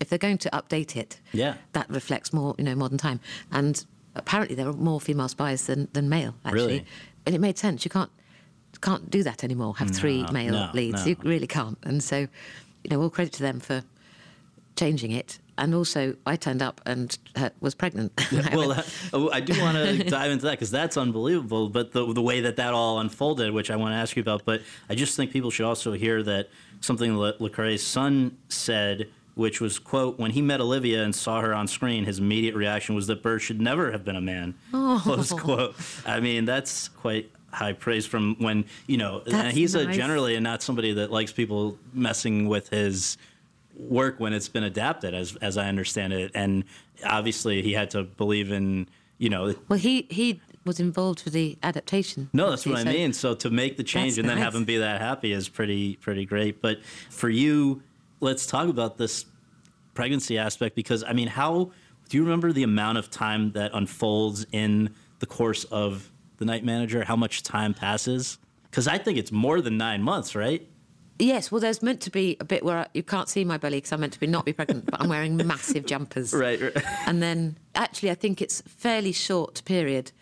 [0.01, 1.55] if they're going to update it, Yeah.
[1.72, 3.20] that reflects more, you know, modern time.
[3.51, 3.82] And
[4.14, 6.34] apparently, there are more female spies than, than male.
[6.44, 6.86] Actually, Really?
[7.24, 7.84] and it made sense.
[7.86, 8.10] You can't
[8.82, 9.74] can't do that anymore.
[9.78, 11.06] Have three male no, leads.
[11.06, 11.10] no.
[11.10, 11.78] You really can't.
[11.84, 13.82] And so, you know, all credit to them for
[14.76, 15.38] changing it.
[15.59, 18.12] And also I turned up and uh, was pregnant.
[18.53, 21.69] well, that, oh, I do want to dive into that because that's unbelievable.
[21.69, 24.45] But the the way that that all unfolded, which I want to ask you about,
[24.45, 26.49] but I just think people should also hear that
[26.81, 31.55] something Le- Lecrae's son said, which was quote when he met Olivia and saw her
[31.55, 34.55] on screen, his immediate reaction was that Burr should never have been a man.
[34.74, 35.01] Oh.
[35.03, 35.77] Close quote.
[36.05, 40.62] I mean, that's quite high praise from when you know he's a generally and not
[40.62, 43.16] somebody that likes people messing with his
[43.78, 46.32] work when it's been adapted as as I understand it.
[46.35, 46.65] And
[47.05, 48.89] obviously he had to believe in
[49.19, 52.28] you know well, he he was involved with the adaptation.
[52.32, 53.12] no that's what I mean.
[53.12, 56.24] So to make the change and then have him be that happy is pretty pretty
[56.24, 56.61] great.
[56.61, 57.82] But for you
[58.20, 59.27] let's talk about this
[59.94, 61.70] pregnancy aspect because I mean how
[62.09, 66.65] do you remember the amount of time that unfolds in the course of the night
[66.65, 67.05] manager?
[67.05, 68.39] How much time passes?
[68.70, 70.69] Because I think it's more than 9 months right
[71.18, 73.78] Yes, well, there's meant to be a bit where I, you can't see my belly
[73.78, 76.34] because I'm meant to be not be pregnant, but I'm wearing massive jumpers.
[76.34, 76.76] right, right.
[77.06, 80.12] And then, actually, I think it's fairly short period,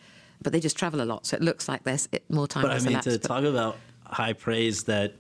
[0.43, 2.63] but they just travel a lot, so it looks like there's it- more time.
[2.63, 3.77] But I has mean, elapsed, to but- talk about
[4.07, 5.15] high praise that,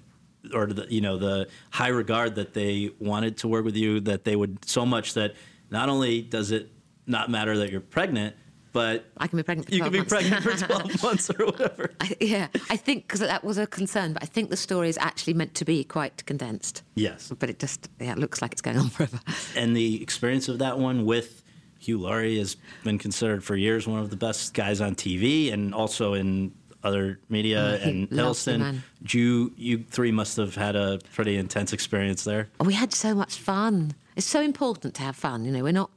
[0.52, 4.24] or the, you know, the high regard that they wanted to work with you, that
[4.24, 5.34] they would so much that
[5.70, 6.70] not only does it
[7.06, 8.36] not matter that you're pregnant,
[8.74, 9.68] but I can be pregnant.
[9.70, 10.12] For you can 12 be months.
[10.12, 10.66] pregnant for
[10.98, 11.90] 12 months or whatever.
[12.00, 14.98] I, yeah, I think because that was a concern, but I think the story is
[14.98, 16.82] actually meant to be quite condensed.
[16.96, 17.32] Yes.
[17.38, 19.18] But it just yeah, it looks like it's going on forever.
[19.56, 21.42] And the experience of that one with
[21.78, 25.74] Hugh Laurie has been considered for years one of the best guys on TV and
[25.74, 26.52] also in
[26.82, 28.58] other media Oh, and loves the Hiddleston.
[28.58, 28.82] man.
[29.08, 32.48] You, you three must have had a pretty intense experience there.
[32.60, 33.94] We had so much fun.
[34.16, 35.44] It's so important to have fun.
[35.46, 35.90] You know, we're not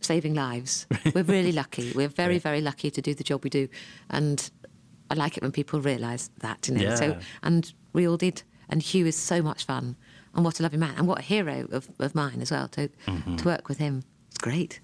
[0.00, 0.86] saving lives.
[1.14, 1.92] We're really lucky.
[1.92, 2.42] We're very, Right.
[2.42, 3.68] very lucky to do the job we do,
[4.10, 4.50] and
[5.10, 6.68] I like it when people realise that.
[6.68, 6.94] You know, Yeah.
[6.94, 8.42] so and we all did.
[8.70, 9.96] And Hugh is so much fun,
[10.34, 12.68] and what a lovely man, and what a hero of, of mine as well.
[12.68, 13.36] To Mm-hmm.
[13.36, 14.80] to work with him, it's great.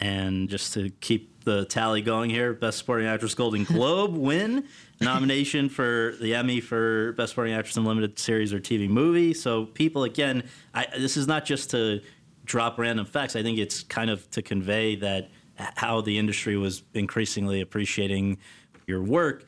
[0.00, 4.64] And just to keep the tally going here, Best Supporting Actress Golden Globe win,
[5.00, 9.32] nomination for the Emmy for Best Supporting Actress in Limited Series or TV Movie.
[9.34, 10.42] So people, again,
[10.74, 12.00] I, this is not just to
[12.44, 13.36] drop random facts.
[13.36, 18.38] I think it's kind of to convey that how the industry was increasingly appreciating
[18.86, 19.44] your work.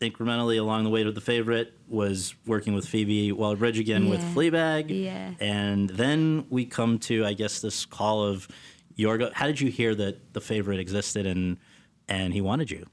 [0.00, 4.86] Incrementally along the way to the favorite was working with Phoebe Waller-Bridge again with Fleabag,
[4.88, 5.34] Yeah.
[5.40, 8.48] and then we come to I guess this call of
[8.98, 9.30] Yorgo.
[9.34, 11.58] How did you hear that the favorite existed and
[12.08, 12.86] and he wanted you?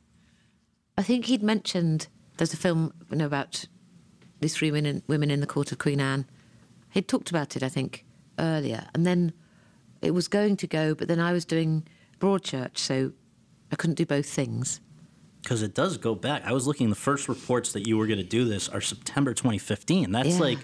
[0.98, 2.07] I think he'd mentioned
[2.38, 3.64] there's a film you know about
[4.41, 6.26] these three women women in the court of Queen Anne.
[6.89, 8.03] He'd talked about it, I think,
[8.39, 9.34] earlier, and then
[10.01, 11.88] it was going to go, but then I was doing
[12.19, 13.11] Broadchurch, so
[13.72, 14.80] I couldn't do both things.
[15.41, 16.43] Because it does go back.
[16.45, 16.89] I was looking.
[16.89, 20.11] The first reports that you were going to do this are September 2015.
[20.11, 20.39] That's Yeah.
[20.39, 20.59] like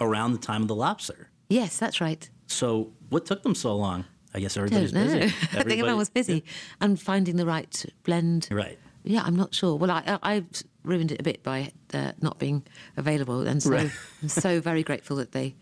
[0.00, 1.28] around the time of the lobster.
[1.48, 2.28] Yes, that's right.
[2.46, 4.04] So what took them so long?
[4.34, 5.18] I guess everybody's don't know.
[5.18, 5.34] busy.
[5.52, 6.44] I think everyone was busy
[6.80, 8.48] and finding the right blend.
[8.50, 8.78] Right.
[9.02, 9.74] Yeah, I'm not sure.
[9.76, 10.44] Well, I, I, I
[10.84, 12.62] ruined it a bit by uh, not being
[12.96, 13.90] available, and so Right.
[14.22, 15.56] I'm so very grateful that they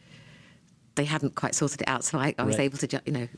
[0.96, 2.04] they hadn't quite sorted it out.
[2.04, 2.64] So I, I was Right.
[2.64, 3.28] able to, ju- you know,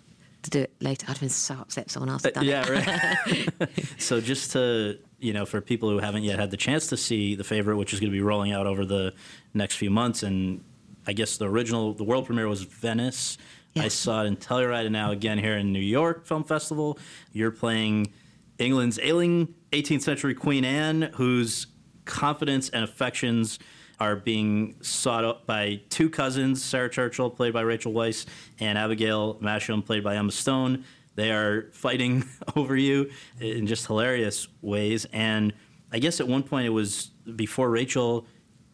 [0.43, 1.05] to do it later.
[1.09, 2.49] I'd have been so upset if someone else had Uh, done it.
[2.49, 3.69] yeah, right.
[3.99, 7.35] so just to you know, for people who haven't yet had the chance to see
[7.35, 9.13] the favorite, which is going to be rolling out over the
[9.53, 10.63] next few months, and
[11.09, 13.37] I guess the original, the world premiere was Venice.
[13.77, 16.99] I saw it in Telluride, and now again here in New York Film Festival.
[17.33, 18.13] You're playing
[18.59, 21.67] England's ailing 18th century Queen Anne, whose
[22.05, 23.59] confidence and affections
[24.01, 28.27] are being sought out by two cousins, Sarah Churchill, played by Rachel Weisz,
[28.61, 30.85] and Abigail Masham, played by Emma Stone.
[31.17, 32.25] They are fighting
[32.57, 33.11] over you
[33.41, 35.05] in just hilarious ways.
[35.13, 35.53] And
[35.91, 38.27] I guess at one point it was before Rachel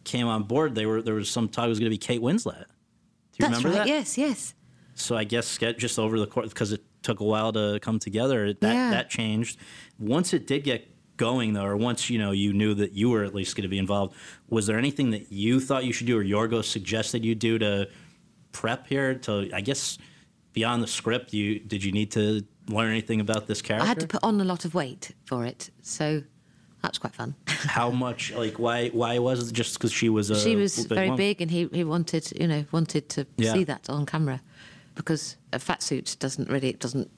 [0.03, 2.21] came on board, they were there was some talk it was going to be Kate
[2.21, 2.65] Winslet.
[2.65, 3.75] Do you That's remember right.
[3.77, 3.87] that?
[3.87, 4.53] Yes, yes.
[4.93, 8.53] So I guess just over the course because it took a while to come together.
[8.53, 8.91] That Yeah.
[8.91, 9.59] that changed.
[9.99, 10.87] Once it did get
[11.17, 13.69] going though, or once you know you knew that you were at least going to
[13.69, 14.15] be involved,
[14.49, 17.87] was there anything that you thought you should do, or Yorgos suggested you do to
[18.51, 19.15] prep here?
[19.15, 19.97] To I guess
[20.53, 23.85] beyond the script, you did you need to learn anything about this character?
[23.85, 26.23] I had to put on a lot of weight for it, so
[26.81, 27.35] that's quite fun.
[27.47, 28.31] How much?
[28.33, 28.89] Like why?
[28.89, 31.17] Why was it just because she was a she was big very woman?
[31.17, 33.53] big, and he, he wanted you know wanted to Yeah.
[33.53, 34.41] see that on camera
[34.95, 37.09] because a fat suit doesn't really it doesn't,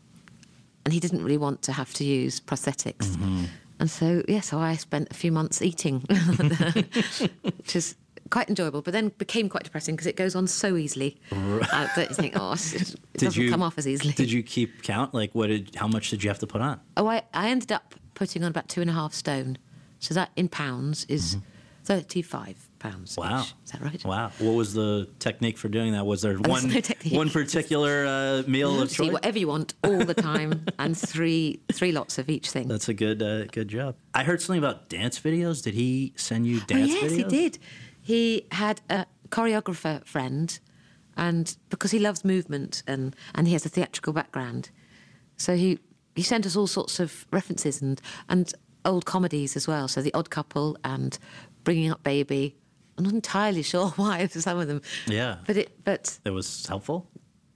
[0.85, 3.07] and he didn't really want to have to use prosthetics.
[3.15, 3.45] Mm-hmm.
[3.79, 5.99] And so yeah, so I spent a few months eating,
[7.41, 7.95] which is
[8.29, 12.09] quite enjoyable, but then became quite depressing because it goes on so easily uh, that
[12.09, 14.13] you think, oh, it doesn't come off as easily.
[14.13, 15.13] Did you keep count?
[15.13, 15.75] Like what did?
[15.75, 16.79] How much did you have to put on?
[16.97, 19.57] Oh, I, I ended up putting on about two and a half stone.
[19.99, 21.37] So that in pounds is
[21.83, 23.17] thirty-five pounds.
[23.17, 23.53] Wow, each.
[23.65, 24.05] is that right?
[24.05, 24.31] Wow.
[24.39, 26.05] What was the technique for doing that?
[26.05, 29.11] Was there There's one no one particular uh, meal of choice?
[29.11, 32.67] whatever you want all the time, and three three lots of each thing.
[32.67, 33.95] That's a good uh, good job.
[34.13, 35.63] I heard something about dance videos.
[35.63, 37.15] Did he send you dance oh, yes, videos?
[37.15, 37.59] he did.
[38.01, 40.57] He had a choreographer friend,
[41.17, 44.69] and because he loves movement and, and he has a theatrical background,
[45.35, 45.79] so he,
[46.15, 48.53] he sent us all sorts of references and, and
[48.85, 49.87] old comedies as well.
[49.87, 51.17] So The Odd Couple and
[51.63, 52.55] Bringing Up Baby.
[52.97, 54.81] I'm not entirely sure why for some of them.
[55.05, 55.37] Yeah.
[55.45, 57.09] But it but It was helpful.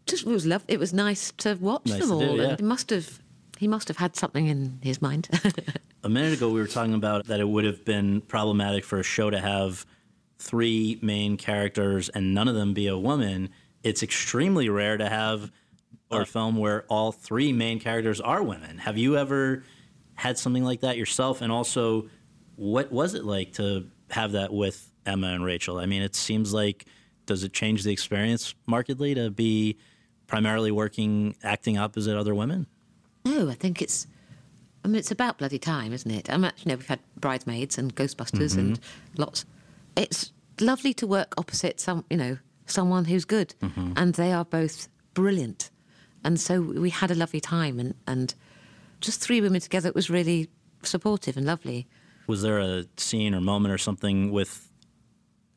[0.07, 0.63] just it was love.
[0.67, 2.37] It was nice to watch Nice them to do, all.
[2.37, 2.43] yeah.
[2.49, 3.19] And he must have
[3.57, 5.29] he must have had something in his mind.
[6.03, 9.03] A minute ago, we were talking about that it would have been problematic for a
[9.03, 9.85] show to have
[10.39, 13.49] three main characters and none of them be a woman.
[13.83, 15.51] It's extremely rare to have
[16.09, 18.79] a uh, film where all three main characters are women.
[18.79, 19.63] Have you ever
[20.15, 21.41] had something like that yourself?
[21.41, 22.09] And also,
[22.55, 25.79] what was it like to have that with Emma and Rachel?
[25.79, 26.85] I mean, it seems like
[27.25, 29.77] does it change the experience markedly to be
[30.27, 32.67] primarily working acting opposite other women?
[33.25, 34.07] No, I think it's.
[34.83, 36.29] I mean, it's about bloody time, isn't it?
[36.29, 39.21] I mean, you know, we've had bridesmaids and Ghostbusters and mm-hmm.
[39.21, 39.45] lots.
[39.95, 43.93] It's lovely to work opposite some, you know, someone who's good, mm-hmm.
[43.95, 45.69] and they are both brilliant.
[46.23, 48.33] And so we had a lovely time, and and
[49.01, 49.89] just three women together.
[49.89, 50.49] It was really
[50.83, 51.87] supportive and lovely.
[52.27, 54.70] Was there a scene or moment or something with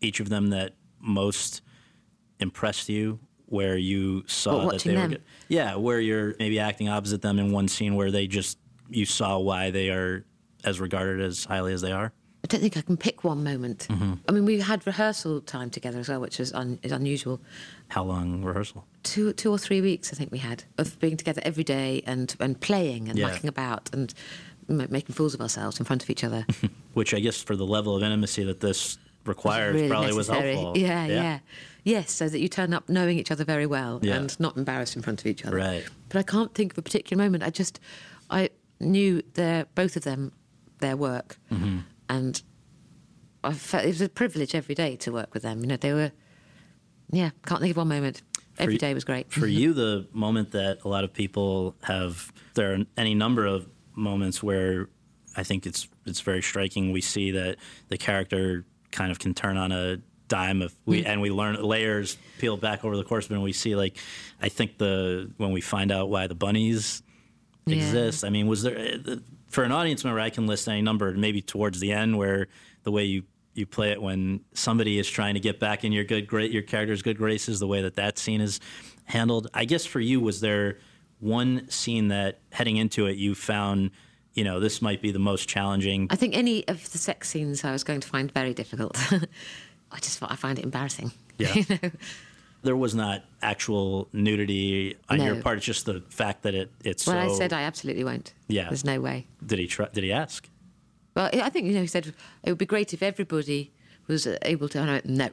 [0.05, 1.63] each of them that most
[2.39, 5.23] impressed you, where you saw What, that they were good?
[5.49, 8.59] Yeah, where you're maybe acting opposite them in one scene where they just
[8.91, 10.25] you saw why they are
[10.63, 12.13] as regarded as highly as they are.
[12.43, 13.87] I don't think I can pick one moment.
[13.91, 14.15] Mm-hmm.
[14.29, 17.41] I mean, we had rehearsal time together as well, which was un- is unusual.
[17.89, 18.85] How long rehearsal?
[19.03, 22.35] two two or three weeks I think we had of being together every day and
[22.41, 23.29] and playing and Yeah.
[23.29, 24.13] mucking about and
[24.69, 26.47] m- making fools of ourselves in front of each other.
[26.95, 30.51] Which I guess for the level of intimacy that this requires really probably necessary.
[30.57, 30.81] was helpful.
[30.81, 31.39] Yeah, yeah,
[31.85, 34.17] Yes, so that you turn up knowing each other very well Yeah.
[34.17, 35.57] and not embarrassed in front of each other.
[35.57, 35.85] Right.
[36.09, 37.43] But I can't think of a particular moment.
[37.43, 37.79] I just
[38.31, 40.33] I knew their both of them
[40.79, 41.79] their work Mm-hmm.
[42.09, 42.43] and
[43.43, 45.61] I felt it was a privilege every day to work with them.
[45.61, 46.13] You know, they were
[47.11, 48.23] yeah, can't think of one moment.
[48.59, 49.31] Every y- day was great.
[49.31, 53.69] For you, the moment that a lot of people have, there are any number of
[53.95, 54.89] moments where
[55.37, 56.93] I think it's it's very striking.
[56.93, 57.57] We see that
[57.89, 58.65] the character
[58.95, 59.99] kind of can turn on a
[60.29, 61.07] dime of we Mm.
[61.07, 63.99] and we learn layers peel back over the course of it and we see like
[64.41, 67.03] I think the when we find out why the bunnies
[67.67, 67.77] Yeah.
[67.77, 68.25] exist.
[68.25, 69.17] I mean, was there uh,
[69.49, 70.21] for an audience member?
[70.21, 72.47] I can list any number, maybe towards the end, where
[72.85, 76.05] the way you you play it when somebody is trying to get back in your
[76.05, 78.61] good great your character's good graces, the way that that scene is
[79.05, 79.49] handled.
[79.55, 80.79] I guess for you, was there
[81.21, 83.91] one scene that heading into it you found,
[84.35, 86.09] you know, this might be the most challenging?
[86.11, 88.97] I think any of the sex scenes I was going to find very difficult.
[89.93, 91.13] I just I find it embarrassing.
[91.37, 91.53] Yeah.
[91.55, 91.91] you know?
[92.63, 95.43] There was not actual nudity on your No.
[95.43, 95.57] part.
[95.57, 97.35] It's just the fact that it it's Well, so.
[97.35, 98.33] I said I absolutely won't.
[98.47, 98.69] Yeah.
[98.69, 99.27] There's no way.
[99.45, 100.49] did he try, did he ask?
[101.17, 103.73] Well, I think you know he said it would be great if everybody
[104.07, 104.79] was uh, able to.
[104.81, 105.29] I went, no.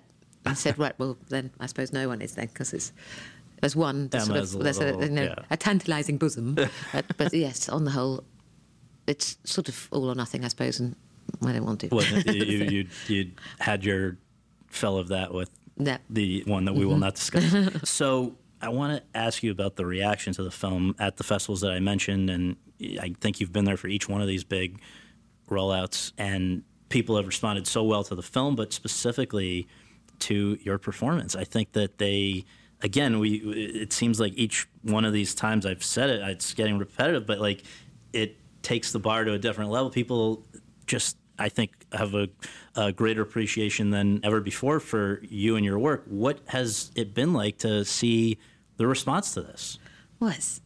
[0.46, 0.98] I said right.
[0.98, 2.92] Well, then I suppose no one is then because it's
[3.62, 5.36] there's one sort of a there's a, you know, yeah.
[5.52, 6.56] a tantalising bosom,
[6.94, 8.24] but, but yes, on the whole,
[9.12, 10.96] it's sort of all or nothing, I suppose, and
[11.46, 11.90] I don't want to.
[11.92, 14.18] Well, you, you you had your
[14.68, 15.98] fill of that with No.
[16.10, 17.02] the one that we will mm-hmm.
[17.02, 17.44] not discuss.
[17.90, 21.62] so I want to ask you about the reaction to the film at the festivals
[21.62, 22.56] that I mentioned, and
[23.02, 24.80] I think you've been there for each one of these big
[25.50, 29.68] rollouts, and people have responded so well to the film, but specifically
[30.20, 31.36] to your performance.
[31.36, 32.46] I think that they.
[32.84, 33.36] Again, we.
[33.36, 37.40] It seems like each one of these times I've said it, it's getting repetitive, but
[37.40, 37.64] like,
[38.14, 39.90] it takes the bar to a different level.
[39.90, 40.46] People
[40.86, 42.30] just I think have a,
[42.76, 46.04] a greater appreciation than ever before for you and your work.
[46.08, 48.38] What has it been like to see
[48.78, 49.80] the response to this?
[50.20, 50.62] Well, it's,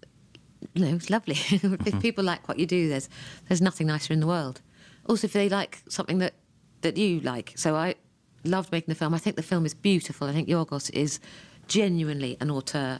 [0.73, 1.33] you know, it's lovely.
[1.49, 1.99] if mm-hmm.
[1.99, 3.09] people like what you do, there's
[3.47, 4.61] there's nothing nicer in the world.
[5.07, 6.33] Also, if they like something that
[6.81, 7.95] that you like, so I
[8.43, 9.13] loved making the film.
[9.13, 10.27] I think the film is beautiful.
[10.27, 11.19] I think Yorgos is
[11.67, 12.99] genuinely an auteur,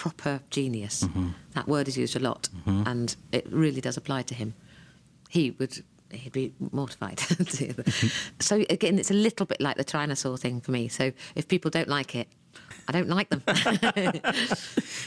[0.00, 1.02] proper genius.
[1.04, 1.28] Mm-hmm.
[1.52, 2.88] That word is used a lot, mm-hmm.
[2.88, 4.54] and it really does apply to him.
[5.28, 5.84] He would.
[6.10, 7.18] He'd be mortified.
[7.28, 8.08] Mm-hmm.
[8.40, 10.88] so again, it's a little bit like the Tyrannosaur thing for me.
[10.88, 12.28] So if people don't like it,
[12.88, 13.42] I don't like them.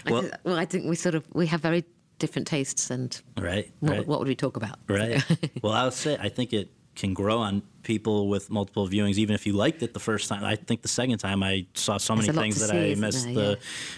[0.06, 1.84] Well- well, well, I think we sort of we have very
[2.20, 4.78] different tastes, and Right, what, right, what would we talk about?
[4.88, 5.24] right.
[5.64, 9.18] well, I would say I think it can grow on people with multiple viewings.
[9.18, 11.98] Even if you liked it the first time, I think the second time I saw
[11.98, 13.34] so many things that see, I missed there?
[13.34, 13.50] the.
[13.52, 13.56] Yeah.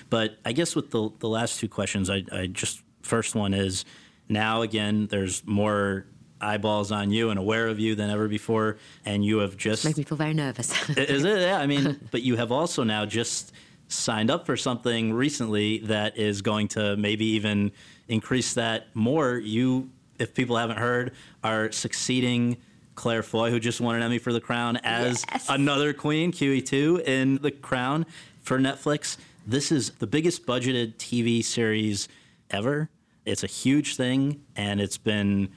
[0.10, 3.86] But I guess with the the last two questions, I, I just first one is
[4.28, 6.06] now again there's more
[6.42, 8.78] eyeballs on you and aware of you than ever before.
[9.06, 9.86] And you have just.
[9.86, 10.90] Makes me feel very nervous.
[10.90, 11.40] is it?
[11.40, 11.60] Yeah.
[11.60, 13.54] I mean, but you have also now just
[13.88, 17.72] signed up for something recently that is going to maybe even
[18.08, 19.38] increase that more.
[19.38, 19.90] You,
[20.20, 21.14] if people haven't heard,
[21.44, 22.58] are succeeding
[22.96, 25.46] Claire Foy, who just won an Emmy for The Crown, as Yes.
[25.50, 28.06] another queen, QE2, in The Crown
[28.42, 29.18] for Netflix.
[29.46, 32.08] This is the biggest budgeted TV series
[32.50, 32.90] ever.
[33.26, 35.50] It's a huge thing, and it's been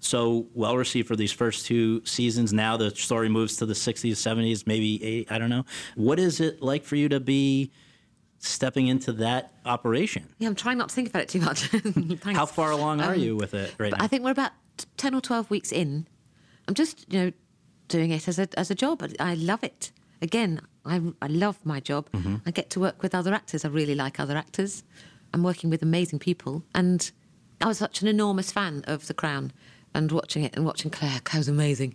[0.00, 2.52] so well received for these first two seasons.
[2.52, 5.64] Now the story moves to the 60s, 70s, maybe eight, I don't know.
[5.96, 7.72] What is it like for you to be
[8.38, 10.28] stepping into that operation?
[10.38, 11.68] yeah, I'm trying not to think about it too much.
[12.36, 13.98] How far along are Um, you with it right now?
[14.02, 14.52] I think we're about
[14.98, 16.06] 10 or 12 weeks in.
[16.68, 17.32] I'm just, you know,
[17.88, 19.02] doing it as a, as a job.
[19.02, 19.92] I- I love it.
[20.22, 22.10] Again, I, I love my job.
[22.12, 22.36] Mm-hmm.
[22.46, 23.64] I get to work with other actors.
[23.64, 24.82] I really like other actors.
[25.34, 26.62] I'm working with amazing people.
[26.74, 27.10] And
[27.60, 29.52] I was such an enormous fan of The Crown
[29.94, 31.20] and watching it and watching Claire.
[31.24, 31.94] Claire was amazing.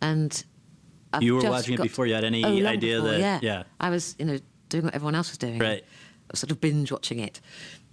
[0.00, 0.44] And
[1.12, 3.38] I've You were watching it before you had any Oh, idea before, that- yeah.
[3.42, 3.62] yeah.
[3.80, 4.38] I was, you know,
[4.68, 5.58] doing what everyone else was doing.
[5.58, 5.84] Right.
[6.34, 7.40] Sort of binge watching it.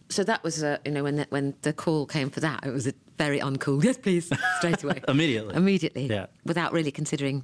[0.09, 2.71] So that was, uh, you know, when the, when the call came for that, it
[2.71, 3.83] was a very uncool.
[3.91, 5.01] Yes, please, straight away.
[5.07, 5.55] Immediately.
[5.55, 6.05] Immediately.
[6.07, 6.27] Yeah.
[6.45, 7.43] Without really considering.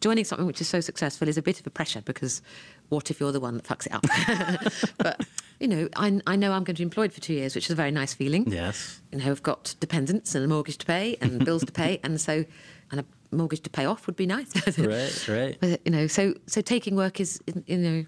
[0.00, 2.40] Joining something which is so successful is a bit of a pressure because
[2.88, 4.94] what if you're the one that fucks it up?
[4.98, 5.20] but,
[5.58, 7.72] you know, I, I know I'm going to be employed for two years, which is
[7.72, 9.02] a very nice feeling yes.
[9.12, 12.18] you know, I've got dependents and a mortgage to pay and bills to pay, and
[12.18, 12.46] so
[12.90, 13.04] and a
[13.36, 14.50] mortgage to pay off would be nice.
[14.78, 15.58] Right, right.
[15.60, 18.04] But, you know, so so taking work is you know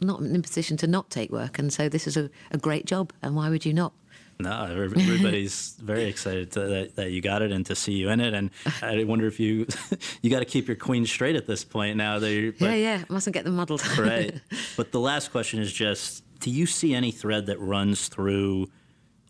[0.00, 2.86] not in a position to not take work, and so this is a, a great
[2.86, 3.92] job, and why would you not?
[4.38, 8.20] No, everybody's very excited to, that, that you got it and to see you in
[8.20, 8.34] it.
[8.34, 8.50] And
[8.82, 9.66] I wonder if you
[10.22, 12.18] you got to keep your queen straight at this point now.
[12.18, 13.82] That you're, but, yeah, yeah, mustn't get them muddled.
[13.98, 14.38] right.
[14.76, 18.68] But the last question is just: Do you see any thread that runs through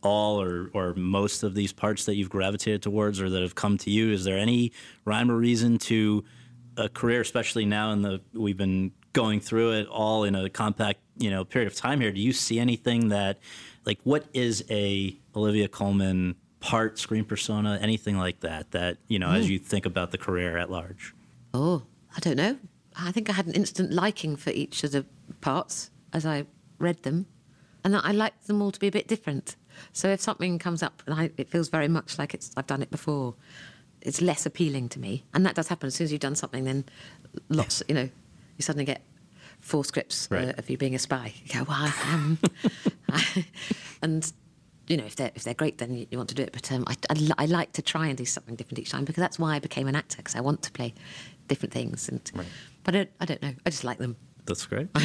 [0.02, 3.78] all or or most of these parts that you've gravitated towards or that have come
[3.78, 4.10] to you?
[4.12, 4.72] Is there any
[5.04, 6.24] rhyme or reason to
[6.76, 11.00] a career, especially now in the we've been going through it all in a compact
[11.16, 12.10] you know period of time here?
[12.10, 13.38] Do you see anything that
[13.86, 19.30] like what is a Olivia Colman part, screen persona, anything like that that you know
[19.30, 19.52] as hmm.
[19.52, 21.14] you think about the career at large?
[21.54, 21.84] Oh,
[22.14, 22.58] I don't know.
[22.98, 25.04] I think I had an instant liking for each of the
[25.40, 26.46] parts as I
[26.78, 27.26] read them,
[27.84, 29.56] and I liked them all to be a bit different.
[29.92, 32.82] So if something comes up and I, it feels very much like it's I've done
[32.82, 33.34] it before,
[34.00, 35.24] it's less appealing to me.
[35.34, 36.64] And that does happen as soon as you've done something.
[36.64, 36.84] Then
[37.48, 38.08] lots, you know,
[38.56, 39.02] you suddenly get
[39.66, 40.48] four scripts Right.
[40.48, 41.32] uh, of you being a spy.
[41.44, 42.38] You go, well, um,
[44.02, 44.32] and
[44.86, 46.52] you know, if they're if they're great, then you, you want to do it.
[46.52, 49.04] But um, I, I, li- I like to try and do something different each time
[49.04, 50.94] because that's why I became an actor because I want to play
[51.48, 52.08] different things.
[52.08, 52.20] And
[52.84, 53.52] but I don't, I don't know.
[53.66, 54.16] I just like them.
[54.46, 54.88] That's great.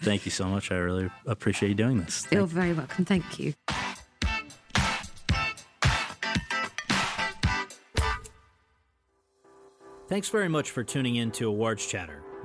[0.00, 0.72] Thank you so much.
[0.72, 2.26] I really appreciate you doing this.
[2.30, 3.04] You're very welcome.
[3.04, 3.52] Thank you.
[10.08, 12.22] Thanks very much for tuning in to Awards Chatter.